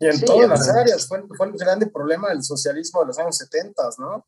Y 0.00 0.06
en 0.06 0.16
sí, 0.16 0.24
todas 0.24 0.48
las 0.48 0.68
áreas, 0.68 1.06
fue, 1.06 1.22
fue 1.36 1.46
el 1.46 1.52
grande 1.52 1.86
problema 1.86 2.30
del 2.30 2.42
socialismo 2.42 3.00
de 3.02 3.06
los 3.06 3.18
años 3.20 3.36
70, 3.36 3.82
¿no? 3.98 4.26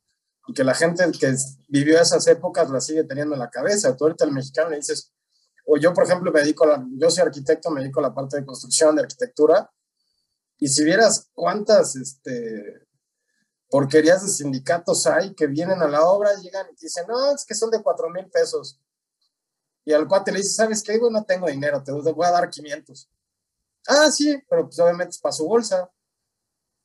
Que 0.55 0.65
la 0.65 0.75
gente 0.75 1.05
que 1.19 1.35
vivió 1.69 2.01
esas 2.01 2.27
épocas 2.27 2.69
la 2.71 2.81
sigue 2.81 3.05
teniendo 3.05 3.35
en 3.35 3.41
la 3.41 3.51
cabeza. 3.51 3.97
Tú 3.97 4.05
ahorita 4.05 4.25
el 4.25 4.33
mexicano 4.33 4.71
le 4.71 4.77
dices, 4.77 5.13
o 5.67 5.77
yo, 5.77 5.93
por 5.95 6.05
ejemplo, 6.05 6.33
me 6.33 6.41
dedico 6.41 6.67
la, 6.67 6.85
yo 6.97 7.11
soy 7.11 7.23
arquitecto, 7.23 7.71
me 7.71 7.81
dedico 7.81 8.01
a 8.01 8.05
la 8.05 8.15
parte 8.15 8.39
de 8.39 8.45
construcción, 8.45 8.97
de 8.97 9.03
arquitectura, 9.03 9.71
y 10.59 10.69
si 10.69 10.85
vieras 10.85 11.29
cuántas 11.33 11.97
este, 11.97 12.87
porquerías 13.69 14.23
de 14.23 14.29
sindicatos 14.29 15.07
hay 15.07 15.35
que 15.35 15.47
vienen 15.47 15.83
a 15.83 15.89
la 15.89 16.03
obra, 16.03 16.35
llegan 16.35 16.67
y 16.71 16.81
dicen, 16.81 17.05
no, 17.09 17.35
es 17.35 17.45
que 17.45 17.55
son 17.55 17.71
de 17.71 17.83
4 17.83 18.11
mil 18.11 18.29
pesos. 18.31 18.79
Y 19.85 19.93
al 19.93 20.07
cuate 20.07 20.31
le 20.31 20.39
dice, 20.39 20.55
¿sabes 20.55 20.83
qué? 20.83 21.01
no 21.11 21.25
tengo 21.25 21.49
dinero, 21.49 21.83
te 21.83 21.91
voy 21.91 22.27
a 22.27 22.31
dar 22.31 22.49
500. 22.49 23.11
Ah, 23.89 24.11
sí, 24.11 24.41
pero 24.49 24.67
pues 24.67 24.79
obviamente 24.79 25.11
es 25.11 25.19
para 25.19 25.33
su 25.33 25.47
bolsa, 25.47 25.91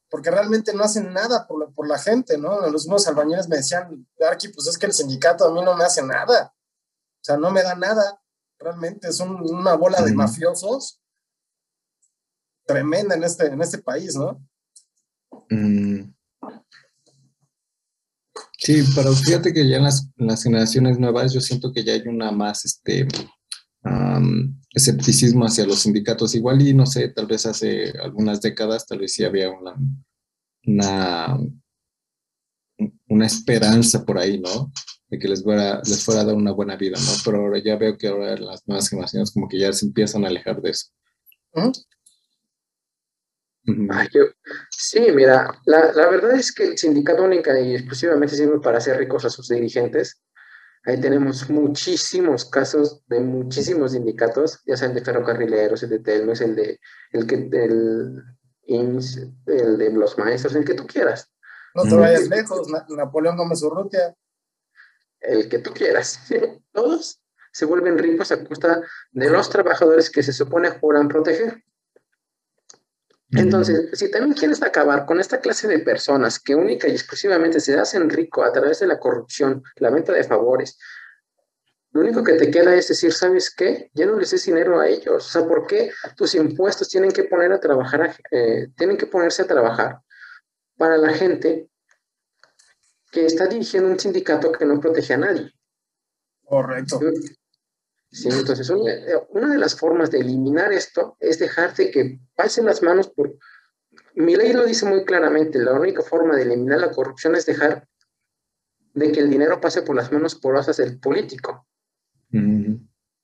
porque 0.10 0.32
realmente 0.32 0.74
no 0.74 0.84
hacen 0.84 1.14
nada 1.14 1.48
por 1.48 1.60
la, 1.60 1.68
por 1.74 1.88
la 1.88 1.98
gente, 1.98 2.38
¿no? 2.38 2.62
Los 2.62 2.86
mismos 2.86 3.08
albañiles 3.08 3.48
me 3.48 3.58
decían, 3.58 4.08
Arqui, 4.20 4.50
pues 4.50 4.68
es 4.68 4.78
que 4.78 4.86
el 4.86 4.94
sindicato 4.94 5.46
a 5.46 5.52
mí 5.52 5.62
no 5.62 5.76
me 5.76 5.84
hace 5.84 6.02
nada, 6.02 6.54
o 6.56 7.24
sea, 7.24 7.38
no 7.38 7.52
me 7.52 7.64
da 7.64 7.76
nada, 7.76 8.22
realmente 8.60 9.10
es 9.10 9.20
un, 9.20 9.42
una 9.42 9.76
bola 9.76 10.02
de 10.02 10.14
mafiosos 10.14 11.02
tremenda 12.66 13.16
en 13.16 13.24
este, 13.24 13.48
en 13.48 13.62
este 13.62 13.80
país, 13.80 14.16
¿no? 14.16 14.46
Mm. 15.50 16.14
Sí, 18.60 18.84
pero 18.96 19.14
fíjate 19.14 19.54
que 19.54 19.68
ya 19.68 19.78
en 19.78 19.84
las, 19.84 20.10
en 20.18 20.28
las, 20.28 20.44
generaciones 20.44 21.00
nuevas 21.00 21.32
yo 21.32 21.40
siento 21.40 21.72
que 21.72 21.84
ya 21.84 21.94
hay 21.94 22.02
una 22.08 22.32
más, 22.32 22.66
este, 22.66 23.08
um, 23.84 24.60
escepticismo 24.78 25.46
hacia 25.46 25.66
los 25.66 25.80
sindicatos. 25.80 26.36
Igual 26.36 26.62
y 26.62 26.74
no 26.74 26.86
sé, 26.86 27.10
tal 27.10 27.28
vez 27.28 27.46
hace 27.46 27.94
algunas 28.02 28.42
décadas, 28.42 28.86
tal 28.86 29.00
vez 29.00 29.14
sí 29.14 29.24
había 29.24 29.50
una, 29.50 29.76
una, 30.66 31.38
una 33.08 33.26
esperanza 33.26 34.06
por 34.06 34.18
ahí, 34.18 34.40
¿no? 34.40 34.72
De 35.10 35.20
que 35.20 35.28
les 35.28 35.44
fuera, 35.44 35.82
les 35.86 36.04
fuera 36.04 36.22
a 36.22 36.26
dar 36.26 36.36
una 36.36 36.52
buena 36.52 36.76
vida, 36.76 36.98
¿no? 37.00 37.12
Pero 37.24 37.38
ahora 37.38 37.60
ya 37.64 37.76
veo 37.76 37.98
que 37.98 38.08
ahora 38.08 38.38
las 38.38 38.68
nuevas 38.68 38.90
generaciones 38.90 39.32
como 39.32 39.48
que 39.48 39.60
ya 39.60 39.72
se 39.74 39.86
empiezan 39.86 40.26
a 40.26 40.28
alejar 40.28 40.62
de 40.62 40.70
eso. 40.70 40.88
¿Mm? 41.54 41.72
Ay, 43.90 44.08
yo, 44.14 44.22
sí, 44.70 45.02
mira, 45.14 45.60
la, 45.66 45.92
la, 45.92 46.10
verdad 46.10 46.40
es 46.40 46.54
que 46.54 46.64
el 46.64 46.78
sindicato 46.78 47.24
única 47.24 47.60
y 47.60 47.76
exclusivamente 47.76 48.36
sirve 48.36 48.62
para 48.62 48.78
hacer 48.78 48.98
ricos 48.98 49.26
a 49.26 49.30
sus 49.30 49.50
dirigentes. 49.50 50.22
Ahí 50.86 51.00
tenemos 51.02 51.50
muchísimos 51.50 52.46
casos 52.46 53.04
de 53.08 53.20
muchísimos 53.20 53.92
sindicatos, 53.92 54.62
ya 54.66 54.78
sean 54.78 54.94
de 54.94 55.04
ferrocarrileros, 55.04 55.84
el 55.84 55.90
de 55.90 56.00
Telmes, 56.00 56.42
el 56.42 56.56
de 56.56 56.80
el 57.12 57.28
que 57.28 57.36
el 57.36 58.24
IMSS, 58.68 59.28
el 59.48 59.78
de 59.78 59.92
los 59.92 60.18
maestros, 60.18 60.56
el 60.56 60.66
que 60.66 60.74
tú 60.74 60.86
quieras. 60.88 61.32
No 61.74 61.84
te 61.84 61.96
vayas 61.96 62.28
lejos, 62.28 62.68
Napoleón 62.90 63.38
Gómez 63.38 63.62
Urrutia. 63.64 64.16
El 65.20 65.50
que 65.50 65.60
tú 65.60 65.74
quieras. 65.74 66.20
Todos 66.72 67.22
se 67.52 67.66
vuelven 67.66 67.98
ricos 67.98 68.32
a 68.32 68.44
costa 68.44 68.82
de 69.12 69.30
los 69.30 69.50
trabajadores 69.50 70.10
que 70.10 70.24
se 70.24 70.34
supone 70.34 70.70
juran 70.70 71.08
proteger. 71.08 71.64
Entonces, 73.32 73.90
si 73.94 74.10
también 74.10 74.34
quieres 74.34 74.62
acabar 74.64 75.06
con 75.06 75.20
esta 75.20 75.40
clase 75.40 75.68
de 75.68 75.80
personas 75.80 76.40
que 76.40 76.56
única 76.56 76.88
y 76.88 76.92
exclusivamente 76.92 77.60
se 77.60 77.78
hacen 77.78 78.10
rico 78.10 78.44
a 78.44 78.54
través 78.54 78.80
de 78.80 78.88
la 78.88 79.00
corrupción, 79.00 79.64
la 79.76 79.90
venta 79.90 80.14
de 80.14 80.24
favores, 80.24 80.78
lo 81.92 82.02
único 82.02 82.24
que 82.24 82.34
te 82.34 82.52
queda 82.52 82.76
es 82.76 82.88
decir, 82.88 83.12
¿sabes 83.12 83.54
qué? 83.54 83.90
Ya 83.94 84.06
no 84.06 84.18
les 84.18 84.32
des 84.32 84.46
dinero 84.46 84.80
a 84.80 84.88
ellos. 84.88 85.26
O 85.26 85.30
sea, 85.30 85.48
¿por 85.48 85.68
qué 85.68 85.92
tus 86.16 86.36
impuestos 86.36 86.90
tienen 86.90 87.12
que 87.12 87.24
poner 87.24 87.52
a 87.52 87.60
trabajar, 87.60 88.16
eh, 88.32 88.68
tienen 88.78 88.98
que 88.98 89.08
ponerse 89.08 89.42
a 89.42 89.48
trabajar 89.48 90.00
para 90.78 90.98
la 90.98 91.14
gente 91.14 91.70
que 93.12 93.26
está 93.26 93.48
dirigiendo 93.48 93.90
un 93.90 94.00
sindicato 94.00 94.52
que 94.52 94.66
no 94.66 94.80
protege 94.80 95.16
a 95.16 95.18
nadie? 95.18 95.52
Correcto. 96.44 97.00
¿Sí? 98.12 98.30
Entonces, 98.30 98.70
una, 98.70 99.50
de 99.50 99.58
las 99.58 99.76
formas 99.76 100.12
de 100.12 100.20
eliminar 100.20 100.72
esto 100.74 101.18
es 101.20 101.40
dejar 101.40 101.76
de 101.76 101.92
que 101.92 102.20
pasen 102.36 102.66
las 102.66 102.82
manos 102.82 103.10
por... 103.10 103.38
Mi 104.16 104.36
ley 104.36 104.54
lo 104.54 104.66
dice 104.66 104.86
muy 104.86 105.06
claramente, 105.06 105.60
la 105.60 105.74
única 105.74 106.02
forma 106.02 106.36
de 106.36 106.44
eliminar 106.44 106.80
la 106.80 106.92
corrupción 106.92 107.36
es 107.36 107.46
dejar 107.46 107.88
de 108.94 109.12
que 109.12 109.20
el 109.20 109.30
dinero 109.30 109.62
pase 109.62 109.84
por 109.84 109.96
las 109.96 110.12
manos 110.12 110.36
porosas 110.36 110.78
del 110.78 111.00
político. 111.00 111.68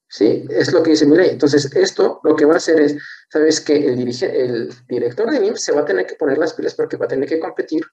Sí, 0.07 0.45
es 0.47 0.71
lo 0.71 0.83
que 0.83 0.91
dice 0.91 1.07
mi 1.07 1.17
ley. 1.17 1.31
Entonces, 1.31 1.75
esto 1.75 2.19
lo 2.23 2.35
que 2.35 2.45
va 2.45 2.53
a 2.53 2.57
hacer 2.57 2.79
es, 2.79 2.97
sabes 3.31 3.59
que 3.59 3.75
el, 3.75 4.07
el 4.07 4.73
director 4.87 5.31
de 5.31 5.43
IMSS 5.43 5.63
se 5.63 5.71
va 5.71 5.81
a 5.81 5.85
tener 5.85 6.05
que 6.05 6.13
poner 6.13 6.37
las 6.37 6.53
pilas 6.53 6.75
porque 6.75 6.97
va 6.97 7.05
a 7.05 7.09
tener 7.09 7.27
que 7.27 7.39
competir, 7.39 7.83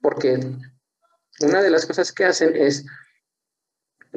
porque 0.00 0.40
una 1.40 1.60
de 1.60 1.70
las 1.70 1.84
cosas 1.84 2.10
que 2.12 2.24
hacen 2.24 2.56
es 2.56 2.86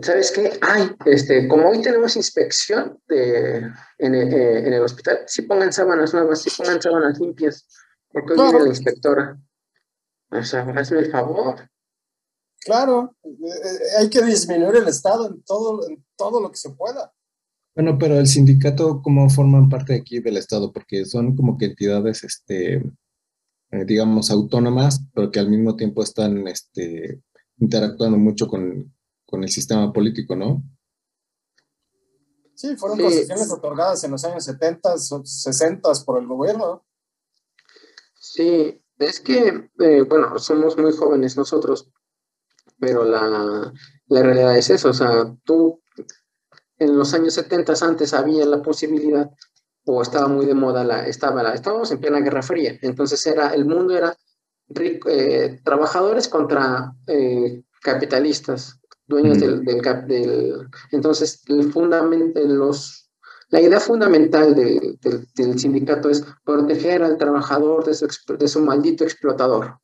¿sabes 0.02 0.32
qué? 0.32 0.52
Ay, 0.62 0.92
este, 1.06 1.48
como 1.48 1.70
hoy 1.70 1.82
tenemos 1.82 2.16
inspección 2.16 3.00
de, 3.08 3.58
en, 3.98 4.16
el, 4.16 4.34
eh, 4.34 4.68
en 4.68 4.74
el 4.74 4.82
hospital, 4.82 5.20
si 5.28 5.44
pongan 5.44 5.72
sábanas 5.72 6.14
nuevas, 6.14 6.42
si 6.42 6.50
pongan 6.50 6.82
sábanas 6.82 7.20
limpias, 7.20 7.68
porque 8.10 8.34
hoy 8.34 8.40
viene 8.40 8.64
la 8.64 8.70
inspectora. 8.70 9.40
O 10.32 10.44
sea, 10.44 10.62
hazme 10.62 11.00
el 11.00 11.12
favor. 11.12 11.70
Claro, 12.60 13.16
eh, 13.24 13.30
eh, 13.30 13.80
hay 14.00 14.10
que 14.10 14.22
disminuir 14.24 14.78
el 14.78 14.88
Estado 14.88 15.28
en 15.28 15.42
todo, 15.44 15.88
en 15.88 16.04
todo 16.18 16.42
lo 16.42 16.50
que 16.50 16.58
se 16.58 16.72
pueda. 16.72 17.14
Bueno, 17.76 17.98
pero 17.98 18.18
el 18.18 18.28
sindicato, 18.28 19.02
¿cómo 19.02 19.30
forman 19.30 19.70
parte 19.70 19.94
aquí 19.94 20.20
del 20.20 20.38
Estado? 20.38 20.72
Porque 20.72 21.06
son 21.06 21.36
como 21.36 21.58
que 21.58 21.66
entidades, 21.66 22.24
este, 22.24 22.82
digamos, 23.86 24.32
autónomas, 24.32 25.06
pero 25.14 25.30
que 25.30 25.40
al 25.40 25.50
mismo 25.50 25.76
tiempo 25.76 26.02
están 26.02 26.48
este, 26.48 27.22
interactuando 27.60 28.18
mucho 28.18 28.48
con, 28.48 28.95
con 29.36 29.44
el 29.44 29.50
sistema 29.50 29.92
político, 29.92 30.34
¿no? 30.34 30.64
Sí, 32.56 32.78
fueron 32.78 33.00
concesiones 33.00 33.52
otorgadas 33.52 34.02
en 34.06 34.12
los 34.12 34.24
años 34.24 34.46
70, 34.46 34.98
60 34.98 35.90
por 36.06 36.22
el 36.22 36.26
gobierno. 36.26 36.86
Sí, 38.18 38.82
es 38.98 39.20
que, 39.20 39.70
eh, 39.80 40.02
bueno, 40.08 40.40
somos 40.40 40.78
muy 40.78 40.94
jóvenes 40.94 41.36
nosotros, 41.36 41.92
pero 42.80 43.04
la, 43.04 43.74
la, 44.08 44.24
realidad 44.24 44.58
es 44.58 44.70
eso, 44.70 44.92
o 44.92 44.94
sea, 44.94 45.36
tú 45.44 45.82
en 46.78 46.98
los 46.98 47.14
años 47.14 47.34
70 47.34 47.74
antes 47.82 48.14
había 48.14 48.46
la 48.46 48.62
posibilidad, 48.62 49.30
o 49.84 50.02
estaba 50.02 50.30
muy 50.30 50.46
de 50.46 50.54
moda, 50.54 50.86
la, 50.86 51.06
estaba 51.06 51.44
la, 51.44 51.54
estábamos 51.54 51.92
en 51.92 52.00
plena 52.00 52.22
Guerra 52.22 52.42
Fría, 52.42 52.80
entonces 52.82 53.26
era, 53.28 53.54
el 53.54 53.66
mundo 53.66 53.98
era 53.98 54.16
rico, 54.70 55.10
eh, 55.10 55.60
trabajadores 55.62 56.30
contra 56.30 56.94
eh, 57.08 57.64
capitalistas, 57.82 58.80
dueños 59.08 59.40
del, 59.40 59.64
del, 59.64 60.70
Entonces, 60.92 61.42
el 61.48 61.72
fundamento, 61.72 62.40
los, 62.42 63.10
la 63.50 63.62
idea 63.62 63.80
fundamental 63.80 64.56
del, 64.56 65.00
del, 65.36 65.60
sindicato 65.60 66.10
es 66.10 66.26
proteger 66.44 67.04
al 67.04 67.18
trabajador 67.18 67.86
de 67.86 67.94
su, 67.94 68.08
de 68.38 68.48
su 68.48 68.62
maldito 68.62 69.04
explotador. 69.04 69.80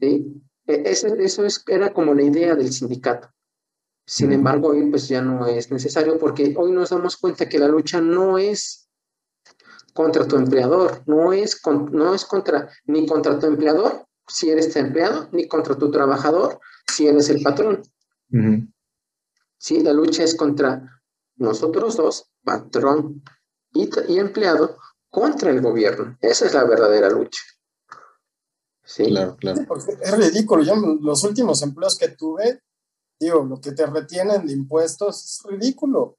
¿Sí? 0.00 0.42
E, 0.66 0.82
eso, 0.86 1.08
eso 1.08 1.44
es, 1.44 1.64
era 1.66 1.92
como 1.92 2.14
la 2.14 2.22
idea 2.22 2.54
del 2.54 2.72
sindicato. 2.72 3.28
Sin 4.06 4.32
embargo, 4.32 4.68
hoy 4.68 4.88
pues 4.88 5.06
ya 5.08 5.20
no 5.20 5.46
es 5.46 5.70
necesario 5.70 6.18
porque 6.18 6.54
hoy 6.56 6.72
nos 6.72 6.90
damos 6.90 7.18
cuenta 7.18 7.48
que 7.48 7.58
la 7.58 7.68
lucha 7.68 8.00
no 8.00 8.38
es 8.38 8.88
contra 9.92 10.26
tu 10.26 10.36
empleador, 10.36 11.02
no 11.06 11.32
es, 11.32 11.60
no 11.92 12.14
es 12.14 12.24
contra 12.24 12.70
ni 12.86 13.06
contra 13.06 13.38
tu 13.38 13.46
empleador 13.46 14.06
si 14.26 14.50
eres 14.50 14.74
empleado, 14.76 15.28
ni 15.32 15.48
contra 15.48 15.76
tu 15.76 15.90
trabajador 15.90 16.60
si 16.88 17.06
eres 17.06 17.28
el 17.30 17.42
patrón. 17.42 17.82
Sí, 19.58 19.82
la 19.82 19.92
lucha 19.92 20.22
es 20.24 20.34
contra 20.34 21.02
nosotros 21.36 21.96
dos, 21.96 22.30
patrón 22.44 23.22
y, 23.72 23.88
empleado, 24.18 24.76
contra 25.10 25.50
el 25.50 25.60
gobierno. 25.60 26.16
Esa 26.20 26.46
es 26.46 26.54
la 26.54 26.64
verdadera 26.64 27.10
lucha. 27.10 27.40
Sí, 28.84 29.06
claro, 29.06 29.36
claro. 29.36 29.60
es 30.00 30.16
ridículo. 30.16 30.62
Yo, 30.62 30.74
los 30.76 31.22
últimos 31.24 31.62
empleos 31.62 31.98
que 31.98 32.08
tuve, 32.08 32.62
digo, 33.20 33.44
lo 33.44 33.60
que 33.60 33.72
te 33.72 33.86
retienen 33.86 34.46
de 34.46 34.52
impuestos 34.52 35.24
es 35.24 35.42
ridículo. 35.44 36.00
O 36.00 36.18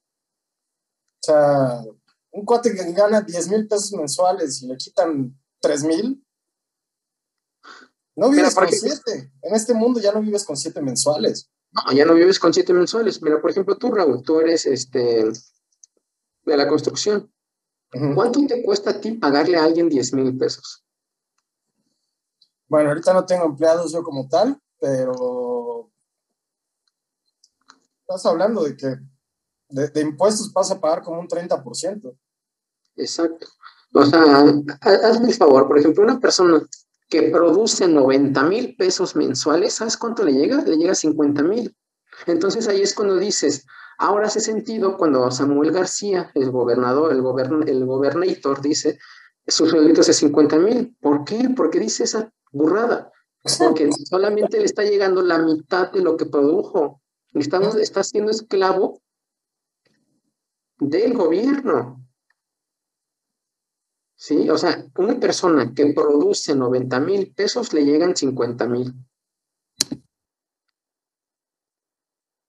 sea, 1.22 1.84
un 2.32 2.46
cuate 2.46 2.76
que 2.76 2.92
gana 2.92 3.22
10 3.22 3.50
mil 3.50 3.68
pesos 3.68 3.92
mensuales 3.94 4.62
y 4.62 4.68
le 4.68 4.78
quitan 4.78 5.38
3 5.62 5.84
mil, 5.84 6.26
no 8.20 8.30
vives 8.30 8.54
con 8.54 8.68
siete. 8.68 9.32
En 9.42 9.56
este 9.56 9.74
mundo 9.74 10.00
ya 10.00 10.12
no 10.12 10.22
vives 10.22 10.44
con 10.44 10.58
siete 10.58 10.82
mensuales. 10.82 11.50
No, 11.72 11.92
ya 11.94 12.06
no 12.06 12.14
vives 12.14 12.40
con 12.40 12.54
siete 12.54 12.74
mensuales. 12.74 13.22
Mira, 13.22 13.40
por 13.42 13.52
ejemplo, 13.52 13.78
tú, 13.78 13.92
Raúl, 13.92 14.22
tú 14.24 14.40
eres 14.40 14.66
este 14.66 15.32
de 16.46 16.58
la 16.58 16.68
construcción. 16.68 17.32
¿Cuánto 18.14 18.46
te 18.46 18.62
cuesta 18.64 18.92
a 18.92 19.02
ti 19.02 19.14
pagarle 19.14 19.58
a 19.58 19.64
alguien 19.64 19.90
10 19.90 20.14
mil 20.14 20.38
pesos? 20.38 20.84
Bueno, 22.68 22.90
ahorita 22.90 23.14
no 23.14 23.26
tengo 23.26 23.46
empleados 23.46 23.92
yo 23.92 24.04
como 24.04 24.28
tal, 24.28 24.62
pero 24.80 25.90
estás 28.02 28.26
hablando 28.26 28.64
de 28.64 28.76
que 28.76 28.98
de, 29.70 30.02
impuestos 30.02 30.52
vas 30.54 30.70
a 30.72 30.80
pagar 30.80 31.02
como 31.02 31.20
un 31.20 31.28
30%. 31.28 32.16
Exacto. 32.96 33.48
O 33.94 34.06
sea, 34.06 34.44
hazme 34.82 35.30
el 35.30 35.34
favor, 35.34 35.68
por 35.68 35.80
ejemplo, 35.80 36.04
una 36.04 36.20
persona 36.20 36.62
que 37.10 37.24
produce 37.24 37.88
90 37.88 38.44
mil 38.44 38.76
pesos 38.76 39.16
mensuales, 39.16 39.74
¿sabes 39.74 39.98
cuánto 39.98 40.24
le 40.24 40.34
llega? 40.34 40.62
Le 40.62 40.78
llega 40.78 40.94
50 40.94 41.44
mil. 41.44 41.76
Entonces 42.28 42.68
ahí 42.68 42.82
es 42.82 42.94
cuando 42.94 43.18
dices, 43.18 43.66
ahora 43.98 44.28
hace 44.28 44.40
sentido 44.40 44.96
cuando 44.96 45.30
Samuel 45.32 45.72
García, 45.72 46.32
el 46.36 46.52
gobernador, 46.52 47.12
el, 47.12 47.22
gobern 47.22 47.68
el 47.68 47.86
gobernator, 47.86 48.62
dice, 48.62 49.00
su 49.48 49.66
sueldo 49.68 50.02
es 50.02 50.16
50 50.16 50.58
mil. 50.60 50.96
¿Por 51.02 51.26
qué? 51.26 51.50
Porque 51.56 51.80
dice 51.80 52.04
esa 52.04 52.32
burrada. 52.52 53.12
Porque 53.58 53.90
solamente 53.92 54.60
le 54.60 54.66
está 54.66 54.84
llegando 54.84 55.22
la 55.22 55.40
mitad 55.40 55.92
de 55.92 56.02
lo 56.02 56.18
que 56.18 56.26
produjo. 56.26 57.02
Estamos, 57.34 57.76
está 57.76 58.04
siendo 58.04 58.32
esclavo 58.32 59.02
del 60.80 61.14
gobierno. 61.14 62.06
¿Sí? 64.20 64.50
O 64.50 64.58
sea, 64.58 64.86
una 64.98 65.18
persona 65.18 65.74
que 65.74 65.94
produce 65.94 66.54
90 66.54 67.00
mil 67.00 67.34
pesos 67.34 67.74
le 67.74 67.86
llegan 67.86 68.16
50 68.16 68.68
mil. 68.68 68.94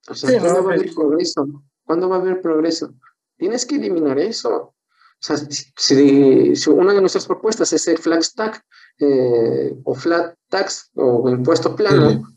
O 0.08 0.14
sea, 0.14 0.40
¿cuándo 0.40 0.64
va 0.64 0.72
a 0.72 0.74
haber 0.74 0.92
progreso? 0.92 1.46
¿Cuándo 1.84 2.08
va 2.08 2.16
a 2.16 2.18
haber 2.18 2.40
progreso? 2.40 2.92
Tienes 3.36 3.64
que 3.64 3.76
eliminar 3.76 4.18
eso. 4.18 4.50
O 4.52 4.74
sea, 5.22 5.36
si, 5.36 6.54
una 6.70 6.92
de 6.92 7.00
nuestras 7.00 7.26
propuestas 7.26 7.72
es 7.72 7.86
el 7.86 7.98
flat 7.98 8.24
tax 8.34 8.62
eh, 8.98 9.76
o 9.84 9.94
flat 9.94 10.34
tax 10.48 10.90
o 10.94 11.28
impuesto 11.30 11.76
plano, 11.76 12.36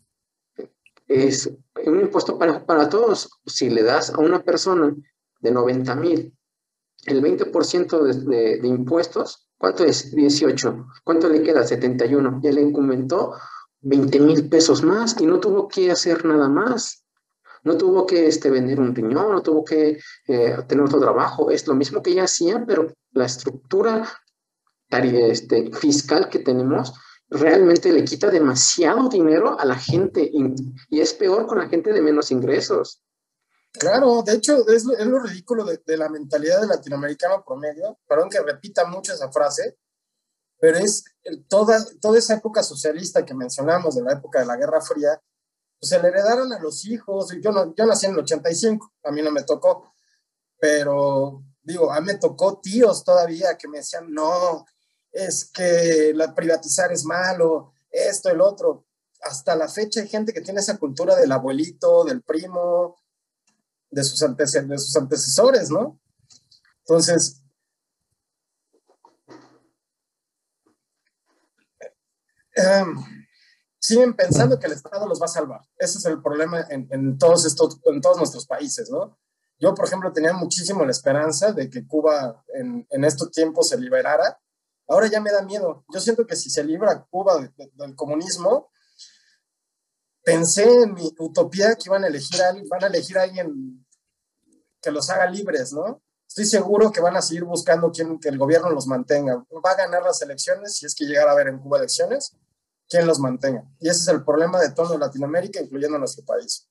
es 1.07 1.51
un 1.85 2.01
impuesto 2.01 2.37
para, 2.37 2.63
para 2.63 2.87
todos. 2.87 3.29
Si 3.45 3.69
le 3.69 3.81
das 3.81 4.11
a 4.11 4.19
una 4.19 4.43
persona 4.43 4.95
de 5.39 5.51
90 5.51 5.95
mil 5.95 6.37
el 7.05 7.21
20% 7.21 8.01
de, 8.01 8.59
de, 8.59 8.67
impuestos, 8.67 9.47
¿cuánto 9.57 9.83
es? 9.83 10.13
18. 10.15 10.87
¿Cuánto 11.03 11.29
le 11.29 11.41
queda? 11.41 11.65
71. 11.65 12.39
Ya 12.43 12.51
le 12.51 12.61
incrementó 12.61 13.33
20 13.81 14.19
mil 14.19 14.49
pesos 14.49 14.83
más 14.83 15.19
y 15.19 15.25
no 15.25 15.39
tuvo 15.39 15.67
que 15.67 15.91
hacer 15.91 16.25
nada 16.25 16.47
más. 16.47 17.03
No 17.63 17.77
tuvo 17.77 18.05
que 18.05 18.27
este, 18.27 18.49
vender 18.49 18.79
un 18.79 18.93
riñón, 18.93 19.31
no 19.31 19.41
tuvo 19.41 19.63
que 19.63 19.97
eh, 20.27 20.57
tener 20.67 20.83
otro 20.83 20.99
trabajo. 20.99 21.49
Es 21.49 21.65
lo 21.67 21.75
mismo 21.75 22.01
que 22.01 22.13
ya 22.13 22.23
hacían, 22.23 22.65
pero 22.65 22.91
la 23.11 23.25
estructura 23.25 24.09
este, 24.89 25.71
fiscal 25.71 26.29
que 26.29 26.39
tenemos 26.39 26.93
realmente 27.29 27.91
le 27.91 28.03
quita 28.03 28.29
demasiado 28.29 29.09
dinero 29.09 29.59
a 29.59 29.65
la 29.65 29.75
gente 29.75 30.29
y 30.31 30.99
es 30.99 31.13
peor 31.13 31.47
con 31.47 31.57
la 31.57 31.67
gente 31.67 31.91
de 31.91 32.01
menos 32.01 32.31
ingresos. 32.31 33.01
Claro, 33.73 34.21
de 34.21 34.33
hecho 34.33 34.67
es, 34.67 34.85
lo 34.85 35.19
ridículo 35.19 35.65
de, 35.65 35.97
la 35.97 36.07
mentalidad 36.07 36.59
del 36.61 36.69
latinoamericano 36.69 37.43
promedio, 37.43 37.99
perdón 38.07 38.29
que 38.29 38.39
repita 38.39 38.85
mucho 38.85 39.13
esa 39.13 39.31
frase, 39.31 39.77
pero 40.59 40.77
es 40.77 41.03
toda, 41.47 41.83
toda 41.99 42.19
esa 42.19 42.35
época 42.35 42.61
socialista 42.61 43.25
que 43.25 43.33
mencionamos, 43.33 43.95
de 43.95 44.03
la 44.03 44.13
época 44.13 44.39
de 44.39 44.45
la 44.45 44.57
Guerra 44.57 44.79
Fría, 44.79 45.19
pues 45.79 45.89
se 45.89 45.99
le 45.99 46.09
heredaron 46.09 46.53
a 46.53 46.59
los 46.59 46.85
hijos, 46.85 47.33
yo, 47.41 47.51
no, 47.51 47.73
yo 47.75 47.85
nací 47.85 48.05
en 48.05 48.13
el 48.13 48.19
85, 48.19 48.93
a 49.03 49.11
mí 49.11 49.21
no 49.23 49.31
me 49.31 49.43
tocó, 49.43 49.93
pero 50.59 51.43
digo, 51.63 51.91
a 51.91 51.99
mí 51.99 52.07
me 52.07 52.19
tocó 52.19 52.59
tíos 52.61 53.03
todavía 53.03 53.57
que 53.57 53.67
me 53.67 53.79
decían, 53.79 54.13
no, 54.13 54.65
es 55.11 55.49
que 55.51 56.11
la 56.15 56.33
privatizar 56.35 56.91
es 56.91 57.05
malo, 57.05 57.73
esto, 57.89 58.29
el 58.29 58.41
otro. 58.41 58.85
Hasta 59.21 59.55
la 59.55 59.67
fecha 59.67 60.01
hay 60.01 60.07
gente 60.07 60.33
que 60.33 60.41
tiene 60.41 60.59
esa 60.59 60.77
cultura 60.77 61.15
del 61.15 61.31
abuelito, 61.31 62.03
del 62.03 62.21
primo, 62.21 62.97
de 63.93 64.03
sus, 64.03 64.19
de 64.19 64.77
sus 64.77 64.95
antecesores, 64.95 65.69
¿no? 65.69 65.99
Entonces, 66.79 67.41
em, 72.55 72.95
siguen 73.79 74.13
pensando 74.15 74.59
que 74.59 74.67
el 74.67 74.73
Estado 74.73 75.07
los 75.07 75.21
va 75.21 75.25
a 75.25 75.29
salvar. 75.29 75.61
Ese 75.77 75.97
es 75.97 76.05
el 76.05 76.21
problema 76.21 76.65
en, 76.69 77.17
todos 77.17 77.45
estos, 77.45 77.79
en 77.85 78.01
todos 78.01 78.17
nuestros 78.17 78.45
países, 78.45 78.89
¿no? 78.89 79.17
Yo, 79.59 79.73
por 79.73 79.85
ejemplo, 79.85 80.11
tenía 80.11 80.33
muchísimo 80.33 80.83
la 80.83 80.91
esperanza 80.91 81.53
de 81.53 81.69
que 81.69 81.87
Cuba 81.87 82.43
en, 82.53 82.85
en 82.89 83.05
estos 83.05 83.31
tiempos 83.31 83.69
se 83.69 83.77
liberara. 83.77 84.39
Ahora 84.87 85.07
ya 85.07 85.21
me 85.21 85.31
da 85.31 85.41
miedo. 85.41 85.85
Yo 85.93 85.99
siento 86.01 86.25
que 86.27 86.35
si 86.35 86.49
se 86.49 86.63
libra 86.63 87.05
Cuba 87.09 87.39
del 87.55 87.95
comunismo, 87.95 88.73
pensé 90.23 90.63
en 90.83 90.93
mi 90.93 91.13
utopía 91.19 91.75
que 91.75 91.83
iban 91.85 92.03
a 92.03 92.07
elegir 92.07 92.41
a, 92.41 92.53
van 92.69 92.83
a 92.83 92.87
elegir 92.87 93.17
a 93.17 93.23
alguien 93.23 93.82
que 94.83 94.91
los 94.91 95.09
haga 95.09 95.25
libres, 95.27 95.73
¿no? 95.73 96.03
Estoy 96.27 96.45
seguro 96.45 96.91
que 96.91 96.99
van 96.99 97.15
a 97.15 97.21
seguir 97.21 97.45
buscando 97.45 97.91
quien, 97.91 98.19
que 98.19 98.29
el 98.29 98.37
gobierno 98.37 98.69
los 98.69 98.85
mantenga. 98.85 99.43
Va 99.65 99.71
a 99.71 99.75
ganar 99.75 100.03
las 100.03 100.21
elecciones, 100.21 100.75
si 100.75 100.85
es 100.85 100.93
que 100.93 101.05
llegara 101.05 101.31
a 101.31 101.33
haber 101.33 101.47
en 101.47 101.59
Cuba 101.59 101.77
elecciones, 101.77 102.35
quien 102.89 103.07
los 103.07 103.19
mantenga. 103.19 103.63
Y 103.79 103.87
ese 103.87 104.01
es 104.01 104.07
el 104.09 104.23
problema 104.23 104.59
de 104.59 104.71
toda 104.71 104.97
Latinoamérica, 104.97 105.61
incluyendo 105.61 105.97
nuestro 105.97 106.25
país. 106.25 106.67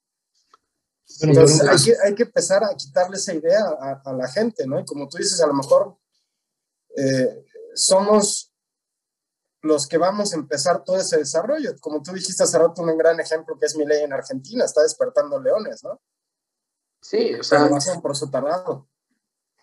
Entonces 1.20 1.60
hay 1.60 1.82
que, 1.82 1.96
hay 2.04 2.14
que, 2.14 2.22
empezar 2.24 2.64
a 2.64 2.74
quitarle 2.74 3.16
esa 3.16 3.34
idea 3.34 3.64
a, 4.04 4.12
la 4.12 4.28
gente, 4.28 4.66
¿no? 4.66 4.80
Y 4.80 4.84
como 4.84 5.08
tú 5.08 5.18
dices, 5.18 5.40
a 5.40 5.46
lo 5.46 5.54
mejor 5.54 5.96
eh, 6.96 7.44
somos 7.74 8.52
los 9.62 9.86
que 9.86 9.96
vamos 9.96 10.32
a 10.32 10.36
empezar 10.36 10.82
todo 10.84 10.96
ese 10.96 11.18
desarrollo. 11.18 11.78
Como 11.80 12.02
tú 12.02 12.12
dijiste 12.12 12.42
hace 12.42 12.58
rato, 12.58 12.82
un 12.82 12.96
gran 12.98 13.20
ejemplo 13.20 13.56
que 13.58 13.66
es 13.66 13.76
mi 13.76 13.86
ley 13.86 14.02
en 14.02 14.12
Argentina, 14.12 14.64
está 14.64 14.82
despertando 14.82 15.40
leones, 15.40 15.84
¿no? 15.84 16.00
Sí, 17.02 17.34
o 17.34 17.42
sea. 17.42 17.68
va 17.68 17.76
a 17.76 17.80
ser 17.80 17.96
un 17.96 18.02
proceso 18.02 18.30
tardado. 18.30 18.88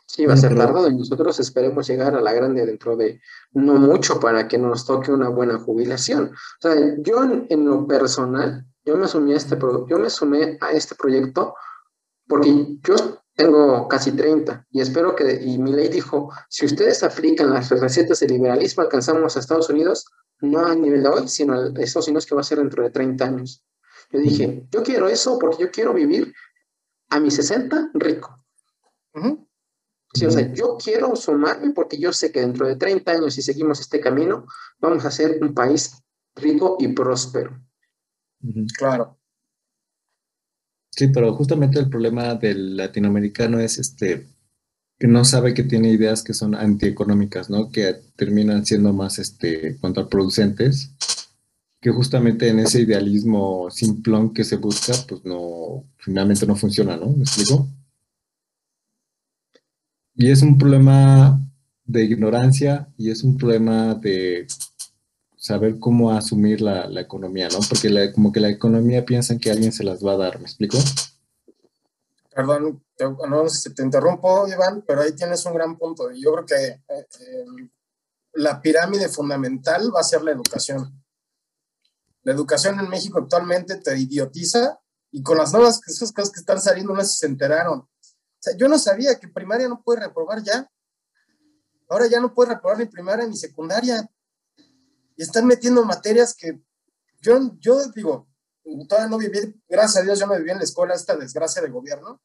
Sí, 0.05 0.25
va 0.25 0.33
a 0.33 0.37
ser 0.37 0.55
tardado 0.55 0.89
y 0.89 0.95
nosotros 0.95 1.39
esperemos 1.39 1.87
llegar 1.87 2.15
a 2.15 2.21
la 2.21 2.33
grande 2.33 2.65
dentro 2.65 2.97
de 2.97 3.21
no 3.51 3.75
mucho 3.75 4.19
para 4.19 4.47
que 4.47 4.57
nos 4.57 4.85
toque 4.85 5.11
una 5.11 5.29
buena 5.29 5.59
jubilación. 5.59 6.31
O 6.33 6.61
sea, 6.61 6.75
yo 6.97 7.23
en, 7.23 7.65
lo 7.65 7.85
personal, 7.87 8.65
yo 8.83 8.97
me, 8.97 9.05
asumí 9.05 9.33
a 9.33 9.37
este, 9.37 9.55
yo 9.87 9.99
me 9.99 10.09
sumé 10.09 10.57
a 10.61 10.71
este 10.71 10.95
proyecto 10.95 11.53
porque 12.27 12.79
yo 12.81 12.95
tengo 13.35 13.87
casi 13.87 14.11
30 14.11 14.65
y 14.71 14.81
espero 14.81 15.15
que, 15.15 15.31
y 15.43 15.59
mi 15.59 15.73
ley 15.73 15.89
dijo, 15.89 16.33
si 16.49 16.65
ustedes 16.65 17.03
aplican 17.03 17.51
las 17.51 17.69
recetas 17.69 18.19
de 18.19 18.29
liberalismo, 18.29 18.81
alcanzamos 18.81 19.37
a 19.37 19.39
Estados 19.39 19.69
Unidos, 19.69 20.07
no 20.41 20.65
a 20.65 20.73
nivel 20.73 21.03
de 21.03 21.09
hoy, 21.09 21.27
sino 21.27 21.53
a 21.53 21.67
Estados 21.77 22.07
Unidos 22.07 22.25
que 22.25 22.33
va 22.33 22.41
a 22.41 22.45
ser 22.45 22.57
dentro 22.57 22.81
de 22.81 22.89
30 22.89 23.25
años. 23.25 23.63
Yo 24.11 24.19
dije, 24.19 24.67
yo 24.71 24.81
quiero 24.81 25.07
eso 25.07 25.37
porque 25.37 25.61
yo 25.61 25.69
quiero 25.69 25.93
vivir 25.93 26.33
a 27.09 27.19
mis 27.19 27.35
60 27.35 27.91
rico. 27.93 28.45
Sí, 30.13 30.25
o 30.25 30.31
sea, 30.31 30.51
yo 30.53 30.77
quiero 30.83 31.15
sumarme 31.15 31.71
porque 31.71 31.99
yo 31.99 32.11
sé 32.13 32.31
que 32.31 32.41
dentro 32.41 32.67
de 32.67 32.75
30 32.75 33.11
años, 33.11 33.33
si 33.33 33.41
seguimos 33.41 33.79
este 33.79 33.99
camino, 33.99 34.45
vamos 34.79 35.05
a 35.05 35.11
ser 35.11 35.37
un 35.41 35.53
país 35.53 36.01
rico 36.35 36.77
y 36.79 36.87
próspero. 36.89 37.61
Claro. 38.77 39.19
Sí, 40.91 41.07
pero 41.09 41.33
justamente 41.33 41.79
el 41.79 41.89
problema 41.89 42.35
del 42.35 42.75
latinoamericano 42.75 43.59
es 43.59 43.77
este 43.77 44.27
que 44.97 45.07
no 45.07 45.23
sabe 45.23 45.53
que 45.53 45.63
tiene 45.63 45.91
ideas 45.91 46.23
que 46.23 46.33
son 46.33 46.55
antieconómicas, 46.55 47.49
¿no? 47.49 47.71
Que 47.71 48.01
terminan 48.17 48.65
siendo 48.65 48.91
más 48.91 49.17
este 49.17 49.77
contraproducentes, 49.79 50.91
que 51.81 51.91
justamente 51.91 52.49
en 52.49 52.59
ese 52.59 52.81
idealismo 52.81 53.69
simplón 53.71 54.33
que 54.33 54.43
se 54.43 54.57
busca, 54.57 54.93
pues 55.07 55.23
no, 55.23 55.85
finalmente 55.97 56.45
no 56.45 56.55
funciona, 56.55 56.97
¿no? 56.97 57.07
¿Me 57.07 57.23
explico? 57.23 57.67
Y 60.15 60.29
es 60.29 60.41
un 60.41 60.57
problema 60.57 61.39
de 61.85 62.03
ignorancia 62.03 62.89
y 62.97 63.09
es 63.09 63.23
un 63.23 63.37
problema 63.37 63.95
de 63.95 64.45
saber 65.37 65.79
cómo 65.79 66.11
asumir 66.11 66.59
la, 66.59 66.89
economía, 66.99 67.47
¿no? 67.47 67.59
Porque 67.67 68.11
como 68.11 68.31
que 68.31 68.41
la 68.41 68.49
economía 68.49 69.05
piensan 69.05 69.39
que 69.39 69.49
alguien 69.49 69.71
se 69.71 69.85
las 69.85 70.05
va 70.05 70.13
a 70.13 70.17
dar, 70.17 70.37
¿me 70.37 70.45
explico? 70.45 70.77
Perdón, 72.35 72.83
te, 72.95 73.05
no 73.05 73.45
te 73.75 73.83
interrumpo, 73.83 74.47
Iván, 74.47 74.83
pero 74.85 75.01
ahí 75.01 75.13
tienes 75.13 75.45
un 75.45 75.53
gran 75.53 75.77
punto. 75.77 76.11
Yo 76.11 76.33
creo 76.33 76.45
que 76.45 76.65
eh, 76.65 77.69
la 78.33 78.61
pirámide 78.61 79.07
fundamental 79.07 79.89
va 79.95 80.01
a 80.01 80.03
ser 80.03 80.21
la 80.21 80.31
educación. 80.31 81.01
La 82.23 82.33
educación 82.33 82.79
en 82.79 82.89
México 82.89 83.19
actualmente 83.19 83.77
te 83.77 83.97
idiotiza 83.97 84.79
y 85.11 85.23
con 85.23 85.37
las 85.37 85.53
nuevas 85.53 85.81
cosas 85.81 86.11
que 86.31 86.39
están 86.39 86.61
saliendo 86.61 86.93
no 86.93 87.03
se 87.03 87.25
enteraron 87.25 87.87
yo 88.57 88.67
no 88.67 88.79
sabía 88.79 89.19
que 89.19 89.27
primaria 89.27 89.67
no 89.67 89.81
puede 89.81 90.01
reprobar 90.01 90.41
ya. 90.43 90.69
Ahora 91.89 92.07
ya 92.07 92.19
no 92.19 92.33
puede 92.33 92.53
reprobar 92.53 92.77
ni 92.79 92.85
primaria 92.85 93.25
ni 93.27 93.35
secundaria. 93.35 94.09
Y 95.15 95.23
están 95.23 95.45
metiendo 95.45 95.83
materias 95.83 96.35
que 96.35 96.61
yo, 97.21 97.51
yo 97.59 97.85
digo, 97.89 98.29
todavía 98.87 99.09
no 99.09 99.17
viví, 99.17 99.61
gracias 99.67 99.97
a 99.97 100.05
Dios 100.05 100.19
yo 100.19 100.27
no 100.27 100.37
viví 100.37 100.51
en 100.51 100.59
la 100.59 100.63
escuela 100.63 100.93
esta 100.93 101.17
desgracia 101.17 101.61
de 101.61 101.69
gobierno, 101.69 102.21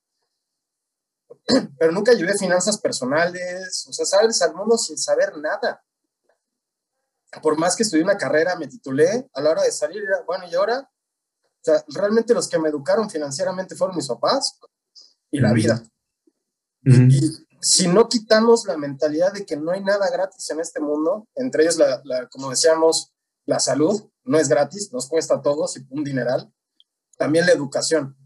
pero 1.79 1.91
nunca 1.91 2.13
llevé 2.13 2.39
finanzas 2.39 2.79
personales, 2.81 3.85
o 3.89 3.93
sea, 3.93 4.07
sales 4.07 4.41
al 4.43 4.55
mundo 4.55 4.79
sin 4.79 4.97
saber 4.97 5.37
nada. 5.39 5.83
Por 7.43 7.59
más 7.59 7.77
que 7.77 7.83
estudié 7.83 8.03
una 8.03 8.17
carrera, 8.17 8.57
me 8.57 8.69
titulé, 8.69 9.29
a 9.33 9.41
la 9.41 9.51
hora 9.51 9.63
de 9.63 9.73
salir, 9.73 10.03
bueno, 10.27 10.45
y 10.51 10.55
ahora, 10.55 10.81
o 10.81 11.61
sea, 11.63 11.85
realmente 11.89 12.35
los 12.35 12.49
que 12.49 12.59
me 12.59 12.69
educaron 12.69 13.09
financieramente 13.11 13.75
fueron 13.75 13.97
mis 13.97 14.09
papás 14.09 14.59
y 15.31 15.41
la 15.41 15.53
vida. 15.53 15.83
Y 16.85 17.47
si 17.61 17.89
no 17.89 18.09
quitamos 18.09 18.67
la 18.67 18.77
mentalidad 18.77 19.33
de 19.33 19.47
que 19.47 19.57
no 19.57 19.73
hay 19.73 19.83
nada 19.83 20.11
gratis 20.11 20.49
en 20.51 20.61
este 20.61 20.81
mundo, 20.81 21.27
entre 21.35 21.63
ellos, 21.63 21.79
la, 21.79 22.29
como 22.29 22.51
decíamos, 22.51 23.15
la 23.47 23.59
salud 23.59 24.11
no 24.25 24.39
es 24.39 24.49
gratis, 24.49 24.93
nos 24.93 25.09
cuesta 25.09 25.37
a 25.37 25.43
todos 25.43 25.77
y 25.77 25.87
un 25.91 26.05
dineral, 26.05 26.53
también 27.17 27.47
la 27.47 27.53
educación. 27.53 28.17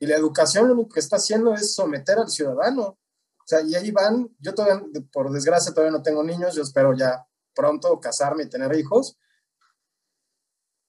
Y 0.00 0.06
la 0.06 0.16
educación 0.16 0.66
lo 0.66 0.74
único 0.74 0.94
que 0.94 1.00
está 1.00 1.16
haciendo 1.16 1.54
es 1.54 1.74
someter 1.74 2.18
al 2.18 2.28
ciudadano. 2.28 2.82
O 2.82 3.46
sea, 3.46 3.60
y 3.60 3.74
ahí 3.76 3.92
van, 3.92 4.28
yo 4.40 4.52
todavía, 4.52 4.84
por 5.12 5.30
desgracia, 5.30 5.72
todavía 5.72 5.96
no 5.96 6.02
tengo 6.02 6.24
niños, 6.24 6.54
yo 6.54 6.62
espero 6.62 6.92
ya 6.96 7.24
pronto 7.54 8.00
casarme 8.00 8.44
y 8.44 8.48
tener 8.48 8.74
hijos, 8.76 9.18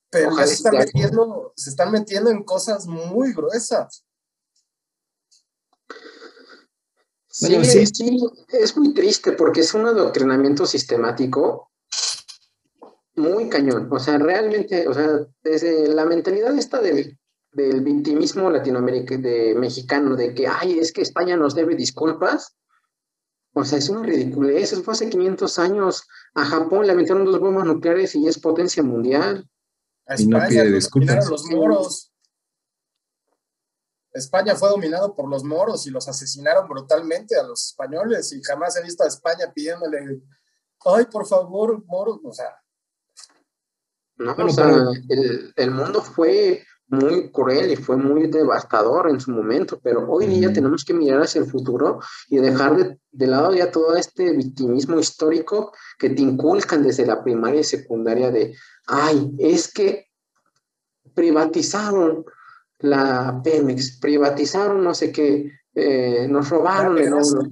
pero 0.10 0.36
ya 0.38 0.46
se 0.46 0.54
están, 0.54 0.78
metiendo, 0.78 1.54
se 1.56 1.70
están 1.72 1.92
metiendo 1.92 2.30
en 2.30 2.44
cosas 2.44 2.86
muy 2.86 3.34
gruesas. 3.34 4.06
Sí, 7.28 7.66
sí, 7.66 8.20
es 8.50 8.78
muy 8.78 8.94
triste 8.94 9.32
porque 9.32 9.62
es 9.62 9.74
un 9.74 9.88
adoctrinamiento 9.88 10.68
sistemático 10.68 11.72
muy 13.16 13.50
cañón. 13.50 13.90
O 13.92 14.00
sea, 14.00 14.20
realmente, 14.20 14.88
o 14.88 14.94
sea, 14.94 15.26
desde 15.42 15.88
la 15.88 16.06
mentalidad 16.06 16.56
esta 16.58 16.80
del, 16.80 17.18
del 17.52 17.82
victimismo 17.82 18.50
latinoamericano, 18.50 19.22
de 19.22 19.56
mexicano, 19.56 20.16
de 20.16 20.34
que, 20.34 20.48
ay, 20.48 20.80
es 20.80 20.92
que 20.92 21.02
España 21.02 21.36
nos 21.36 21.56
debe 21.56 21.76
disculpas. 21.76 22.56
O 23.54 23.64
sea, 23.64 23.78
es 23.78 23.90
una 23.90 24.04
ridiculez. 24.04 24.72
Eso 24.72 24.84
fue 24.84 24.94
hace 24.94 25.10
500 25.10 25.60
años. 25.60 26.08
A 26.36 26.46
Japón 26.46 26.86
le 26.88 26.94
aventaron 26.94 27.26
dos 27.26 27.40
bombas 27.40 27.66
nucleares 27.66 28.16
y 28.16 28.28
es 28.28 28.40
potencia 28.40 28.82
mundial. 28.82 29.48
A 30.06 30.16
España, 30.16 30.38
y 30.38 30.42
no 30.42 30.48
pide 30.50 30.72
disculpas. 30.72 31.30
los 31.30 31.46
moros. 31.46 32.14
España 34.14 34.56
fue 34.56 34.70
dominado 34.70 35.16
por 35.16 35.28
los 35.28 35.44
moros 35.44 35.88
y 35.88 35.90
los 35.90 36.08
asesinaron 36.08 36.68
brutalmente 36.68 37.36
a 37.36 37.44
los 37.44 37.70
españoles 37.70 38.32
y 38.34 38.44
jamás 38.44 38.78
he 38.78 38.84
visto 38.84 39.04
a 39.04 39.08
España 39.08 39.52
pidiéndole, 39.54 40.22
ay, 40.86 41.06
por 41.06 41.26
favor, 41.26 41.84
moros, 41.86 42.20
o 42.24 42.32
sea. 42.32 42.56
No, 44.16 44.36
o 44.38 44.50
sea, 44.50 44.68
el, 45.56 45.72
mundo 45.72 46.02
fue 46.02 46.64
muy 46.94 47.32
cruel 47.32 47.72
y 47.72 47.76
fue 47.76 47.98
muy 47.98 48.28
devastador 48.28 49.10
en 49.10 49.20
su 49.20 49.32
momento, 49.32 49.80
pero 49.84 50.10
hoy 50.10 50.28
día 50.28 50.54
tenemos 50.54 50.86
que 50.86 50.94
mirar 50.94 51.22
hacia 51.22 51.42
el 51.42 51.50
futuro 51.50 52.00
y 52.30 52.38
dejar 52.38 52.78
de, 52.78 53.00
de, 53.12 53.28
lado 53.28 53.54
ya 53.54 53.72
todo 53.72 53.96
este 53.96 54.32
victimismo 54.32 55.00
histórico 55.00 55.74
que 56.00 56.10
te 56.12 56.22
inculcan 56.22 56.84
desde 56.84 57.06
la 57.06 57.24
primaria 57.24 57.62
y 57.62 57.66
secundaria 57.66 58.32
de, 58.32 58.56
ay, 58.88 59.36
es 59.40 59.72
que 59.72 60.08
privatizaron 61.14 62.26
la 62.80 63.42
Pemex, 63.44 64.00
privatizaron 64.00 64.84
no 64.84 64.94
sé 64.94 65.12
qué, 65.12 65.52
eh, 65.74 66.28
nos 66.30 66.50
robaron 66.50 66.98
el 66.98 67.14
oro. 67.14 67.50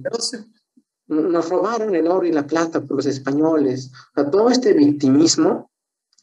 Nos 1.08 1.48
robaron 1.48 1.94
el 1.94 2.06
oro 2.06 2.26
y 2.26 2.32
la 2.32 2.46
plata 2.46 2.80
por 2.80 2.96
los 2.96 3.06
españoles. 3.06 3.90
O 4.16 4.24
todo 4.30 4.48
este 4.48 4.72
victimismo, 4.72 5.70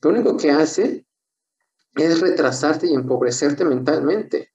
lo 0.01 0.09
único 0.09 0.37
que 0.37 0.51
hace 0.51 1.05
es 1.95 2.21
retrasarte 2.21 2.87
y 2.87 2.93
empobrecerte 2.93 3.65
mentalmente. 3.65 4.53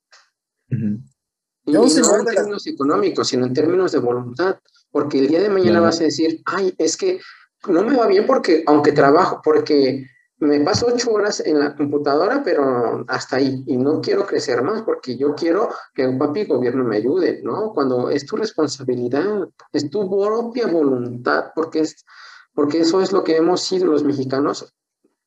Y 0.68 1.72
no 1.72 1.85
en 1.85 2.24
términos 2.24 2.66
económicos, 2.66 3.28
sino 3.28 3.47
en 3.47 3.55
términos 3.55 3.93
de 3.93 3.99
voluntad. 3.99 4.59
Porque 4.91 5.18
el 5.18 5.28
día 5.28 5.41
de 5.41 5.49
mañana 5.49 5.80
vas 5.80 6.01
a 6.01 6.05
decir, 6.05 6.41
ay, 6.45 6.74
es 6.78 6.97
que 6.97 7.20
no 7.68 7.82
me 7.82 7.97
va 7.97 8.07
bien 8.07 8.26
porque, 8.26 8.62
aunque 8.66 8.93
trabajo, 8.93 9.41
porque 9.43 10.07
me 10.39 10.61
paso 10.61 10.87
ocho 10.93 11.12
horas 11.12 11.41
en 11.41 11.59
la 11.59 11.74
computadora, 11.74 12.43
pero 12.45 13.05
hasta 13.09 13.37
ahí, 13.37 13.64
y 13.66 13.76
no 13.76 14.01
quiero 14.01 14.26
crecer 14.26 14.62
más 14.62 14.82
porque 14.82 15.16
yo 15.16 15.35
quiero 15.35 15.70
que 15.95 16.07
un 16.07 16.18
papi 16.18 16.45
gobierno 16.45 16.85
me 16.85 16.97
ayude, 16.97 17.41
¿no? 17.43 17.72
Cuando 17.72 18.11
es 18.11 18.26
tu 18.26 18.37
responsabilidad, 18.37 19.49
es 19.72 19.91
tu 19.91 20.09
propia 20.09 20.66
voluntad, 20.66 21.47
porque, 21.55 21.80
es, 21.80 22.05
porque 22.53 22.80
eso 22.80 23.01
es 23.01 23.12
lo 23.12 23.24
que 23.24 23.37
hemos 23.37 23.62
sido 23.62 23.87
los 23.87 24.05
mexicanos, 24.05 24.74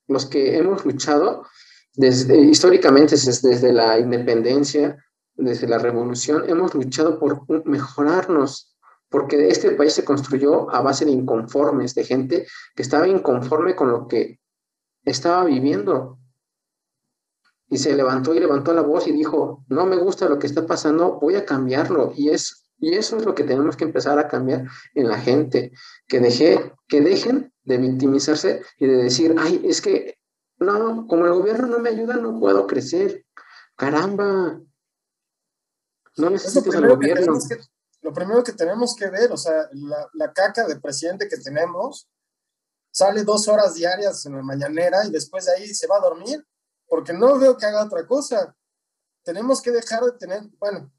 los 0.07 0.25
que 0.25 0.57
hemos 0.57 0.85
luchado 0.85 1.45
desde, 1.97 2.37
históricamente 2.37 3.15
desde, 3.15 3.49
desde 3.49 3.73
la 3.73 3.99
independencia, 3.99 5.03
desde 5.35 5.67
la 5.67 5.79
revolución, 5.79 6.43
hemos 6.47 6.73
luchado 6.75 7.19
por 7.19 7.43
mejorarnos, 7.67 8.77
porque 9.09 9.47
este 9.49 9.71
país 9.71 9.93
se 9.93 10.05
construyó 10.05 10.69
a 10.73 10.81
base 10.81 11.05
de 11.05 11.11
inconformes, 11.11 11.95
de 11.95 12.03
gente 12.03 12.47
que 12.75 12.83
estaba 12.83 13.07
inconforme 13.07 13.75
con 13.75 13.89
lo 13.89 14.07
que 14.07 14.39
estaba 15.05 15.43
viviendo. 15.43 16.19
Y 17.69 17.79
se 17.79 17.95
levantó 17.95 18.33
y 18.33 18.39
levantó 18.39 18.73
la 18.73 18.81
voz 18.81 19.07
y 19.07 19.11
dijo, 19.11 19.65
no 19.67 19.85
me 19.87 19.97
gusta 19.97 20.29
lo 20.29 20.37
que 20.37 20.47
está 20.47 20.67
pasando, 20.67 21.19
voy 21.19 21.35
a 21.35 21.45
cambiarlo. 21.45 22.13
Y, 22.15 22.29
es, 22.29 22.69
y 22.77 22.93
eso 22.93 23.17
es 23.17 23.25
lo 23.25 23.33
que 23.33 23.43
tenemos 23.43 23.75
que 23.75 23.85
empezar 23.85 24.19
a 24.19 24.27
cambiar 24.27 24.67
en 24.93 25.09
la 25.09 25.19
gente, 25.19 25.71
que, 26.07 26.19
deje, 26.19 26.73
que 26.87 27.01
dejen 27.01 27.51
de 27.63 27.77
victimizarse 27.77 28.61
y 28.77 28.85
de 28.85 28.97
decir, 28.97 29.35
ay, 29.37 29.61
es 29.65 29.81
que 29.81 30.16
no, 30.59 31.07
como 31.07 31.25
el 31.25 31.33
gobierno 31.33 31.67
no 31.67 31.79
me 31.79 31.89
ayuda, 31.89 32.15
no 32.15 32.39
puedo 32.39 32.65
crecer. 32.67 33.25
Caramba. 33.75 34.59
No 36.17 36.29
necesitas 36.29 36.75
al 36.75 36.89
gobierno. 36.89 37.37
lo 38.01 38.13
primero 38.13 38.43
que 38.43 38.53
tenemos 38.53 38.95
que 38.95 39.09
ver, 39.09 39.31
o 39.31 39.37
sea, 39.37 39.69
la, 39.71 40.09
la, 40.13 40.33
caca 40.33 40.67
de 40.67 40.79
presidente 40.79 41.27
que 41.27 41.37
tenemos 41.37 42.09
sale 42.91 43.23
dos 43.23 43.47
horas 43.47 43.75
diarias 43.75 44.25
en 44.25 44.35
la 44.35 44.41
mañanera 44.41 45.05
y 45.05 45.11
después 45.11 45.45
de 45.45 45.53
ahí 45.53 45.67
se 45.73 45.85
va 45.85 45.97
a 45.97 46.01
dormir, 46.01 46.43
porque 46.87 47.13
no 47.13 47.37
veo 47.37 47.55
que 47.55 47.65
haga 47.67 47.85
otra 47.85 48.07
cosa. 48.07 48.55
Tenemos 49.23 49.61
que 49.61 49.71
dejar 49.71 50.03
de 50.03 50.13
tener, 50.13 50.41
bueno, 50.57 50.91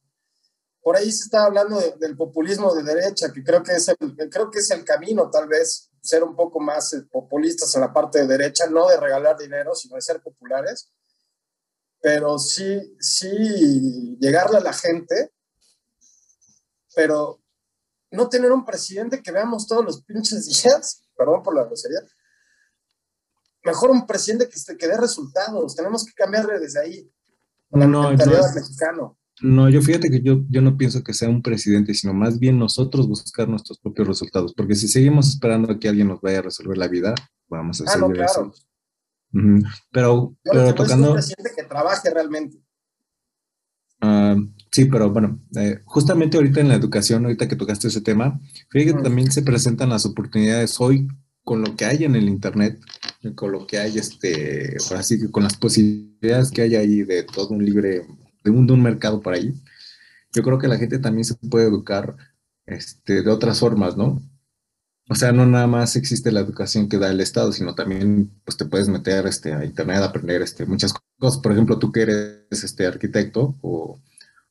por 0.81 0.97
ahí 0.97 1.11
se 1.11 1.25
está 1.25 1.45
hablando 1.45 1.81
del 1.99 2.17
populismo 2.17 2.73
de 2.75 2.83
derecha, 2.83 3.33
que 3.33 3.43
creo 3.43 3.63
que, 3.63 3.73
es 3.73 3.89
el, 3.89 3.97
creo 4.31 4.51
que 4.51 4.61
es 4.61 4.71
el 4.71 4.85
camino, 4.85 5.29
tal 5.31 5.49
vez, 5.49 5.88
ser 6.01 6.23
un 6.23 6.35
poco 6.35 6.61
más 6.61 6.93
eh, 6.93 7.03
populistas 7.11 7.75
en 7.75 7.83
la 7.83 7.93
parte 7.93 8.21
de 8.21 8.27
derecha, 8.27 8.67
no 8.67 8.89
de 8.89 8.99
regalar 8.99 9.37
dinero, 9.37 9.75
sino 9.75 9.97
de 9.97 10.03
ser 10.03 10.23
populares, 10.23 10.93
pero 12.01 12.39
sí, 12.39 12.97
sí 13.01 14.17
llegarle 14.21 14.59
a 14.59 14.63
la 14.63 14.73
gente, 14.73 15.33
pero 16.95 17.41
no 18.11 18.29
tener 18.29 18.53
un 18.53 18.65
presidente 18.65 19.23
que 19.23 19.33
veamos 19.33 19.67
todos 19.67 19.85
los 19.85 20.03
pinches 20.03 20.47
días, 20.47 21.05
perdón 21.17 21.43
por 21.43 21.55
la 21.55 21.65
grosería, 21.65 22.01
mejor 23.65 23.91
un 23.91 24.07
presidente 24.07 24.49
que, 24.49 24.77
que 24.77 24.89
dé 24.89 24.97
resultados, 24.97 25.75
tenemos 25.75 26.05
que 26.05 26.13
cambiarle 26.13 26.59
desde 26.59 26.81
ahí. 26.81 27.13
No, 27.71 27.87
no, 27.87 28.11
mexicano. 28.11 29.18
No, 29.41 29.69
yo 29.69 29.81
fíjate 29.81 30.11
que 30.11 30.21
yo, 30.21 30.43
yo 30.49 30.61
no 30.61 30.77
pienso 30.77 31.03
que 31.05 31.15
sea 31.15 31.29
un 31.29 31.43
presidente, 31.43 31.95
sino 31.95 32.13
más 32.13 32.39
bien 32.39 32.59
nosotros 32.59 33.07
buscar 33.07 33.49
nuestros 33.49 33.79
propios 33.79 34.09
resultados, 34.09 34.53
porque 34.55 34.75
si 34.75 34.89
seguimos 34.89 35.29
esperando 35.29 35.73
a 35.73 35.79
que 35.79 35.89
alguien 35.89 36.09
nos 36.09 36.21
vaya 36.21 36.41
a 36.41 36.43
resolver 36.43 36.77
la 36.77 36.89
vida, 36.89 37.15
vamos 37.49 37.81
a 37.81 37.85
ah, 37.85 37.93
seguir 37.93 38.23
eso. 38.23 38.53
Pero, 39.93 40.37
pero 40.43 40.75
tocando... 40.75 41.09
un 41.09 41.15
presidente 41.15 41.51
que 41.57 41.65
trabaje 41.65 42.11
realmente. 42.13 42.59
Ah, 44.01 44.37
sí, 44.73 44.87
pero 44.87 45.11
bueno, 45.11 45.41
eh, 45.57 45.81
justamente 45.85 46.37
ahorita 46.37 46.61
en 46.61 46.69
la 46.69 46.75
educación, 46.75 47.25
ahorita 47.25 47.49
que 47.49 47.57
tocaste 47.57 47.89
ese 47.89 48.01
tema, 48.01 48.41
fíjate 48.71 48.97
que 48.97 49.03
también 49.03 49.31
se 49.31 49.43
presentan 49.43 49.91
las 49.91 50.07
oportunidades 50.07 50.81
hoy 50.81 51.09
con 51.45 51.63
lo 51.63 51.77
que 51.77 51.85
hay 51.85 52.05
en 52.05 52.15
el 52.15 52.29
Internet, 52.29 52.79
con 53.35 53.53
lo 53.53 53.67
que 53.67 53.79
hay, 53.79 53.99
este, 53.99 54.77
así 54.95 55.19
que 55.19 55.31
con 55.31 55.45
las 55.45 55.57
posibilidades 55.57 56.51
que 56.51 56.63
hay 56.63 56.77
ahí 56.77 57.03
de 57.05 57.23
todo 57.23 57.51
un 57.51 57.65
libre 57.65 58.07
de 58.49 58.59
un, 58.59 58.67
de 58.67 58.73
un 58.73 58.83
mercado 58.83 59.21
por 59.21 59.35
ahí, 59.35 59.55
yo 60.33 60.43
creo 60.43 60.59
que 60.59 60.69
la 60.69 60.79
gente 60.79 60.99
también 60.99 61.25
se 61.25 61.35
puede 61.35 61.67
educar 61.67 62.17
este, 62.67 63.23
de 63.23 63.31
otras 63.31 63.61
formas, 63.61 63.97
¿no? 63.97 64.23
O 65.11 65.15
sea, 65.15 65.33
no 65.33 65.47
nada 65.47 65.67
más 65.67 65.97
existe 65.97 66.31
la 66.31 66.41
educación 66.41 66.89
que 66.89 66.99
da 66.99 67.11
el 67.11 67.21
Estado, 67.21 67.51
sino 67.53 67.75
también 67.75 68.31
pues 68.45 68.59
te 68.59 68.67
puedes 68.67 68.89
meter 68.89 69.27
este, 69.27 69.55
a 69.55 69.65
internet, 69.65 69.99
a 69.99 70.07
aprender 70.07 70.43
este, 70.43 70.67
muchas 70.67 70.93
cosas. 71.19 71.41
Por 71.41 71.53
ejemplo, 71.53 71.79
tú 71.79 71.91
que 71.91 72.03
eres 72.03 72.65
este, 72.65 72.87
arquitecto, 72.87 73.57
o 73.63 73.99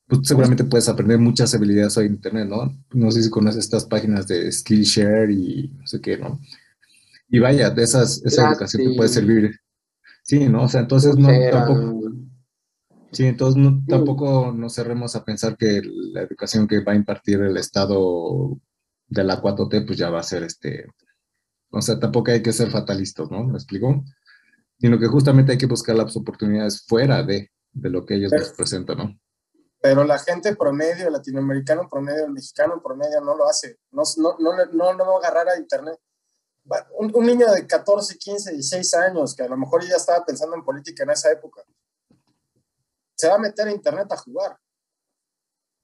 pues, 0.08 0.22
seguramente 0.24 0.64
puedes 0.64 0.88
aprender 0.88 1.18
muchas 1.18 1.54
habilidades 1.54 1.96
hoy 1.96 2.06
en 2.06 2.14
internet, 2.14 2.48
¿no? 2.48 2.76
No 2.92 3.10
sé 3.12 3.22
si 3.22 3.30
conoces 3.30 3.64
estas 3.64 3.84
páginas 3.84 4.26
de 4.26 4.50
Skillshare 4.50 5.30
y 5.30 5.68
no 5.78 5.86
sé 5.86 6.00
qué, 6.00 6.16
¿no? 6.16 6.40
Y 7.28 7.38
vaya, 7.38 7.70
de 7.70 7.84
esas, 7.84 8.20
esa 8.24 8.48
educación 8.48 8.82
te 8.82 8.96
puede 8.96 9.10
servir. 9.10 9.60
Sí, 10.24 10.48
¿no? 10.48 10.64
O 10.64 10.68
sea, 10.68 10.80
entonces 10.80 11.16
no, 11.16 11.28
tampoco, 11.52 12.12
Sí, 13.10 13.26
entonces 13.26 13.62
tampoco 13.88 14.52
nos 14.52 14.74
cerremos 14.74 15.16
a 15.16 15.24
pensar 15.24 15.56
que 15.56 15.80
la 15.84 16.22
educación 16.22 16.68
que 16.68 16.84
va 16.84 16.92
a 16.92 16.96
impartir 16.96 17.40
el 17.40 17.56
Estado 17.56 18.58
de 19.06 19.24
la 19.24 19.40
4T, 19.40 19.86
pues 19.86 19.98
ya 19.98 20.10
va 20.10 20.20
a 20.20 20.24
ser 20.24 20.42
este, 20.42 20.86
o 21.70 21.80
sea, 21.80 21.98
tampoco 21.98 22.30
hay 22.30 22.42
que 22.42 22.52
ser 22.52 22.70
fatalistas, 22.70 23.30
¿no? 23.30 23.44
¿Me 23.44 23.54
explico? 23.54 24.04
Sino 24.78 24.98
que 24.98 25.06
justamente 25.06 25.52
hay 25.52 25.58
que 25.58 25.66
buscar 25.66 25.96
las 25.96 26.16
oportunidades 26.16 26.84
fuera 26.86 27.22
de, 27.22 27.50
de 27.72 27.90
lo 27.90 28.04
que 28.04 28.14
ellos 28.14 28.32
nos 28.32 28.52
presentan, 28.52 28.98
¿no? 28.98 29.18
Pero 29.80 30.04
la 30.04 30.18
gente 30.18 30.56
promedio, 30.56 31.06
el 31.06 31.12
latinoamericano 31.12 31.88
promedio, 31.88 32.24
el 32.24 32.32
mexicano 32.32 32.82
promedio 32.82 33.20
no 33.20 33.36
lo 33.36 33.48
hace, 33.48 33.78
no, 33.92 34.02
no, 34.16 34.36
no, 34.38 34.66
no, 34.72 34.94
no 34.94 35.06
va 35.06 35.14
a 35.14 35.18
agarrar 35.18 35.48
a 35.48 35.58
internet. 35.58 35.98
Un, 36.98 37.10
un 37.14 37.26
niño 37.26 37.50
de 37.52 37.66
14, 37.66 38.18
15, 38.18 38.52
16 38.52 38.94
años, 38.94 39.34
que 39.34 39.44
a 39.44 39.48
lo 39.48 39.56
mejor 39.56 39.82
ya 39.86 39.96
estaba 39.96 40.24
pensando 40.26 40.56
en 40.56 40.64
política 40.64 41.04
en 41.04 41.10
esa 41.10 41.30
época, 41.30 41.62
se 43.18 43.28
va 43.28 43.34
a 43.34 43.38
meter 43.38 43.66
a 43.66 43.72
internet 43.72 44.06
a 44.12 44.16
jugar. 44.16 44.56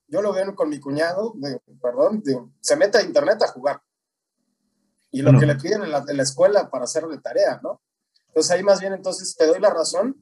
Yo 0.07 0.23
lo 0.23 0.33
veo 0.33 0.55
con 0.55 0.69
mi 0.69 0.79
cuñado, 0.79 1.35
perdón, 1.83 2.23
se 2.61 2.77
mete 2.77 2.99
a 2.99 3.03
internet 3.03 3.43
a 3.43 3.49
jugar. 3.49 3.83
Y 5.11 5.23
lo 5.23 5.39
que 5.39 5.47
le 5.47 5.57
piden 5.57 5.83
en 5.83 5.91
la, 5.91 6.23
escuela 6.23 6.71
para 6.71 6.85
hacer 6.85 7.05
de 7.05 7.19
tarea, 7.19 7.61
¿no? 7.63 7.81
Entonces 8.29 8.53
ahí 8.53 8.63
más 8.63 8.81
bien 8.81 8.93
entonces 8.93 9.35
te 9.37 9.47
doy 9.47 9.61
la 9.61 9.71
razón, 9.71 10.17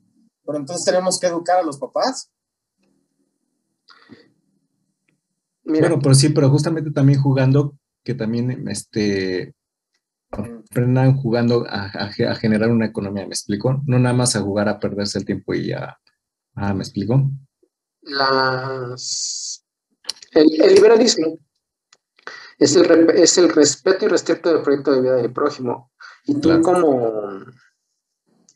pero 0.44 0.58
entonces 0.58 0.84
tenemos 0.84 1.18
que 1.18 1.26
educar 1.26 1.58
a 1.58 1.62
los 1.62 1.78
papás. 1.78 2.30
Bueno, 5.64 5.98
pero 6.02 6.14
sí, 6.14 6.30
pero 6.30 6.50
justamente 6.50 6.90
también 6.90 7.20
jugando, 7.20 7.76
que 8.02 8.14
también 8.14 8.68
este, 8.68 9.54
aprendan 10.30 11.16
jugando 11.16 11.66
a, 11.68 11.84
a, 11.84 12.34
generar 12.34 12.70
una 12.70 12.86
economía, 12.86 13.26
¿me 13.26 13.34
explico? 13.34 13.82
No 13.86 13.98
nada 13.98 14.14
más 14.14 14.36
a 14.36 14.40
jugar 14.40 14.68
a 14.68 14.78
perderse 14.78 15.18
el 15.18 15.24
tiempo 15.24 15.54
y 15.54 15.72
a, 15.72 15.98
Ah, 16.54 16.74
¿me 16.74 16.82
explico? 16.82 17.30
Las, 18.02 19.64
el, 20.32 20.46
liberalismo 20.46 21.38
es 22.58 22.76
el, 22.76 23.10
es 23.10 23.38
el 23.38 23.48
respeto 23.48 24.04
y 24.04 24.08
respeto 24.08 24.52
del 24.52 24.62
proyecto 24.62 24.92
de 24.92 25.00
vida 25.00 25.16
del 25.16 25.32
prójimo. 25.32 25.92
Y 26.24 26.40
tú 26.40 26.60
como, 26.62 27.44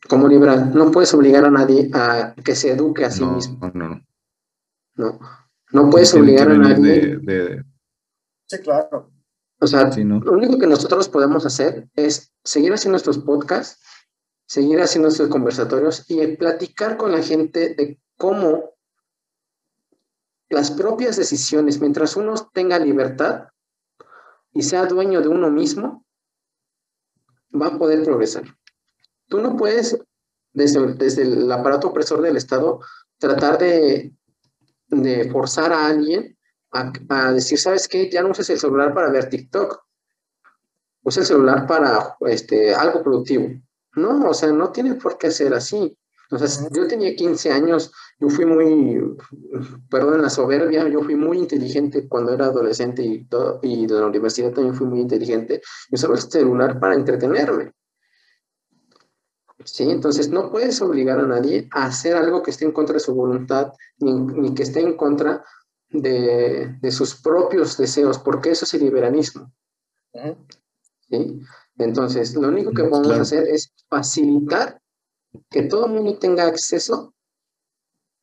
como 0.07 0.27
liberal 0.27 0.73
no 0.73 0.91
puedes 0.91 1.13
obligar 1.13 1.45
a 1.45 1.51
nadie 1.51 1.89
a 1.93 2.33
que 2.43 2.55
se 2.55 2.71
eduque 2.71 3.05
a 3.05 3.11
sí 3.11 3.25
mismo. 3.25 3.59
No, 3.73 3.87
no, 3.87 4.01
no. 4.95 5.19
No, 5.71 5.89
puedes 5.89 6.13
obligar 6.13 6.49
a 6.49 6.57
nadie. 6.57 7.19
Sí, 8.45 8.59
claro. 8.59 9.11
O 9.59 9.67
sea, 9.67 9.89
lo 9.89 10.31
único 10.31 10.59
que 10.59 10.67
nosotros 10.67 11.09
podemos 11.09 11.45
hacer 11.45 11.89
es 11.95 12.31
seguir 12.43 12.71
haciendo 12.73 12.93
nuestros 12.93 13.17
podcasts 13.17 13.81
seguir 14.47 14.81
haciendo 14.81 15.09
estos 15.09 15.29
conversatorios 15.29 16.05
y 16.09 16.25
platicar 16.35 16.97
con 16.97 17.11
la 17.11 17.21
gente 17.21 17.75
de 17.75 17.99
cómo 18.17 18.71
las 20.49 20.71
propias 20.71 21.17
decisiones, 21.17 21.79
mientras 21.79 22.15
uno 22.15 22.33
tenga 22.53 22.79
libertad 22.79 23.49
y 24.53 24.63
sea 24.63 24.85
dueño 24.85 25.21
de 25.21 25.27
uno 25.27 25.51
mismo, 25.51 26.05
va 27.53 27.67
a 27.67 27.77
poder 27.77 28.03
progresar. 28.03 28.45
Tú 29.27 29.39
no 29.41 29.57
puedes, 29.57 29.99
desde, 30.53 30.93
desde 30.93 31.23
el 31.23 31.51
aparato 31.51 31.89
opresor 31.89 32.21
del 32.21 32.37
Estado, 32.37 32.79
tratar 33.17 33.57
de, 33.57 34.15
de 34.87 35.29
forzar 35.29 35.73
a 35.73 35.85
alguien 35.85 36.37
a, 36.71 37.33
decir, 37.33 37.59
¿sabes 37.59 37.87
qué? 37.87 38.09
Ya 38.09 38.21
no 38.21 38.29
uses 38.29 38.49
el 38.49 38.59
celular 38.59 38.93
para 38.93 39.09
ver 39.09 39.29
TikTok. 39.29 39.83
Usa 41.03 41.21
el 41.21 41.27
celular 41.27 41.65
para 41.67 42.17
este, 42.21 42.73
algo 42.73 43.03
productivo. 43.03 43.49
No, 43.97 44.29
o 44.29 44.33
sea, 44.33 44.51
no 44.51 44.71
tiene 44.71 44.93
por 44.95 45.17
qué 45.17 45.31
ser 45.31 45.53
así. 45.53 45.97
Sea, 46.29 46.69
yo 46.71 46.87
tenía 46.87 47.15
15 47.15 47.51
años, 47.51 47.91
yo 48.19 48.29
fui 48.29 48.45
muy, 48.45 49.01
perdón 49.89 50.21
la 50.21 50.29
soberbia, 50.29 50.87
yo 50.87 51.01
fui 51.01 51.15
muy 51.15 51.37
inteligente 51.37 52.07
cuando 52.07 52.33
era 52.33 52.45
adolescente 52.45 53.01
y, 53.01 53.25
todo, 53.25 53.59
y 53.63 53.87
de 53.87 53.99
la 53.99 54.07
universidad 54.07 54.51
también 54.51 54.75
fui 54.75 54.85
muy 54.85 54.99
inteligente. 54.99 55.61
Yo 55.89 55.95
usaba 55.95 56.15
el 56.15 56.21
celular 56.21 56.79
para 56.79 56.95
entretenerme. 56.95 57.71
¿Sí? 59.63 59.89
Entonces 59.89 60.29
no 60.29 60.51
puedes 60.51 60.81
obligar 60.81 61.19
a 61.19 61.25
nadie 61.25 61.67
a 61.71 61.85
hacer 61.85 62.15
algo 62.15 62.43
que 62.43 62.51
esté 62.51 62.65
en 62.65 62.73
contra 62.73 62.93
de 62.93 62.99
su 62.99 63.15
voluntad, 63.15 63.73
ni, 63.97 64.53
que 64.53 64.63
esté 64.63 64.81
en 64.81 64.95
contra 64.95 65.43
de, 65.89 66.77
de, 66.79 66.91
sus 66.91 67.15
propios 67.15 67.77
deseos, 67.77 68.19
porque 68.19 68.51
eso 68.51 68.65
es 68.65 68.73
el 68.75 68.81
liberalismo. 68.81 69.51
¿Sí? 71.09 71.41
Entonces, 71.77 72.35
lo 72.35 72.47
único 72.47 72.71
que 72.71 72.83
podemos 72.83 73.19
hacer 73.19 73.47
es 73.47 73.71
facilitar 73.87 74.81
que 75.49 75.63
todo 75.63 75.85
el 75.85 75.93
mundo 75.93 76.17
tenga 76.17 76.47
acceso 76.47 77.13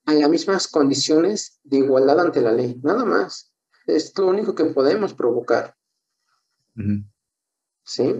a 0.06 0.14
las 0.14 0.28
mismas 0.28 0.68
condiciones 0.68 1.60
de 1.62 1.78
igualdad 1.78 2.20
ante 2.20 2.40
la 2.40 2.52
ley, 2.52 2.80
nada 2.82 3.04
más. 3.04 3.52
Es 3.86 4.16
lo 4.18 4.26
único 4.26 4.54
que 4.54 4.64
podemos 4.64 5.14
provocar. 5.14 5.76
¿Sí? 7.84 8.14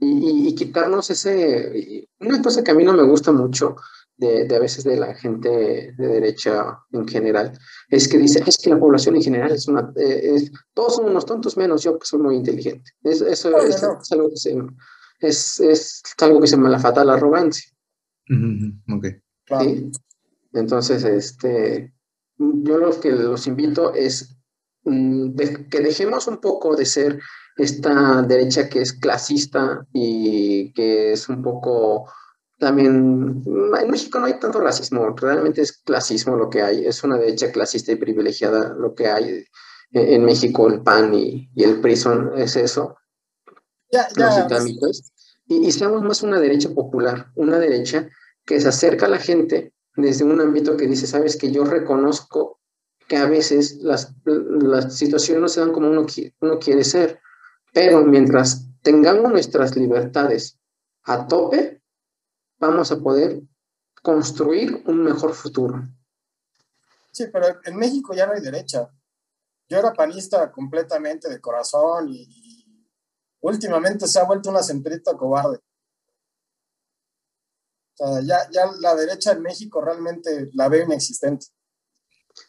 Y, 0.00 0.54
quitarnos 0.54 1.10
ese... 1.10 2.08
Una 2.18 2.42
cosa 2.42 2.62
que 2.62 2.72
a 2.72 2.74
mí 2.74 2.84
no 2.84 2.92
me 2.92 3.04
gusta 3.04 3.32
mucho 3.32 3.76
de, 4.16 4.54
a 4.54 4.58
veces 4.58 4.84
de 4.84 4.96
la 4.96 5.14
gente 5.14 5.92
de 5.96 6.06
derecha 6.06 6.78
en 6.92 7.06
general, 7.06 7.58
es 7.88 8.08
que 8.08 8.18
dice, 8.18 8.42
es 8.46 8.58
que 8.58 8.70
la 8.70 8.78
población 8.78 9.16
en 9.16 9.22
general 9.22 9.52
es 9.52 9.66
una, 9.66 9.92
eh, 9.96 10.50
todos 10.72 10.96
son 10.96 11.06
unos 11.06 11.26
tontos 11.26 11.56
menos 11.56 11.82
yo 11.82 11.98
que 11.98 12.06
soy 12.06 12.20
muy 12.20 12.36
inteligente. 12.36 12.92
eso 13.02 13.26
es, 13.26 13.44
algo 13.44 14.30
que 14.30 14.36
se, 14.36 14.56
es, 15.20 15.60
es 15.60 16.02
algo 16.20 16.40
que 16.40 16.46
se 16.46 16.56
llama 16.56 16.70
la 16.70 16.78
fatal 16.78 17.10
arrogancia. 17.10 17.70
Entonces, 20.52 21.04
este, 21.04 21.92
yo 22.38 22.78
lo 22.78 22.98
que 23.00 23.10
los 23.10 23.46
invito 23.46 23.92
es 23.94 24.36
mm, 24.84 25.34
que 25.70 25.80
dejemos 25.80 26.26
un 26.28 26.40
poco 26.40 26.76
de 26.76 26.86
ser 26.86 27.20
esta 27.56 28.22
derecha 28.22 28.68
que 28.68 28.80
es 28.80 28.92
clasista 28.92 29.86
y 29.92 30.72
que 30.72 31.12
es 31.12 31.28
un 31.28 31.42
poco 31.42 32.08
también, 32.64 33.42
en 33.46 33.90
México 33.90 34.18
no 34.18 34.24
hay 34.24 34.40
tanto 34.40 34.58
racismo, 34.58 35.14
realmente 35.14 35.60
es 35.60 35.82
clasismo 35.82 36.34
lo 36.34 36.48
que 36.48 36.62
hay, 36.62 36.86
es 36.86 37.04
una 37.04 37.18
derecha 37.18 37.52
clasista 37.52 37.92
y 37.92 37.96
privilegiada 37.96 38.72
lo 38.72 38.94
que 38.94 39.06
hay 39.06 39.44
en 39.92 40.24
México, 40.24 40.66
el 40.66 40.80
PAN 40.80 41.12
y, 41.12 41.50
el 41.56 41.82
PRI 41.82 41.92
es 42.36 42.56
eso. 42.56 42.96
Ya, 43.92 44.08
ya, 44.16 44.48
y, 45.46 45.66
y 45.66 45.72
seamos 45.72 46.02
más 46.02 46.22
una 46.22 46.40
derecha 46.40 46.70
popular, 46.70 47.30
una 47.34 47.58
derecha 47.58 48.08
que 48.46 48.58
se 48.58 48.68
acerca 48.68 49.04
a 49.04 49.10
la 49.10 49.18
gente 49.18 49.74
desde 49.94 50.24
un 50.24 50.40
ámbito 50.40 50.78
que 50.78 50.86
dice, 50.86 51.06
sabes 51.06 51.36
que 51.36 51.52
yo 51.52 51.66
reconozco 51.66 52.60
que 53.06 53.18
a 53.18 53.26
veces 53.26 53.76
las, 53.82 54.14
las 54.24 54.96
situaciones 54.96 55.42
no 55.42 55.48
se 55.48 55.60
dan 55.60 55.72
como 55.72 55.90
uno, 55.90 56.06
uno 56.40 56.58
quiere 56.58 56.82
ser, 56.82 57.20
pero 57.74 58.02
mientras 58.06 58.68
tengamos 58.80 59.30
nuestras 59.30 59.76
libertades 59.76 60.58
a 61.02 61.28
tope, 61.28 61.82
vamos 62.58 62.90
a 62.92 62.98
poder 62.98 63.42
construir 64.02 64.82
un 64.86 65.02
mejor 65.02 65.34
futuro. 65.34 65.82
Sí, 67.12 67.26
pero 67.32 67.60
en 67.64 67.76
México 67.76 68.14
ya 68.14 68.26
no 68.26 68.32
hay 68.32 68.40
derecha. 68.40 68.90
Yo 69.68 69.78
era 69.78 69.92
panista 69.92 70.50
completamente 70.50 71.28
de 71.28 71.40
corazón 71.40 72.08
y 72.08 72.28
últimamente 73.40 74.06
se 74.06 74.18
ha 74.18 74.24
vuelto 74.24 74.50
una 74.50 74.62
centrita 74.62 75.16
cobarde. 75.16 75.60
O 77.96 77.96
sea, 77.96 78.20
ya, 78.22 78.50
ya 78.50 78.70
la 78.80 78.94
derecha 78.96 79.32
en 79.32 79.42
México 79.42 79.80
realmente 79.80 80.50
la 80.54 80.68
veo 80.68 80.84
inexistente. 80.84 81.46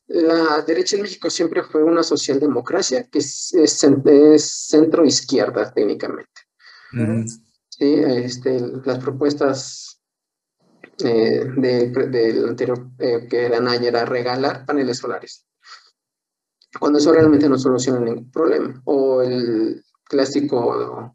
La 0.08 0.62
derecha 0.62 0.95
en 0.95 1.03
México 1.03 1.30
siempre 1.30 1.64
fue 1.64 1.84
una 1.84 2.03
socialdemocracia 2.03 3.08
que 3.08 3.20
es, 3.20 3.53
centro 3.78 5.06
izquierda 5.06 5.72
técnicamente. 5.72 6.41
Sí, 7.70 7.93
este, 7.93 8.60
las 8.84 8.99
propuestas 8.99 9.95
eh, 11.04 11.46
del 11.58 12.50
anterior 12.50 12.88
eh, 13.00 13.28
que 13.30 13.46
era 13.46 13.60
Naya 13.60 13.89
era 13.89 14.06
regalar 14.06 14.66
paneles 14.66 14.98
solares. 14.98 15.46
Cuando 16.80 17.00
eso 17.00 17.12
realmente 17.12 17.50
no 17.50 17.58
soluciona 17.58 18.00
ningún 18.00 18.32
problema. 18.32 18.82
O 18.86 19.22
el 19.22 19.84
clásico 20.04 21.14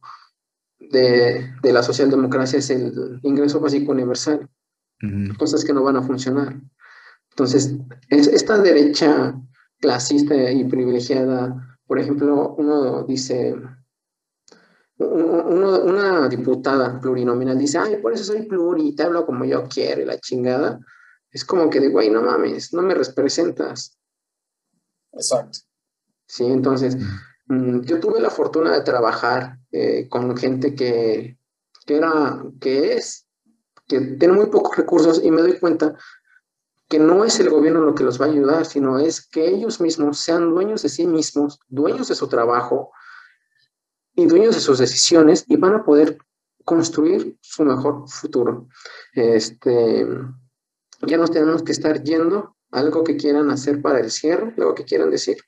de, 0.78 1.50
de 1.62 1.72
la 1.72 1.82
socialdemocracia 1.82 2.58
es 2.58 2.70
el 2.70 3.20
ingreso 3.22 3.60
básico 3.60 3.92
universal. 3.92 4.48
Cosas 5.38 5.64
que 5.64 5.72
no 5.72 5.82
van 5.82 5.96
a 5.96 6.02
funcionar. 6.02 6.60
Entonces, 7.30 7.74
es, 8.08 8.26
esta 8.26 8.58
derecha 8.58 9.34
clasista 9.80 10.50
y 10.50 10.64
privilegiada, 10.64 11.78
por 11.86 11.98
ejemplo, 11.98 12.54
uno 12.58 13.04
dice, 13.04 13.56
una 15.06 16.28
diputada 16.28 17.00
plurinominal 17.00 17.58
dice, 17.58 17.78
ay, 17.78 17.96
por 17.96 18.12
eso 18.12 18.24
soy 18.24 18.42
pluri, 18.42 18.94
te 18.94 19.02
hablo 19.02 19.24
como 19.24 19.44
yo 19.44 19.64
quiero, 19.68 20.02
y 20.02 20.04
la 20.04 20.18
chingada. 20.18 20.78
Es 21.30 21.44
como 21.44 21.70
que 21.70 21.80
de, 21.80 21.88
güey, 21.88 22.10
no 22.10 22.22
mames, 22.22 22.74
no 22.74 22.82
me 22.82 22.94
representas. 22.94 23.98
Exacto. 25.12 25.60
Sí, 26.26 26.44
entonces, 26.44 26.96
mm, 27.46 27.80
yo 27.80 27.98
tuve 27.98 28.20
la 28.20 28.30
fortuna 28.30 28.72
de 28.72 28.82
trabajar 28.82 29.58
eh, 29.72 30.06
con 30.08 30.36
gente 30.36 30.74
que, 30.74 31.38
que, 31.86 31.96
era, 31.96 32.44
que 32.60 32.94
es, 32.94 33.26
que 33.86 34.00
tiene 34.00 34.34
muy 34.34 34.46
pocos 34.46 34.76
recursos 34.76 35.22
y 35.24 35.30
me 35.30 35.42
doy 35.42 35.58
cuenta 35.58 35.96
que 36.88 36.98
no 36.98 37.24
es 37.24 37.38
el 37.40 37.48
gobierno 37.48 37.80
lo 37.80 37.94
que 37.94 38.04
los 38.04 38.20
va 38.20 38.26
a 38.26 38.30
ayudar, 38.30 38.66
sino 38.66 38.98
es 38.98 39.26
que 39.26 39.48
ellos 39.48 39.80
mismos 39.80 40.18
sean 40.18 40.50
dueños 40.50 40.82
de 40.82 40.88
sí 40.88 41.06
mismos, 41.06 41.60
dueños 41.68 42.08
de 42.08 42.16
su 42.16 42.28
trabajo 42.28 42.90
y 44.20 44.26
dueños 44.26 44.54
de 44.54 44.60
sus 44.60 44.78
decisiones 44.78 45.44
y 45.48 45.56
van 45.56 45.74
a 45.74 45.84
poder 45.84 46.18
construir 46.64 47.36
su 47.40 47.64
mejor 47.64 48.08
futuro. 48.08 48.68
Este, 49.14 50.06
ya 51.06 51.16
nos 51.16 51.30
tenemos 51.30 51.62
que 51.62 51.72
estar 51.72 52.02
yendo. 52.02 52.56
¿Algo 52.70 53.02
que 53.02 53.16
quieran 53.16 53.50
hacer 53.50 53.82
para 53.82 53.98
el 53.98 54.12
cierre? 54.12 54.54
¿Algo 54.56 54.74
que 54.76 54.84
quieran 54.84 55.10
decir? 55.10 55.38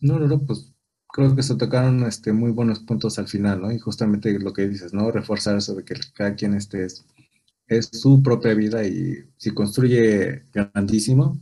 No, 0.00 0.18
no, 0.18 0.26
no, 0.26 0.44
pues 0.44 0.74
creo 1.08 1.34
que 1.34 1.42
se 1.42 1.56
tocaron 1.56 2.04
este, 2.04 2.32
muy 2.32 2.50
buenos 2.50 2.80
puntos 2.80 3.18
al 3.18 3.28
final, 3.28 3.62
¿no? 3.62 3.72
Y 3.72 3.78
justamente 3.78 4.38
lo 4.38 4.52
que 4.52 4.68
dices, 4.68 4.92
¿no? 4.92 5.10
Reforzar 5.10 5.56
eso 5.56 5.74
de 5.74 5.84
que 5.84 5.94
cada 6.14 6.34
quien 6.34 6.52
esté 6.54 6.84
es 6.84 7.88
su 7.92 8.22
propia 8.22 8.52
vida 8.52 8.84
y 8.84 9.24
si 9.38 9.52
construye 9.52 10.44
grandísimo, 10.52 11.40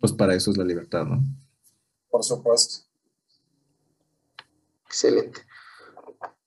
pues 0.00 0.12
para 0.12 0.34
eso 0.34 0.50
es 0.50 0.56
la 0.56 0.64
libertad, 0.64 1.04
¿no? 1.04 1.22
Por 2.10 2.24
supuesto. 2.24 2.83
Excelente. 4.94 5.40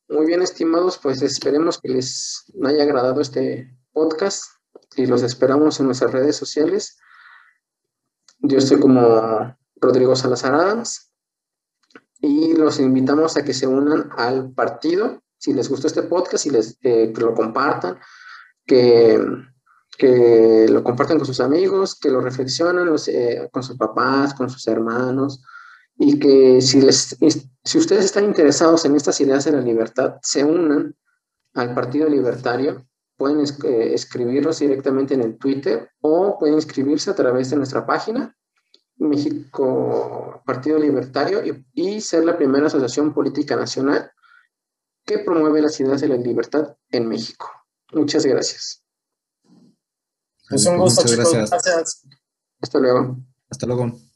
Muy 0.08 0.26
bien, 0.26 0.42
estimados, 0.42 0.98
pues 1.00 1.22
esperemos 1.22 1.82
que 1.82 1.90
les 1.90 2.46
haya 2.64 2.84
agradado 2.84 3.20
este 3.20 3.78
podcast 3.92 4.46
y 4.96 5.06
los 5.06 5.22
esperamos 5.22 5.82
en 5.82 5.88
nuestras 5.88 6.14
redes 6.14 6.38
sociales. 6.38 6.98
Yo 8.40 8.60
estoy 8.60 8.80
como 8.80 9.54
Rodrigo 9.76 10.16
Salazar 10.16 10.54
Adams 10.54 11.12
y 12.22 12.54
los 12.54 12.80
invitamos 12.80 13.36
a 13.36 13.44
que 13.44 13.54
se 13.54 13.68
unan 13.68 14.12
al 14.16 14.54
partido. 14.54 15.22
Si 15.38 15.52
les 15.52 15.68
gustó 15.68 15.88
este 15.88 16.04
podcast, 16.04 16.46
y 16.46 16.52
les, 16.52 16.78
eh, 16.84 17.12
que 17.14 17.22
lo 17.22 17.34
compartan, 17.34 18.00
que, 18.66 19.20
que 19.98 20.68
lo 20.70 20.86
compartan 20.86 21.18
con 21.18 21.28
sus 21.28 21.42
amigos, 21.42 22.00
que 22.00 22.10
lo 22.10 22.22
reflexionen 22.22 22.96
eh, 23.08 23.50
con 23.52 23.62
sus 23.62 23.76
papás, 23.76 24.34
con 24.34 24.50
sus 24.50 24.66
hermanos, 24.70 25.44
y 25.98 26.20
que 26.20 26.62
si, 26.62 26.82
les, 26.82 27.18
si 27.64 27.78
ustedes 27.78 28.06
están 28.06 28.26
interesados 28.26 28.86
en 28.86 28.96
estas 28.96 29.20
ideas 29.22 29.46
de 29.46 29.52
la 29.52 29.62
libertad, 29.62 30.18
se 30.22 30.44
unan 30.44 30.96
al 31.54 31.74
Partido 31.74 32.08
Libertario, 32.08 32.88
pueden 33.16 33.40
eh, 33.40 33.94
escribirnos 33.94 34.60
directamente 34.60 35.16
en 35.16 35.22
el 35.22 35.38
Twitter 35.38 35.90
o 36.02 36.38
pueden 36.38 36.56
inscribirse 36.56 37.10
a 37.10 37.16
través 37.16 37.50
de 37.50 37.58
nuestra 37.58 37.86
página, 37.86 38.38
México 38.98 40.42
Partido 40.46 40.78
Libertario, 40.78 41.44
y, 41.44 41.66
y 41.74 42.02
ser 42.02 42.26
la 42.26 42.38
primera 42.38 42.68
asociación 42.68 43.14
política 43.14 43.56
nacional 43.56 44.12
que 45.04 45.20
promueve 45.20 45.62
las 45.62 45.80
ideas 45.80 46.02
de 46.02 46.10
la 46.10 46.18
libertad 46.18 46.76
en 46.92 47.08
México. 47.08 47.50
Muchas 47.94 48.26
gracias. 48.26 48.84
Es 50.50 50.66
un 50.66 50.78
gusto, 50.78 51.04
chicos. 51.06 51.34
Gracias. 51.34 52.04
Hasta 52.62 52.80
luego. 52.80 53.18
Hasta 53.50 53.66
luego. 53.66 54.07